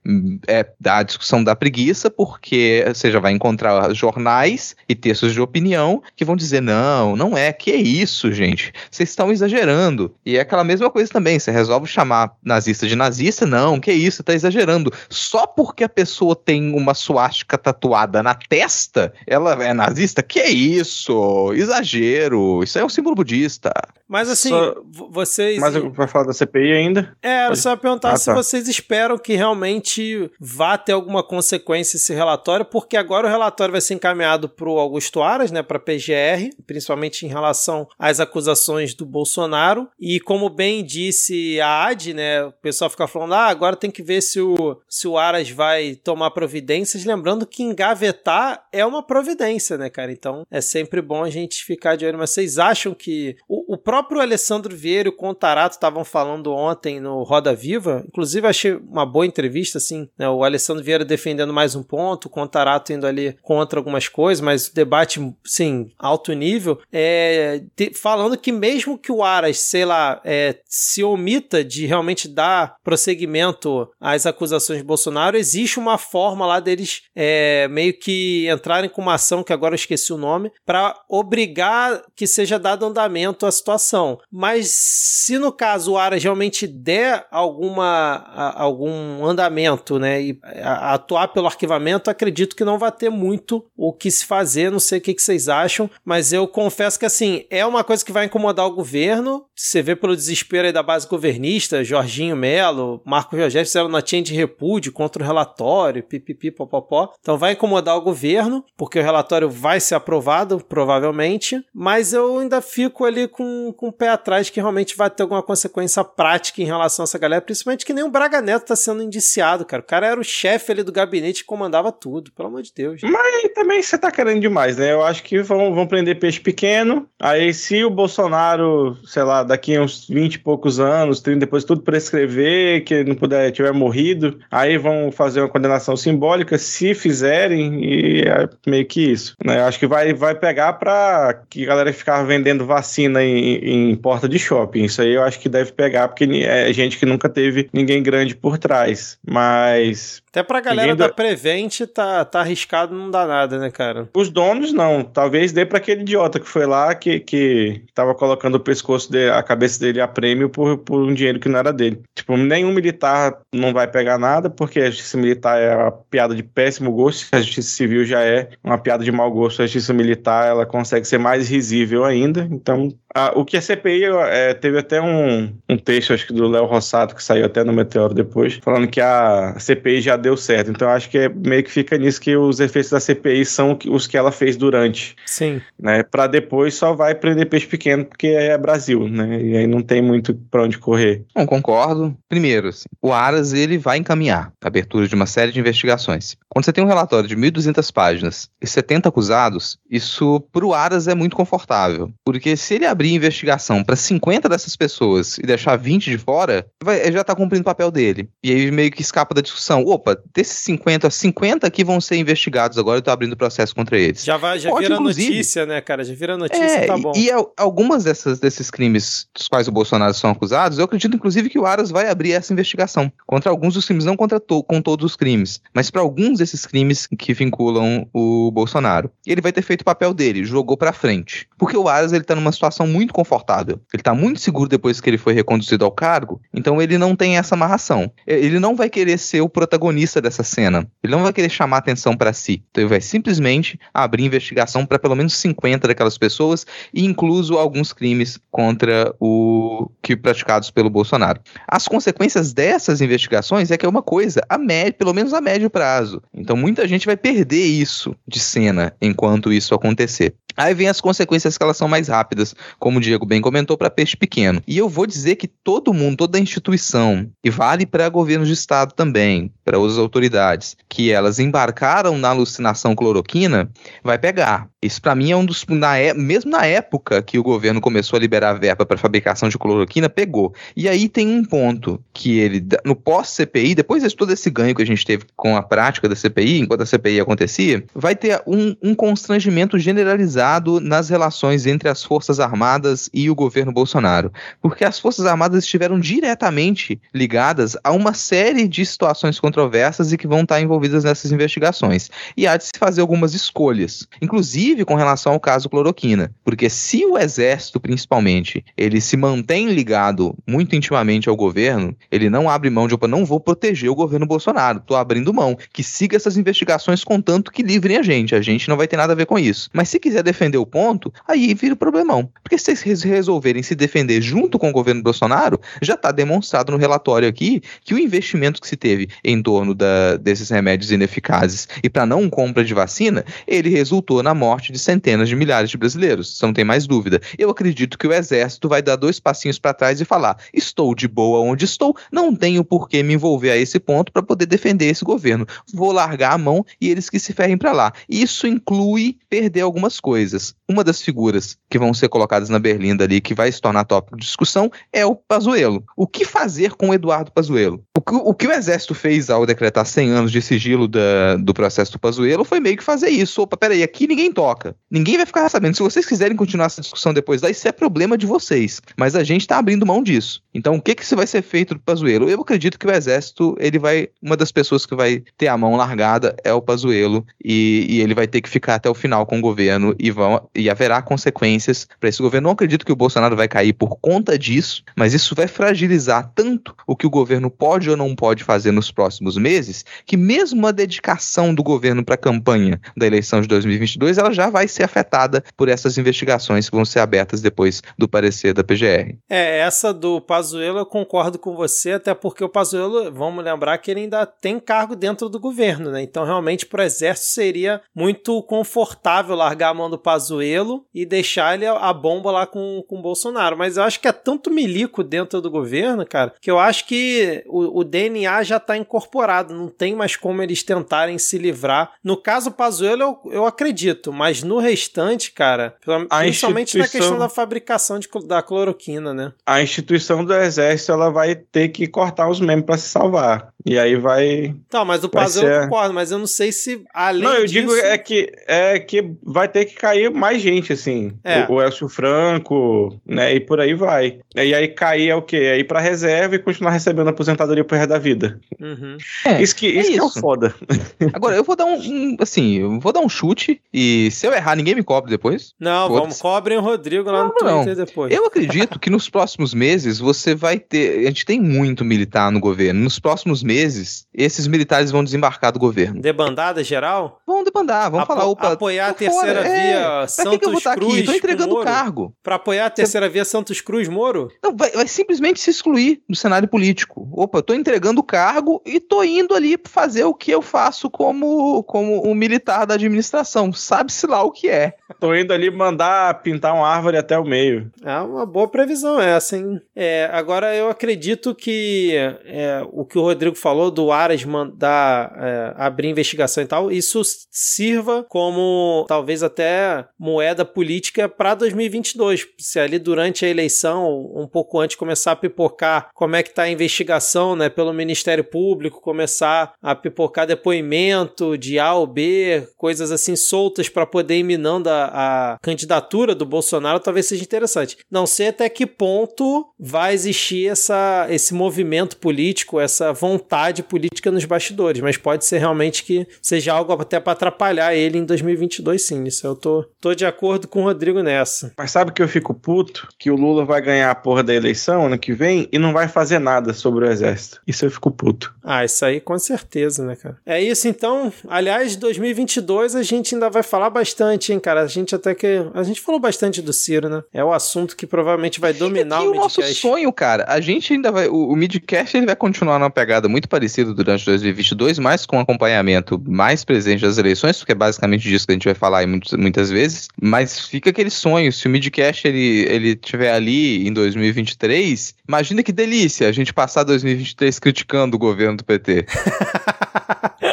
[0.48, 6.02] É a discussão da preguiça, porque você já vai encontrar jornais e textos de opinião
[6.16, 8.72] que vão dizer não, não é, que é isso, gente?
[8.90, 10.14] Vocês estão exagerando.
[10.26, 13.94] E é aquela mesma coisa também, você resolve chamar nazista de nazista, não, que é
[13.94, 14.92] isso, tá exagerando.
[15.10, 19.93] Só porque a pessoa tem uma suástica tatuada na testa, ela é nazista?
[20.24, 21.54] Que é isso?
[21.54, 22.64] Exagero.
[22.64, 23.72] Isso é um símbolo budista.
[24.14, 24.76] Mas assim, Só-
[25.10, 25.58] vocês.
[25.60, 27.18] Mas vai falar da CPI ainda?
[27.20, 28.36] É, era só perguntar Ah, se tá.
[28.36, 33.82] vocês esperam que realmente vá ter alguma consequência esse relatório, porque agora o relatório vai
[33.82, 39.04] ser encaminhado para o Augusto Aras, né, para PGR, principalmente em relação às acusações do
[39.04, 39.90] Bolsonaro.
[40.00, 44.04] E como bem disse a AD, né, o pessoal fica falando, ah, agora tem que
[44.04, 49.76] ver se o, se o Aras vai tomar providências, lembrando que engavetar é uma providência,
[49.76, 50.12] né, cara?
[50.12, 52.20] Então é sempre bom a gente ficar de olho.
[52.20, 57.00] Mas vocês acham que o, o próprio Alessandro Vieira e o Contarato estavam falando ontem
[57.00, 60.30] no Roda Viva, inclusive achei uma boa entrevista, assim, né?
[60.30, 64.70] O Alessandro Vieira defendendo mais um ponto, o Contarato indo ali contra algumas coisas, mas
[64.70, 67.64] debate, sim, alto nível, é,
[67.94, 73.90] falando que mesmo que o Aras, sei lá, é, se omita de realmente dar prosseguimento
[74.00, 79.16] às acusações de Bolsonaro, existe uma forma lá deles é, meio que entrarem com uma
[79.16, 83.93] ação, que agora eu esqueci o nome, para obrigar que seja dado andamento à situação.
[84.32, 90.94] Mas se no caso o Aras realmente der alguma, a- algum andamento, né, e a-
[90.94, 95.00] atuar pelo arquivamento, acredito que não vai ter muito o que se fazer, não sei
[95.00, 98.26] o que, que vocês acham, mas eu confesso que assim, é uma coisa que vai
[98.26, 103.66] incomodar o governo, você vê pelo desespero aí da base governista, Jorginho Melo, Marco Rogério
[103.68, 109.00] fizeram notinha de repúdio contra o relatório, pipipi, popopó, então vai incomodar o governo, porque
[109.00, 114.10] o relatório vai ser aprovado, provavelmente, mas eu ainda fico ali com, com o pé
[114.10, 117.94] atrás que realmente vai ter alguma consequência prática em relação a essa galera, principalmente que
[117.94, 119.82] nem o Braga Neto tá sendo indiciado, cara.
[119.82, 123.02] O cara era o chefe ali do gabinete que comandava tudo, pelo amor de Deus.
[123.04, 124.92] Mas também você tá querendo demais, né?
[124.92, 127.08] Eu acho que vão, vão prender peixe pequeno.
[127.22, 131.64] Aí, se o Bolsonaro, sei lá, daqui a uns 20 e poucos anos, 30, depois
[131.64, 136.94] tudo prescrever, que ele não puder, tiver morrido, aí vão fazer uma condenação simbólica, se
[136.94, 139.36] fizerem, e é meio que isso.
[139.44, 139.60] Né?
[139.60, 143.96] Eu acho que vai, vai pegar pra que a galera ficar vendendo vacina em, em
[143.96, 144.86] porta de shopping.
[144.86, 148.36] Isso aí eu acho que deve pegar, porque é gente que nunca teve ninguém grande
[148.36, 149.18] por trás.
[149.26, 154.10] Mas até pra galera da Prevent tá, tá arriscado, não dá nada, né, cara?
[154.16, 155.04] Os donos não.
[155.04, 159.30] Talvez dê pra aquele idiota que foi lá que, que tava colocando o pescoço dele,
[159.30, 162.02] a cabeça dele a prêmio por, por um dinheiro que não era dele.
[162.16, 166.42] Tipo, nenhum militar não vai pegar nada, porque a justiça militar é uma piada de
[166.42, 167.28] péssimo gosto.
[167.32, 169.62] A justiça civil já é uma piada de mau gosto.
[169.62, 172.50] A justiça militar ela consegue ser mais risível ainda.
[172.52, 176.48] Então, a, o que a CPI é, teve até um, um texto, acho que do
[176.48, 180.72] Léo Rossato, que saiu até no Meteoro depois, falando que a CPI já deu certo.
[180.72, 184.08] Então acho que é, meio que fica nisso que os efeitos da CPI são os
[184.08, 185.16] que ela fez durante.
[185.26, 185.62] Sim.
[185.80, 186.02] Né?
[186.04, 189.42] Para depois só vai prender peixe pequeno porque é Brasil, né?
[189.42, 191.24] E aí não tem muito para onde correr.
[191.36, 192.16] Não concordo.
[192.28, 196.36] Primeiro, assim, o Aras ele vai encaminhar a abertura de uma série de investigações.
[196.50, 201.08] Quando você tem um relatório de 1.200 páginas e 70 acusados, isso para o Aras
[201.08, 206.10] é muito confortável, porque se ele abrir investigação para 50 dessas pessoas e deixar 20
[206.10, 208.30] de fora, vai, ele já está cumprindo o papel dele.
[208.44, 209.84] E aí meio que escapa da discussão.
[209.86, 214.24] Opa, desses 50, 50 aqui vão ser investigados agora, eu tô abrindo processo contra eles.
[214.24, 216.04] Já vai, já Pode, vira notícia, né, cara?
[216.04, 217.12] Já vira notícia, é, tá bom.
[217.16, 221.50] E, e algumas dessas, desses crimes dos quais o Bolsonaro são acusados, eu acredito, inclusive,
[221.50, 224.82] que o Aras vai abrir essa investigação contra alguns dos crimes, não contra to, com
[224.82, 229.12] todos os crimes, mas para alguns desses crimes que vinculam o Bolsonaro.
[229.26, 231.48] E ele vai ter feito o papel dele, jogou para frente.
[231.58, 233.80] Porque o Aras, ele tá numa situação muito confortável.
[233.94, 237.38] Ele tá muito seguro depois que ele foi reconduzido ao cargo, então ele não tem
[237.38, 238.12] essa amarração.
[238.26, 240.88] Ele não vai querer ser o protagonista protagonista dessa cena.
[241.04, 242.64] Ele não vai querer chamar atenção para si.
[242.70, 247.94] Então ele vai simplesmente abrir investigação para pelo menos 50 daquelas pessoas e incluso alguns
[247.94, 251.42] crimes contra o que praticados pelo Bolsonaro.
[251.68, 255.70] As consequências dessas investigações é que é uma coisa a médio, pelo menos a médio
[255.70, 256.22] prazo.
[256.34, 260.36] Então muita gente vai perder isso de cena enquanto isso acontecer.
[260.56, 263.90] Aí vem as consequências que elas são mais rápidas, como o Diego bem comentou, para
[263.90, 264.62] peixe pequeno.
[264.68, 268.94] E eu vou dizer que todo mundo, toda instituição, e vale para governos de estado
[268.94, 273.70] também, para outras autoridades, que elas embarcaram na alucinação cloroquina,
[274.04, 274.73] vai pegar.
[274.86, 275.66] Isso para mim é um dos.
[275.68, 279.58] Na, é, mesmo na época que o governo começou a liberar verba para fabricação de
[279.58, 280.54] cloroquina, pegou.
[280.76, 284.82] E aí tem um ponto que ele, no pós-CPI, depois de todo esse ganho que
[284.82, 288.76] a gente teve com a prática da CPI, enquanto a CPI acontecia, vai ter um,
[288.82, 294.32] um constrangimento generalizado nas relações entre as Forças Armadas e o governo Bolsonaro.
[294.62, 300.28] Porque as Forças Armadas estiveram diretamente ligadas a uma série de situações controversas e que
[300.28, 302.10] vão estar envolvidas nessas investigações.
[302.36, 304.08] E há de se fazer algumas escolhas.
[304.22, 306.32] Inclusive, inclusive com relação ao caso cloroquina.
[306.44, 312.50] Porque se o exército, principalmente, ele se mantém ligado muito intimamente ao governo, ele não
[312.50, 316.18] abre mão de, opa, não vou proteger o governo Bolsonaro, tô abrindo mão, que siga
[316.18, 319.26] essas investigações contanto que livrem a gente, a gente não vai ter nada a ver
[319.26, 319.70] com isso.
[319.74, 322.30] Mas se quiser defender o ponto, aí vira o problemão.
[322.42, 326.78] Porque se vocês resolverem se defender junto com o governo Bolsonaro, já está demonstrado no
[326.78, 331.90] relatório aqui que o investimento que se teve em torno da, desses remédios ineficazes e
[331.90, 335.78] para não compra de vacina, ele resultou na morte morte de centenas de milhares de
[335.78, 337.20] brasileiros, você não tem mais dúvida.
[337.38, 341.08] Eu acredito que o exército vai dar dois passinhos para trás e falar: estou de
[341.08, 344.86] boa onde estou, não tenho por que me envolver a esse ponto para poder defender
[344.86, 345.46] esse governo.
[345.74, 347.92] Vou largar a mão e eles que se ferrem para lá.
[348.08, 350.56] Isso inclui perder algumas coisas.
[350.70, 354.18] Uma das figuras que vão ser colocadas na berlinda ali, que vai se tornar tópico
[354.18, 355.84] de discussão, é o Pazuello.
[355.98, 357.84] O que fazer com o Eduardo Pazuello?
[358.06, 361.54] O que, o que o exército fez ao decretar 100 anos de sigilo da, do
[361.54, 363.42] processo do Pazuello foi meio que fazer isso.
[363.42, 364.76] Opa, peraí, aqui ninguém toca.
[364.92, 365.78] Ninguém vai ficar sabendo.
[365.78, 368.82] Se vocês quiserem continuar essa discussão depois daí, isso é problema de vocês.
[368.98, 370.44] Mas a gente está abrindo mão disso.
[370.54, 372.30] Então, o que que vai ser feito do Pazuello?
[372.30, 374.10] Eu acredito que o Exército, ele vai.
[374.22, 377.26] Uma das pessoas que vai ter a mão largada é o Pazuello.
[377.44, 379.96] E, e ele vai ter que ficar até o final com o governo.
[379.98, 382.48] E, vão, e haverá consequências para esse governo.
[382.48, 386.76] Não acredito que o Bolsonaro vai cair por conta disso, mas isso vai fragilizar tanto
[386.86, 391.54] o que o governo pode não pode fazer nos próximos meses, que mesmo a dedicação
[391.54, 395.70] do governo para a campanha da eleição de 2022, ela já vai ser afetada por
[395.70, 399.16] essas investigações que vão ser abertas depois do parecer da PGR.
[399.30, 403.92] É, essa do Pazuello eu concordo com você, até porque o Pazuello, vamos lembrar que
[403.92, 406.02] ele ainda tem cargo dentro do governo, né?
[406.02, 411.56] Então realmente para o exército seria muito confortável largar a mão do Pazuello e deixar
[411.56, 413.58] ele a bomba lá com, com o Bolsonaro.
[413.58, 417.44] Mas eu acho que é tanto milico dentro do governo, cara, que eu acho que
[417.48, 421.94] o, o DNA já está incorporado, não tem mais como eles tentarem se livrar.
[422.04, 425.76] No caso Pazuello eu, eu acredito, mas no restante, cara,
[426.10, 429.34] principalmente na questão da fabricação de, da cloroquina, né?
[429.46, 433.53] A instituição do exército ela vai ter que cortar os membros para se salvar.
[433.66, 434.54] E aí vai.
[434.70, 435.58] Tá, mas o Pazuello ser...
[435.58, 437.54] eu concordo, mas eu não sei se além Não, eu disso...
[437.54, 441.14] digo é que é que vai ter que cair mais gente assim.
[441.24, 441.46] É.
[441.46, 444.20] O, o Elcio Franco, né, e por aí vai.
[444.36, 445.38] E aí cair é o quê?
[445.38, 448.40] É ir pra reserva e continuar recebendo aposentadoria pro resto da vida.
[448.60, 448.98] Uhum.
[449.26, 449.92] É, isso que, isso, é, isso.
[449.92, 450.54] que é o foda.
[451.14, 454.34] Agora, eu vou dar um, um, assim, eu vou dar um chute e se eu
[454.34, 455.54] errar, ninguém me cobre depois.
[455.60, 457.86] Não, vamos, cobrem o Rodrigo lá não, no Twitter não.
[457.86, 458.14] depois.
[458.14, 462.40] Eu acredito que nos próximos meses você vai ter, a gente tem muito militar no
[462.40, 466.02] governo, nos próximos meses meses, esses militares vão desembarcar do governo.
[466.02, 467.22] Debandada geral?
[467.26, 468.54] Vão debandar, vão Apo falar, opa.
[468.54, 469.56] Apoiar a terceira fora.
[469.56, 470.94] via é, Santos que que eu vou estar Cruz.
[470.94, 471.04] Aqui?
[471.06, 472.16] Tô entregando o cargo.
[472.24, 473.14] Pra apoiar a terceira Você...
[473.14, 474.32] via Santos Cruz, Moro?
[474.44, 477.08] Não, vai, vai, simplesmente se excluir do cenário político.
[477.12, 480.90] Opa, eu tô entregando o cargo e tô indo ali fazer o que eu faço
[480.90, 483.54] como, como um militar da administração.
[483.54, 484.74] Sabe-se lá o que é.
[485.00, 487.72] Tô indo ali mandar pintar uma árvore até o meio.
[487.84, 489.62] É uma boa previsão essa, hein?
[489.76, 491.92] É, agora eu acredito que
[492.26, 497.02] é, o que o Rodrigo falou do Aras mandar é, abrir investigação e tal, isso
[497.30, 502.26] sirva como talvez até moeda política para 2022.
[502.40, 506.44] Se ali durante a eleição, um pouco antes, começar a pipocar como é que está
[506.44, 512.92] a investigação né, pelo Ministério Público, começar a pipocar depoimento de A ou B, coisas
[512.92, 517.78] assim soltas para poder ir minando a, a candidatura do Bolsonaro, talvez seja interessante.
[517.92, 523.33] Não sei até que ponto vai existir essa, esse movimento político, essa vontade
[523.64, 528.06] política nos bastidores, mas pode ser realmente que seja algo até para atrapalhar ele em
[528.06, 529.04] 2022, sim.
[529.06, 531.54] Isso eu tô, tô de acordo com o Rodrigo nessa.
[531.58, 532.88] Mas sabe que eu fico puto?
[532.98, 535.88] Que o Lula vai ganhar a porra da eleição ano que vem e não vai
[535.88, 537.42] fazer nada sobre o exército.
[537.48, 538.34] Isso eu fico puto.
[538.44, 540.18] Ah, isso aí com certeza, né, cara?
[540.26, 541.12] É isso então.
[541.28, 544.62] Aliás, 2022 a gente ainda vai falar bastante, hein, cara?
[544.62, 545.46] A gente até que.
[545.54, 547.04] A gente falou bastante do Ciro, né?
[547.14, 550.26] É o assunto que provavelmente vai dominar o, o nosso sonho, cara.
[550.28, 551.08] A gente ainda vai.
[551.08, 556.02] O, o Midcast ele vai continuar numa pegada muito parecida durante 2022, mas com acompanhamento
[556.08, 559.50] mais presente das eleições, porque é basicamente disso que a gente vai falar muitas, muitas
[559.50, 559.88] vezes.
[560.02, 565.52] Mas fica aquele sonho, se o Midcast ele, ele tiver ali em 2023, imagina que
[565.52, 568.86] delícia a gente passar 2023 criticando o governo do PT.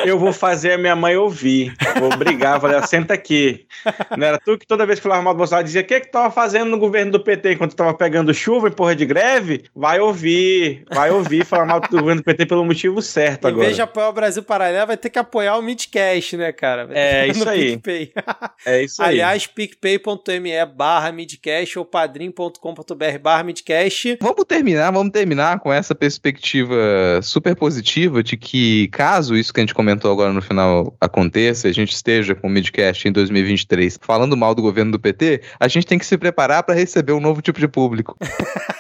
[0.05, 1.75] Eu vou fazer a minha mãe ouvir.
[1.99, 3.67] Vou brigar, vou falar, senta aqui.
[4.17, 6.11] Não era tu que toda vez que falava mal do Bolsonaro dizia: o que que
[6.11, 9.65] tava fazendo no governo do PT enquanto tava pegando chuva em porra de greve?
[9.75, 13.65] Vai ouvir, vai ouvir falar mal do governo do PT pelo motivo certo em agora.
[13.65, 16.89] Em vez de apoiar o Brasil Paralelo, vai ter que apoiar o Midcast, né, cara?
[16.93, 17.77] É isso aí.
[17.77, 18.13] PicPay.
[18.67, 19.11] É isso aí.
[19.11, 24.19] Aliás, picpay.me barra midcast ou padrim.com.br barra midcast.
[24.21, 26.75] Vamos terminar, vamos terminar com essa perspectiva
[27.23, 31.73] super positiva de que caso isso que a gente comentou agora no final aconteça, a
[31.73, 35.87] gente esteja com o Midcast em 2023 falando mal do governo do PT, a gente
[35.87, 38.17] tem que se preparar para receber um novo tipo de público.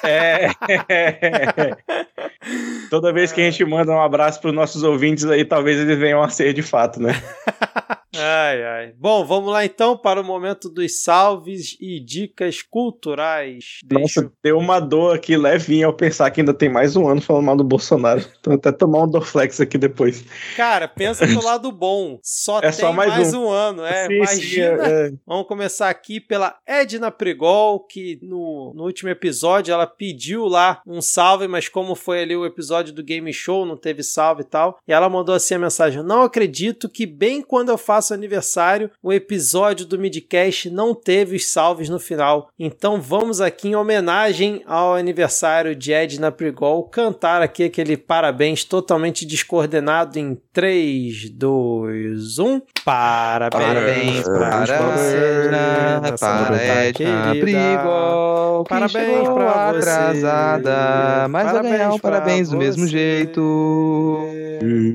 [0.05, 0.51] é.
[2.90, 5.98] Toda vez que a gente manda um abraço para os nossos ouvintes aí, talvez eles
[5.98, 7.12] venham a ser de fato, né?
[8.16, 8.94] Ai, ai.
[8.98, 13.78] Bom, vamos lá então para o momento dos salves e dicas culturais.
[13.85, 14.20] Deixa...
[14.20, 17.44] Nossa, deu uma dor aqui levinha ao pensar que ainda tem mais um ano falando
[17.44, 18.20] mal do Bolsonaro.
[18.40, 20.24] Então até tomar um Dorflex aqui depois.
[20.57, 22.19] Cara, pensa do lado bom.
[22.23, 23.44] Só é tem só mais, mais um.
[23.44, 23.51] um.
[23.51, 23.85] ano.
[23.85, 24.85] É, sim, imagina.
[24.85, 25.12] Sim, é, é.
[25.27, 31.02] Vamos começar aqui pela Edna Prigol, que no, no último episódio ela pediu lá um
[31.02, 34.78] salve, mas como foi ali o episódio do Game Show, não teve salve e tal.
[34.86, 39.12] E ela mandou assim a mensagem: Não acredito que bem quando eu faço aniversário, o
[39.12, 42.48] episódio do Midcast não teve os salves no final.
[42.59, 49.24] Então vamos aqui em homenagem ao aniversário de Edna Prigol cantar aqui aquele parabéns totalmente
[49.24, 52.62] descoordenado em 3, 2, 1.
[52.84, 54.64] Parabéns, parabéns para
[55.05, 63.40] Edna, para Edna Prigol, parabéns para atrasada, mas vai ganhar um parabéns do mesmo jeito.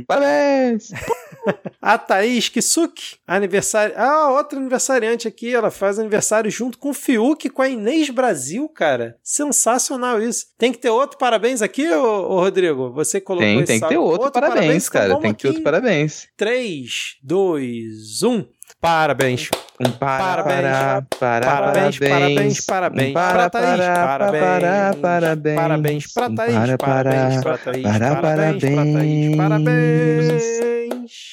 [0.07, 0.91] Parabéns!
[1.79, 3.93] A Thaís Kisuki, aniversário.
[3.95, 5.53] Ah, outra aniversariante aqui.
[5.53, 9.15] Ela faz aniversário junto com o Fiuk, com a Inês Brasil, cara.
[9.23, 10.47] Sensacional isso.
[10.57, 12.91] Tem que ter outro parabéns aqui, ô, ô Rodrigo?
[12.93, 13.97] Você colocou Tem, tem que ter salve.
[13.97, 15.07] outro, parabéns, Então cara.
[15.09, 16.27] vamos Tem que ter outro parabéns.
[16.35, 18.47] 3, 2, 1.
[18.81, 19.49] Parabéns.
[19.99, 20.61] Para, Parabéns.
[20.61, 23.13] para, para, Parabéns, parabéns, parabéns.
[23.13, 24.95] Para, Thaís, para, parabéns.
[25.01, 26.05] para, parabéns.
[26.05, 28.15] Parabéns Um Thaís, para, parabéns para, pra Thaís, para,
[29.37, 30.74] parabéns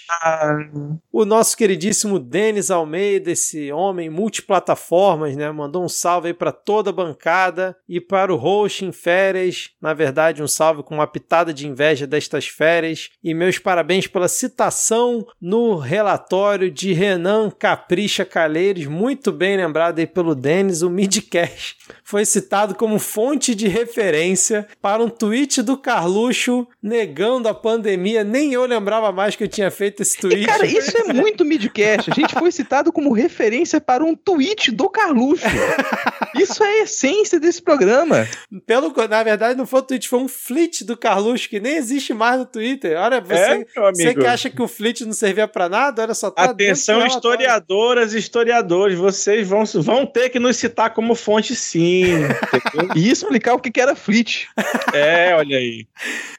[0.08, 0.98] parabéns.
[1.12, 5.50] O nosso queridíssimo Denis Almeida, esse homem multiplataformas, né?
[5.50, 9.70] Mandou um salve aí para toda a bancada e para o em férias.
[9.80, 13.10] Na verdade, um salve com uma pitada de inveja destas férias.
[13.22, 18.86] E meus parabéns pela citação no relatório de Renan Capricha Calheiros.
[18.86, 20.82] Muito bem lembrado aí pelo Denis.
[20.82, 27.54] O Midcast foi citado como fonte de referência para um tweet do Carluxo negando a
[27.54, 28.24] pandemia.
[28.24, 30.42] Nem eu lembrava mais que eu tinha feito esse tweet.
[30.42, 32.10] E, cara, isso é muito midcast.
[32.10, 35.46] A gente foi citado como referência para um tweet do Carluxo.
[36.34, 38.26] Isso é a essência desse programa.
[38.66, 42.14] Pelo, na verdade, não foi o tweet, foi um fleet do Carluxo, que nem existe
[42.14, 42.98] mais no Twitter.
[42.98, 46.30] Olha, você, É, você que acha que o fleet não servia pra nada, olha só,
[46.30, 52.04] tá Atenção, historiadoras e historiadores, vocês vão, vão ter que nos citar como fonte sim.
[52.96, 54.48] E explicar o que que era flit.
[54.92, 55.86] é, olha aí.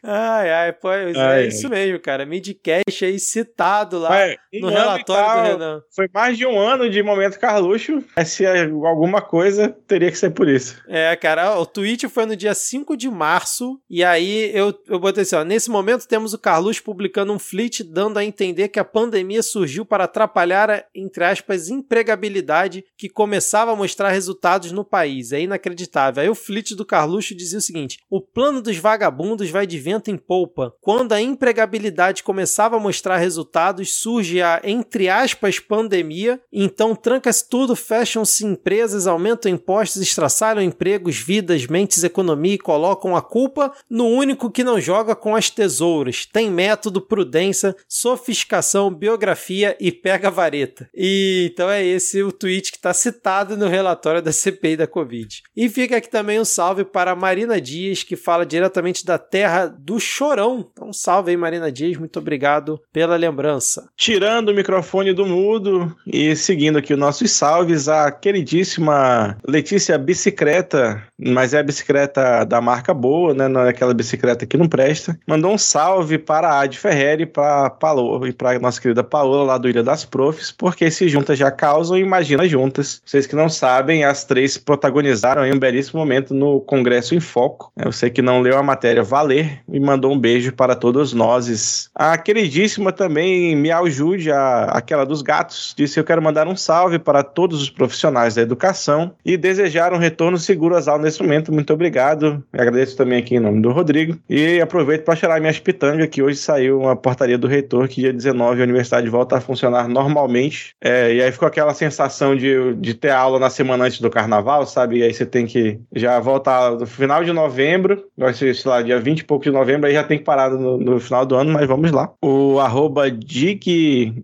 [0.03, 2.25] Ai, ai, pô, é Ai, isso mesmo, cara.
[2.25, 5.81] Midcast aí citado lá Ué, um no relatório tal, do Renan.
[5.95, 8.03] Foi mais de um ano de momento Carluxo.
[8.25, 10.81] Se é alguma coisa, teria que ser por isso.
[10.87, 15.23] É, cara, o tweet foi no dia 5 de março, e aí eu, eu botei
[15.23, 18.85] assim, ó, nesse momento temos o Carluxo publicando um fleet dando a entender que a
[18.85, 25.31] pandemia surgiu para atrapalhar a, entre aspas, empregabilidade que começava a mostrar resultados no país.
[25.31, 26.23] É inacreditável.
[26.23, 30.09] Aí o fleet do Carluxo dizia o seguinte, o plano dos vagabundos vai de vento
[30.09, 30.73] em polpa.
[30.81, 37.75] Quando a empregabilidade começava a mostrar resultados, surge a, entre aspas, pandemia, então tranca-se tudo,
[37.75, 44.51] fecham-se empresas, aumentam impostos, estraçalham empregos, vidas, mentes, economia e colocam a culpa no único
[44.51, 46.25] que não joga com as tesouras.
[46.25, 50.89] Tem método, prudência, sofisticação, biografia e pega vareta.
[50.93, 55.43] E então é esse o tweet que está citado no relatório da CPI da Covid.
[55.55, 59.99] E fica aqui também um salve para Marina Dias, que fala diretamente da terra do
[59.99, 60.69] Chorão.
[60.71, 63.89] Então, salve aí, Marina Dias, muito obrigado pela lembrança.
[63.97, 71.01] Tirando o microfone do mudo e seguindo aqui os nossos salves, a queridíssima Letícia Bicicleta,
[71.17, 73.47] mas é a bicicleta da marca boa, né?
[73.47, 75.17] Não é aquela bicicleta que não presta.
[75.27, 79.57] Mandou um salve para a Ad Ferreri, para Paulo e para nossa querida Paola lá
[79.57, 83.01] do Ilha das Profs, porque se juntas já causam, imagina juntas.
[83.03, 87.71] Vocês que não sabem, as três protagonizaram um belíssimo momento no Congresso em Foco.
[87.77, 91.89] Eu sei que não leu a matéria Valer e mandou um beijo para todos nós.
[91.95, 96.99] A queridíssima também Miau Jude, a, aquela dos gatos, disse: Eu quero mandar um salve
[96.99, 101.51] para todos os profissionais da educação e desejar um retorno seguro às aulas nesse momento.
[101.51, 102.43] Muito obrigado.
[102.51, 104.17] Agradeço também aqui em nome do Rodrigo.
[104.29, 108.13] E aproveito para cheirar minhas pitangas, que hoje saiu uma portaria do reitor que dia
[108.13, 110.75] 19 a universidade volta a funcionar normalmente.
[110.81, 114.65] É, e aí ficou aquela sensação de, de ter aula na semana antes do carnaval,
[114.65, 114.97] sabe?
[114.97, 118.81] E aí você tem que já voltar no final de novembro, vai ser, sei lá,
[118.81, 121.35] dia 20 e pouco de novembro, aí já tem que parar no, no final do
[121.35, 122.11] ano, mas vamos lá.
[122.21, 124.23] O arroba DicLRC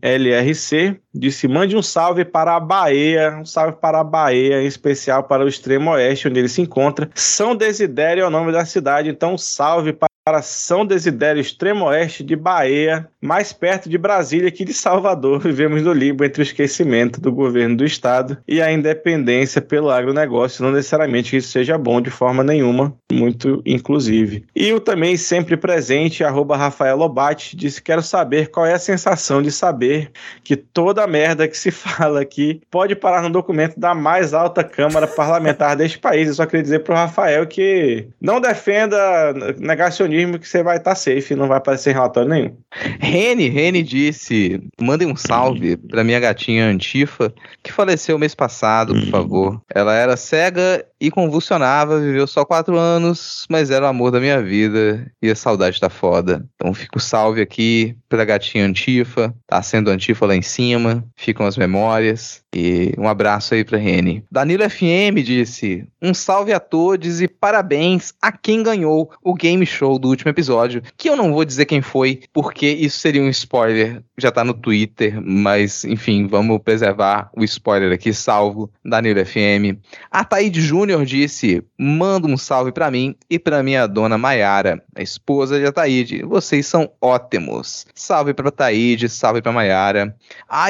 [1.14, 5.46] disse: mande um salve para a Bahia, um salve para a Bahia, em especial para
[5.46, 7.08] o extremo oeste, onde ele se encontra.
[7.14, 12.23] São Desidério é o nome da cidade, então salve para para São Desidério, extremo oeste
[12.23, 15.39] de Bahia, mais perto de Brasília que de Salvador.
[15.41, 20.64] Vivemos no limbo entre o esquecimento do governo do estado e a independência pelo agronegócio.
[20.64, 24.45] Não necessariamente que isso seja bom de forma nenhuma, muito inclusive.
[24.56, 29.41] E o também sempre presente, arroba Rafael Lobate, disse: Quero saber qual é a sensação
[29.41, 30.11] de saber
[30.43, 34.64] que toda a merda que se fala aqui pode parar no documento da mais alta
[34.64, 36.27] Câmara Parlamentar deste país.
[36.27, 40.96] Eu só queria dizer para o Rafael que não defenda negacionismo que você vai estar
[40.96, 42.58] safe, não vai aparecer em relatório nenhum.
[43.00, 47.34] Rene, Rene disse: mandem um salve pra minha gatinha Antifa,
[47.64, 49.62] que faleceu mês passado, por favor.
[49.74, 54.41] Ela era cega e convulsionava, viveu só quatro anos, mas era o amor da minha
[54.41, 56.46] vida e a saudade tá foda.
[56.56, 61.46] Então fica o salve aqui pra gatinha Antifa, tá sendo Antifa lá em cima, ficam
[61.46, 62.41] as memórias.
[62.54, 64.24] E um abraço aí pra Rene.
[64.32, 69.99] Danilo FM disse: um salve a todos e parabéns a quem ganhou o game show
[70.00, 74.02] do último episódio, que eu não vou dizer quem foi, porque isso seria um spoiler,
[74.18, 79.80] já tá no Twitter, mas enfim, vamos preservar o spoiler aqui, salvo Danilo FM.
[80.10, 85.02] A Taíde Júnior disse: manda um salve para mim e para minha dona Maiara, a
[85.02, 86.24] esposa de Ataíde.
[86.24, 87.86] Vocês são ótimos.
[87.96, 90.16] Salve para Taíde, salve para Maiara.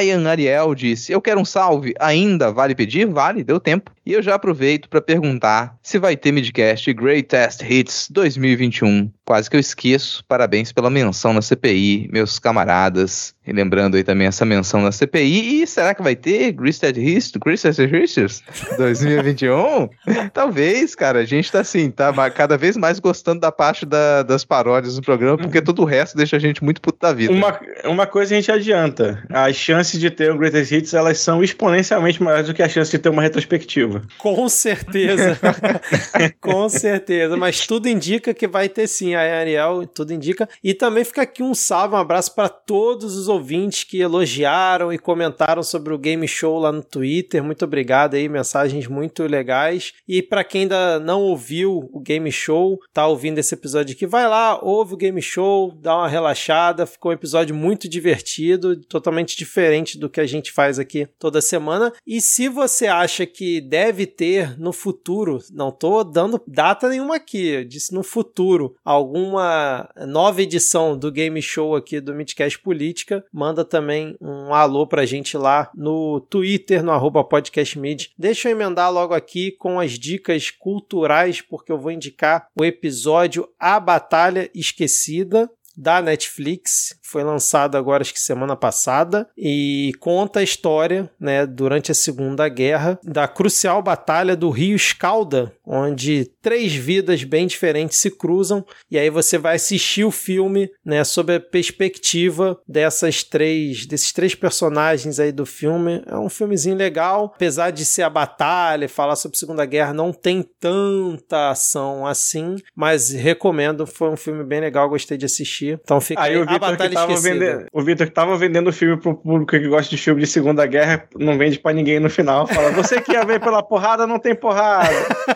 [0.02, 1.94] Ian Ariel disse: Eu quero um salve.
[1.98, 3.06] Ainda vale pedir?
[3.06, 3.90] Vale, deu tempo.
[4.06, 9.10] E eu já aproveito para perguntar se vai ter midcast Greatest Hits 2021.
[9.30, 10.24] Quase que eu esqueço.
[10.26, 13.32] Parabéns pela menção na CPI, meus camaradas.
[13.46, 15.62] E lembrando aí também essa menção na CPI.
[15.62, 18.42] E será que vai ter Greatest Hits, Greatest Hits
[18.76, 19.88] 2021?
[20.34, 21.20] Talvez, cara.
[21.20, 25.02] A gente tá assim, tá cada vez mais gostando da parte da, das paródias do
[25.02, 27.32] programa, porque todo o resto deixa a gente muito puto da vida.
[27.32, 29.22] Uma, uma coisa a gente adianta.
[29.30, 32.90] As chances de ter um Greatest Hits, elas são exponencialmente maiores do que a chance
[32.90, 34.02] de ter uma retrospectiva.
[34.18, 35.38] Com certeza.
[36.40, 37.36] Com certeza.
[37.36, 40.48] Mas tudo indica que vai ter sim, a Ariel, tudo indica.
[40.62, 44.98] E também fica aqui um salve, um abraço para todos os ouvintes que elogiaram e
[44.98, 47.42] comentaram sobre o Game Show lá no Twitter.
[47.42, 49.92] Muito obrigado aí, mensagens muito legais.
[50.06, 54.28] E para quem ainda não ouviu o Game Show, tá ouvindo esse episódio aqui, vai
[54.28, 56.86] lá, ouve o Game Show, dá uma relaxada.
[56.86, 61.92] Ficou um episódio muito divertido, totalmente diferente do que a gente faz aqui toda semana.
[62.06, 67.48] E se você acha que deve ter no futuro, não tô dando data nenhuma aqui,
[67.48, 73.64] eu disse no futuro, alguma nova edição do Game Show aqui do Midcast Política, manda
[73.64, 78.10] também um alô pra gente lá no Twitter, no arroba podcastmid.
[78.18, 83.48] Deixa eu emendar logo aqui com as dicas culturais, porque eu vou indicar o episódio
[83.58, 85.50] A Batalha Esquecida,
[85.80, 91.90] da Netflix, foi lançado agora acho que semana passada e conta a história, né, durante
[91.90, 98.10] a Segunda Guerra da crucial batalha do Rio Escalda, onde três vidas bem diferentes se
[98.10, 104.12] cruzam e aí você vai assistir o filme, né, sob a perspectiva dessas três desses
[104.12, 106.02] três personagens aí do filme.
[106.06, 110.12] É um filmezinho legal, apesar de ser a batalha, falar sobre a Segunda Guerra, não
[110.12, 115.69] tem tanta ação assim, mas recomendo, foi um filme bem legal, gostei de assistir.
[115.82, 117.30] Então fica aí, aí a batalha esquecida.
[117.30, 120.26] Vendendo, o Vitor que tava vendendo o filme pro público que gosta de filme de
[120.26, 122.46] Segunda Guerra, não vende para ninguém no final.
[122.46, 124.90] Fala, você que ia ver pela porrada, não tem porrada.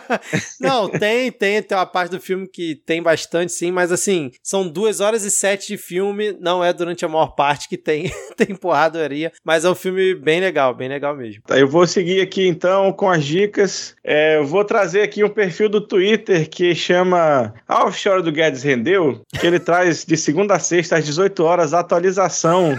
[0.59, 4.67] não, tem, tem, tem uma parte do filme que tem bastante, sim, mas assim, são
[4.67, 8.55] duas horas e sete de filme, não é durante a maior parte que tem, tem
[8.55, 11.43] porradaria, mas é um filme bem legal, bem legal mesmo.
[11.45, 13.95] Tá, eu vou seguir aqui então com as dicas.
[14.03, 19.21] É, eu vou trazer aqui um perfil do Twitter que chama Offshore do Guedes Rendeu,
[19.39, 22.75] que ele traz de segunda a sexta, às 18 horas, a atualização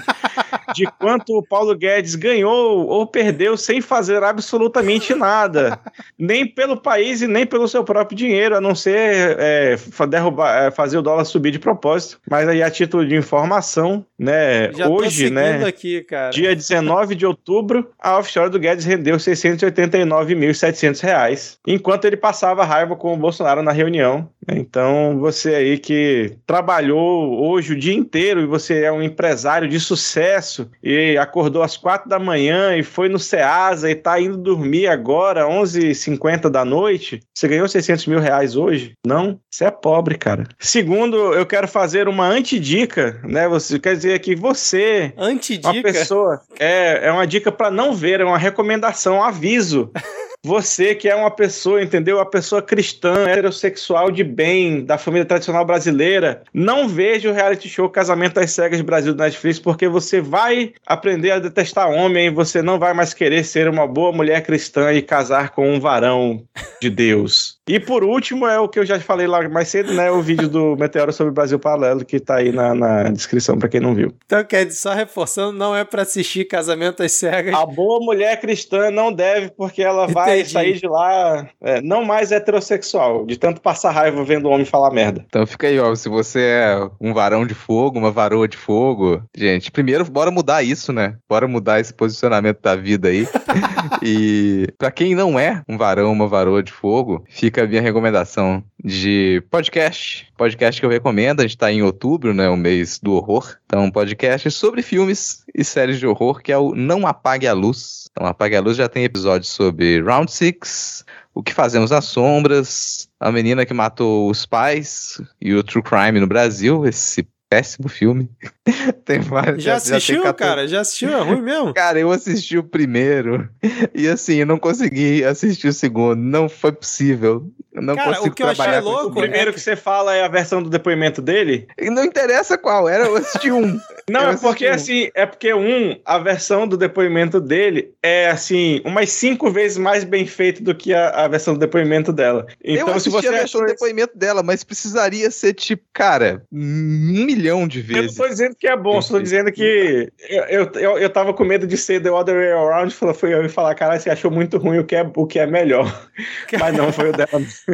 [0.74, 5.78] de quanto o Paulo Guedes ganhou ou perdeu sem fazer absolutamente nada.
[6.18, 9.76] nem pelo país e nem pelo seu próprio dinheiro, a não ser é,
[10.08, 12.20] derrubar, é, fazer o dólar subir de propósito.
[12.28, 14.72] Mas aí, a título de informação, né?
[14.72, 15.64] Já hoje, né?
[15.64, 16.04] Aqui.
[16.32, 22.96] Dia 19 de outubro, a offshore do Guedes rendeu 689.700 reais, enquanto ele passava raiva
[22.96, 24.28] com o Bolsonaro na reunião.
[24.48, 29.78] Então, você aí que trabalhou hoje o dia inteiro e você é um empresário de
[29.78, 34.86] sucesso e acordou às quatro da manhã e foi no Ceasa e tá indo dormir
[34.86, 38.94] agora, 11h50 da noite, você ganhou 600 mil reais hoje?
[39.06, 39.38] Não?
[39.50, 40.44] Você é pobre, cara.
[40.58, 43.48] Segundo, eu quero fazer uma antidica, né?
[43.48, 48.20] Você quer dizer que você, antidica, uma pessoa, é, é uma dica para não ver,
[48.20, 49.90] é uma recomendação, um aviso.
[50.46, 52.18] Você que é uma pessoa, entendeu?
[52.18, 57.90] Uma pessoa cristã, heterossexual de bem, da família tradicional brasileira, não veja o reality show
[57.90, 62.78] Casamento às Cegas Brasil do Netflix, porque você vai aprender a detestar homem, você não
[62.78, 66.44] vai mais querer ser uma boa mulher cristã e casar com um varão
[66.80, 67.55] de Deus.
[67.68, 70.08] E por último, é o que eu já falei lá mais cedo, né?
[70.08, 73.68] O vídeo do Meteoro sobre o Brasil Paralelo, que tá aí na, na descrição para
[73.68, 74.14] quem não viu.
[74.24, 77.52] Então, quer dizer, só reforçando, não é para assistir Casamento às Cegas.
[77.54, 80.52] A boa mulher cristã não deve, porque ela vai Entendi.
[80.52, 84.92] sair de lá é, não mais heterossexual, de tanto passar raiva vendo o homem falar
[84.92, 85.24] merda.
[85.26, 85.92] Então fica aí, ó.
[85.96, 90.62] Se você é um varão de fogo, uma varoa de fogo, gente, primeiro, bora mudar
[90.62, 91.16] isso, né?
[91.28, 93.26] Bora mudar esse posicionamento da vida aí.
[94.02, 98.62] e para quem não é um varão, uma varoa de fogo, fica a minha recomendação
[98.82, 100.28] de podcast.
[100.36, 102.48] Podcast que eu recomendo, a gente tá em outubro, né?
[102.48, 103.56] O mês do horror.
[103.66, 107.52] Então, um podcast sobre filmes e séries de horror, que é o Não Apague a
[107.52, 108.08] Luz.
[108.10, 111.04] Então, Apague a Luz já tem episódios sobre Round Six,
[111.34, 116.20] O que Fazemos nas Sombras, A Menina que Matou os Pais e o True Crime
[116.20, 118.28] no Brasil, esse péssimo filme.
[119.04, 119.62] tem vários.
[119.62, 120.68] Já tem assistiu, 14 cara?
[120.68, 121.10] Já assistiu?
[121.10, 121.72] É ruim mesmo?
[121.74, 123.48] Cara, eu assisti o primeiro
[123.94, 126.16] e assim, eu não consegui assistir o segundo.
[126.16, 127.46] Não foi possível.
[127.72, 130.24] Eu Não Cara, consigo o que eu achei louco O primeiro que você fala é
[130.24, 131.68] a versão do depoimento dele?
[131.78, 133.78] E Não interessa qual, era eu assisti um.
[134.08, 134.72] Não, Eu é porque um.
[134.72, 140.04] assim, é porque um, a versão do depoimento dele é assim, umas cinco vezes mais
[140.04, 142.46] bem feito do que a, a versão do depoimento dela.
[142.64, 146.42] Então, eu se assisti você a versão do depoimento dela, mas precisaria ser tipo, cara,
[146.50, 148.16] um milhão de Eu não vezes.
[148.16, 151.44] tô dizendo que é bom, só tô dizendo que eu, eu, eu, eu tava com
[151.44, 154.58] medo de ser The Other Way Around, foi foi eu falar, cara, você achou muito
[154.58, 155.86] ruim o que é, o que é melhor.
[156.58, 157.28] Mas não, foi o dela.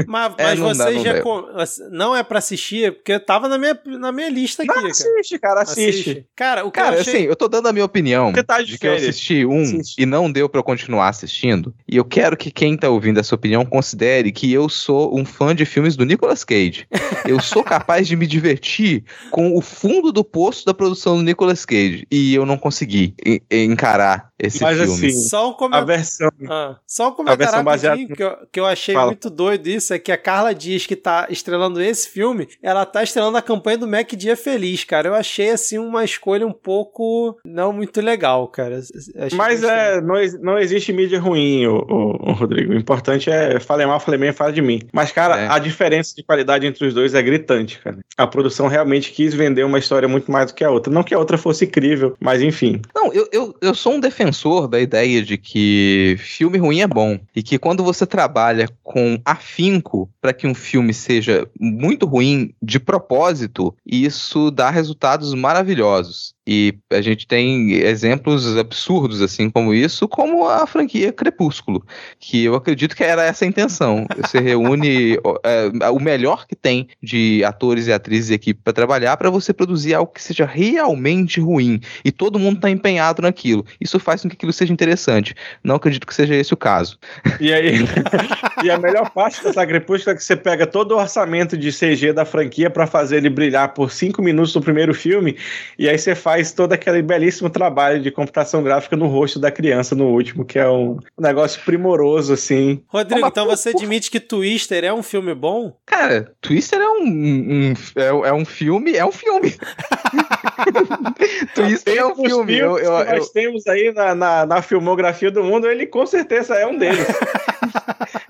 [0.06, 1.20] Mas, É, mas dá, você não já.
[1.22, 1.44] com-
[1.90, 4.88] Não é pra assistir, porque tava na minha, na minha lista aqui, Não, cara.
[4.90, 6.26] assiste, cara, assiste.
[6.34, 7.14] Cara, o que Cara, eu achei.
[7.14, 9.62] assim, eu tô dando a minha opinião Você tá de de que eu assisti um
[9.62, 10.00] Assiste.
[10.02, 11.74] e não deu pra eu continuar assistindo.
[11.88, 15.54] E eu quero que quem tá ouvindo essa opinião considere que eu sou um fã
[15.54, 16.86] de filmes do Nicolas Cage.
[17.26, 21.64] Eu sou capaz de me divertir com o fundo do poço da produção do Nicolas
[21.64, 22.06] Cage.
[22.10, 23.14] E eu não consegui
[23.50, 24.92] encarar esse Mas filme.
[24.92, 25.86] assim, Só um A comentário.
[25.86, 26.28] versão.
[26.50, 29.06] Ah, só um comentário baseada que, eu, que eu achei Fala.
[29.06, 33.02] muito doido isso, é que a Carla Dias, que tá estrelando esse filme, ela tá
[33.02, 35.08] estrelando a campanha do Mac Dia Feliz, cara.
[35.08, 38.78] Eu achei, assim, uma escolha um pouco não muito legal, cara.
[38.78, 42.72] Achei Mas é, não, não existe mídia ruim, o, o- o Rodrigo.
[42.72, 44.80] O importante é falei mal, falei bem, fala de mim.
[44.92, 45.48] Mas, cara, É.
[45.48, 47.98] a diferença de qualidade entre os dois é gritante, cara.
[48.16, 50.92] A produção realmente quis vender uma história muito mais do que a outra.
[50.92, 52.80] Não que a outra fosse incrível, mas enfim.
[52.94, 54.31] Não, eu, eu, eu sou um defensor
[54.68, 57.18] da ideia de que filme ruim é bom.
[57.34, 62.80] E que quando você trabalha com afinco para que um filme seja muito ruim de
[62.80, 66.34] propósito, isso dá resultados maravilhosos.
[66.46, 71.84] E a gente tem exemplos absurdos assim como isso, como a franquia Crepúsculo,
[72.18, 74.06] que eu acredito que era essa a intenção.
[74.16, 79.16] Você reúne é, o melhor que tem de atores e atrizes e equipe para trabalhar
[79.16, 83.64] para você produzir algo que seja realmente ruim e todo mundo está empenhado naquilo.
[83.80, 85.34] Isso faz com que aquilo seja interessante.
[85.62, 86.98] Não acredito que seja esse o caso.
[87.40, 87.84] E aí,
[88.64, 92.12] e a melhor parte dessa Crepúsculo é que você pega todo o orçamento de CG
[92.12, 95.36] da franquia pra fazer ele brilhar por cinco minutos no primeiro filme,
[95.78, 99.94] e aí você faz todo aquele belíssimo trabalho de computação gráfica no rosto da criança
[99.94, 102.82] no último, que é um negócio primoroso, assim.
[102.88, 105.76] Rodrigo, Mas, então por- você admite que Twister é um filme bom?
[105.86, 109.54] Cara, Twister é um, um- é, é um filme, é um filme.
[111.54, 112.56] Twister é um filme.
[112.58, 115.86] Eu, filmes eu- que nós eu- temos aí na, na, na filmografia do mundo, ele
[115.86, 117.06] com certeza é um deles.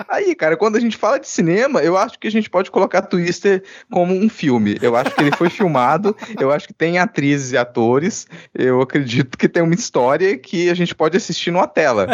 [0.09, 3.03] Aí, cara, quando a gente fala de cinema, eu acho que a gente pode colocar
[3.03, 4.77] Twister como um filme.
[4.81, 9.37] Eu acho que ele foi filmado, eu acho que tem atrizes e atores, eu acredito
[9.39, 12.07] que tem uma história que a gente pode assistir numa tela.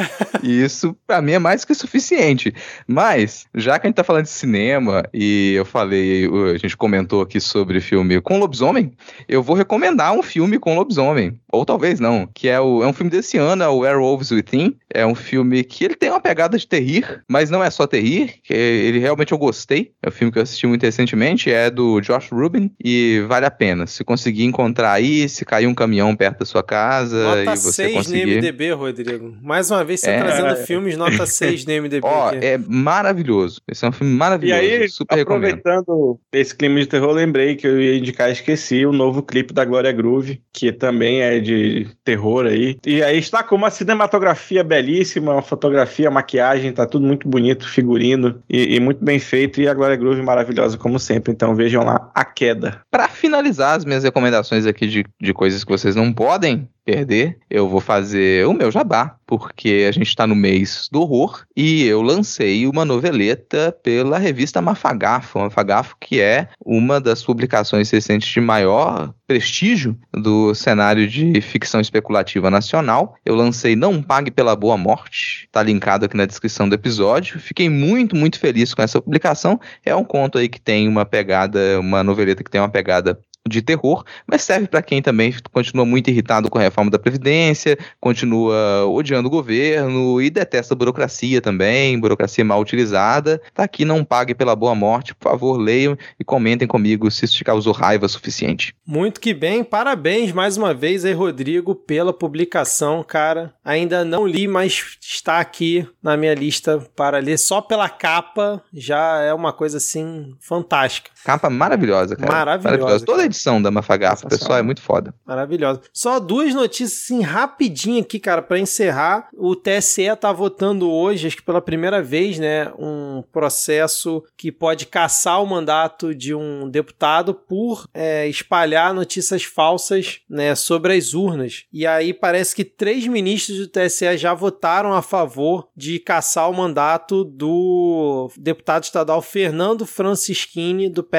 [0.42, 2.55] E isso, pra mim, é mais que suficiente.
[2.86, 7.22] Mas, já que a gente tá falando de cinema, e eu falei, a gente comentou
[7.22, 8.92] aqui sobre filme com lobisomem,
[9.28, 11.38] eu vou recomendar um filme com lobisomem.
[11.52, 14.76] Ou talvez não, que é, o, é um filme desse ano, é o Werewolves Within.
[14.92, 18.35] É um filme que ele tem uma pegada de terrir, mas não é só terrir,
[18.43, 19.93] que ele realmente eu gostei.
[20.03, 23.51] É um filme que eu assisti muito recentemente, é do Josh Rubin e vale a
[23.51, 23.86] pena.
[23.86, 27.73] Se conseguir encontrar aí, se cair um caminhão perto da sua casa Nota e você
[27.73, 28.27] 6 no conseguir...
[28.36, 29.36] MDB, Rodrigo.
[29.43, 30.19] Mais uma vez você É.
[30.23, 32.01] trazendo filmes nota 6 no MDB.
[32.07, 32.45] Ó, aqui.
[32.45, 32.59] é
[32.93, 33.61] maravilhoso.
[33.69, 34.61] Esse é um filme E maravilhoso.
[34.61, 35.55] aí, super recomendo.
[35.59, 39.65] aproveitando esse clima de terror, lembrei que eu ia indicar, esqueci, o novo clipe da
[39.65, 42.77] Glória Groove, que também é de terror aí.
[42.86, 48.43] E aí está com uma cinematografia belíssima, uma fotografia, maquiagem, tá tudo muito bonito, figurino
[48.48, 49.60] e, e muito bem feito.
[49.60, 51.32] E a Glória Groove maravilhosa, como sempre.
[51.32, 52.82] Então vejam lá, A Queda.
[52.90, 57.69] Para finalizar as minhas recomendações aqui de, de coisas que vocês não podem perder, eu
[57.69, 62.01] vou fazer o meu jabá, porque a gente está no mês do horror e eu
[62.01, 69.12] lancei uma noveleta pela revista Mafagafo, Mafagafo que é uma das publicações recentes de maior
[69.27, 73.15] prestígio do cenário de ficção especulativa nacional.
[73.23, 77.39] Eu lancei Não Pague pela Boa Morte, tá linkado aqui na descrição do episódio.
[77.39, 79.60] Fiquei muito, muito feliz com essa publicação.
[79.85, 83.62] É um conto aí que tem uma pegada, uma noveleta que tem uma pegada de
[83.62, 88.87] terror, mas serve para quem também continua muito irritado com a reforma da Previdência, continua
[88.87, 93.41] odiando o governo e detesta a burocracia também, burocracia mal utilizada.
[93.55, 97.37] Tá aqui, não pague pela boa morte, por favor, leiam e comentem comigo se isso
[97.37, 98.75] te causou raiva suficiente.
[98.87, 103.55] Muito que bem, parabéns mais uma vez aí, Rodrigo, pela publicação, cara.
[103.65, 107.39] Ainda não li, mas está aqui na minha lista para ler.
[107.39, 111.11] Só pela capa já é uma coisa assim fantástica.
[111.28, 112.32] Capa maravilhosa, cara.
[112.32, 113.26] Maravilhosa, Toda cara.
[113.26, 115.12] edição da Mafagafa, pessoal, é muito foda.
[115.26, 115.82] Maravilhosa.
[115.92, 119.28] Só duas notícias assim rapidinho aqui, cara, pra encerrar.
[119.36, 124.86] O TSE tá votando hoje, acho que pela primeira vez, né, um processo que pode
[124.86, 131.64] caçar o mandato de um deputado por é, espalhar notícias falsas, né, sobre as urnas.
[131.70, 136.55] E aí parece que três ministros do TSE já votaram a favor de caçar o
[136.55, 141.18] mandato do deputado estadual Fernando Francischini do PSL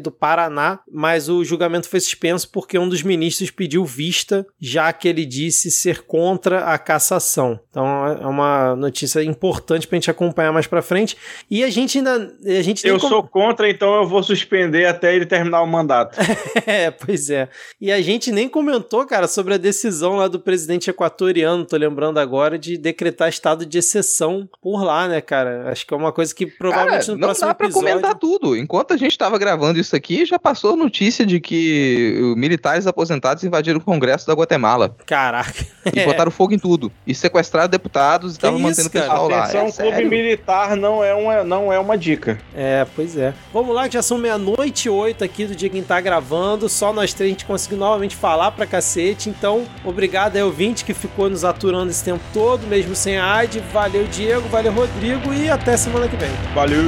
[0.00, 5.08] do Paraná, mas o julgamento foi suspenso porque um dos ministros pediu vista, já que
[5.08, 7.58] ele disse ser contra a cassação.
[7.70, 11.16] Então é uma notícia importante pra gente acompanhar mais pra frente.
[11.50, 15.14] E a gente ainda a gente Eu como- sou contra, então eu vou suspender até
[15.14, 16.18] ele terminar o mandato.
[16.66, 17.48] É, pois é.
[17.80, 22.18] E a gente nem comentou, cara, sobre a decisão lá do presidente equatoriano, tô lembrando
[22.18, 25.70] agora, de decretar estado de exceção por lá, né, cara?
[25.70, 27.88] Acho que é uma coisa que provavelmente Cara, no não próximo dá pra episódio...
[27.88, 28.56] comentar tudo.
[28.56, 33.44] Enquanto a gente tava gravando isso aqui, já passou a notícia de que militares aposentados
[33.44, 35.66] invadiram o Congresso da Guatemala Caraca.
[35.94, 36.04] e É.
[36.06, 36.90] botaram fogo em tudo.
[37.06, 39.04] E sequestraram deputados e estavam isso, mantendo o cara?
[39.06, 39.38] pessoal lá.
[39.44, 40.08] Atenção, É clube sério.
[40.10, 42.38] militar não é, uma, não é uma dica.
[42.54, 43.34] É, pois é.
[43.52, 46.00] Vamos lá, que já são meia-noite e oito aqui do dia que a gente tá
[46.00, 46.68] gravando.
[46.68, 49.28] Só nós três a gente conseguiu novamente falar pra cacete.
[49.28, 53.60] Então, obrigado aí, ouvinte, que ficou nos aturando esse tempo todo, mesmo sem a AD.
[53.72, 56.30] Valeu, Diego, valeu, Rodrigo, e até semana que vem.
[56.54, 56.82] Valeu!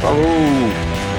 [0.00, 1.13] Falou!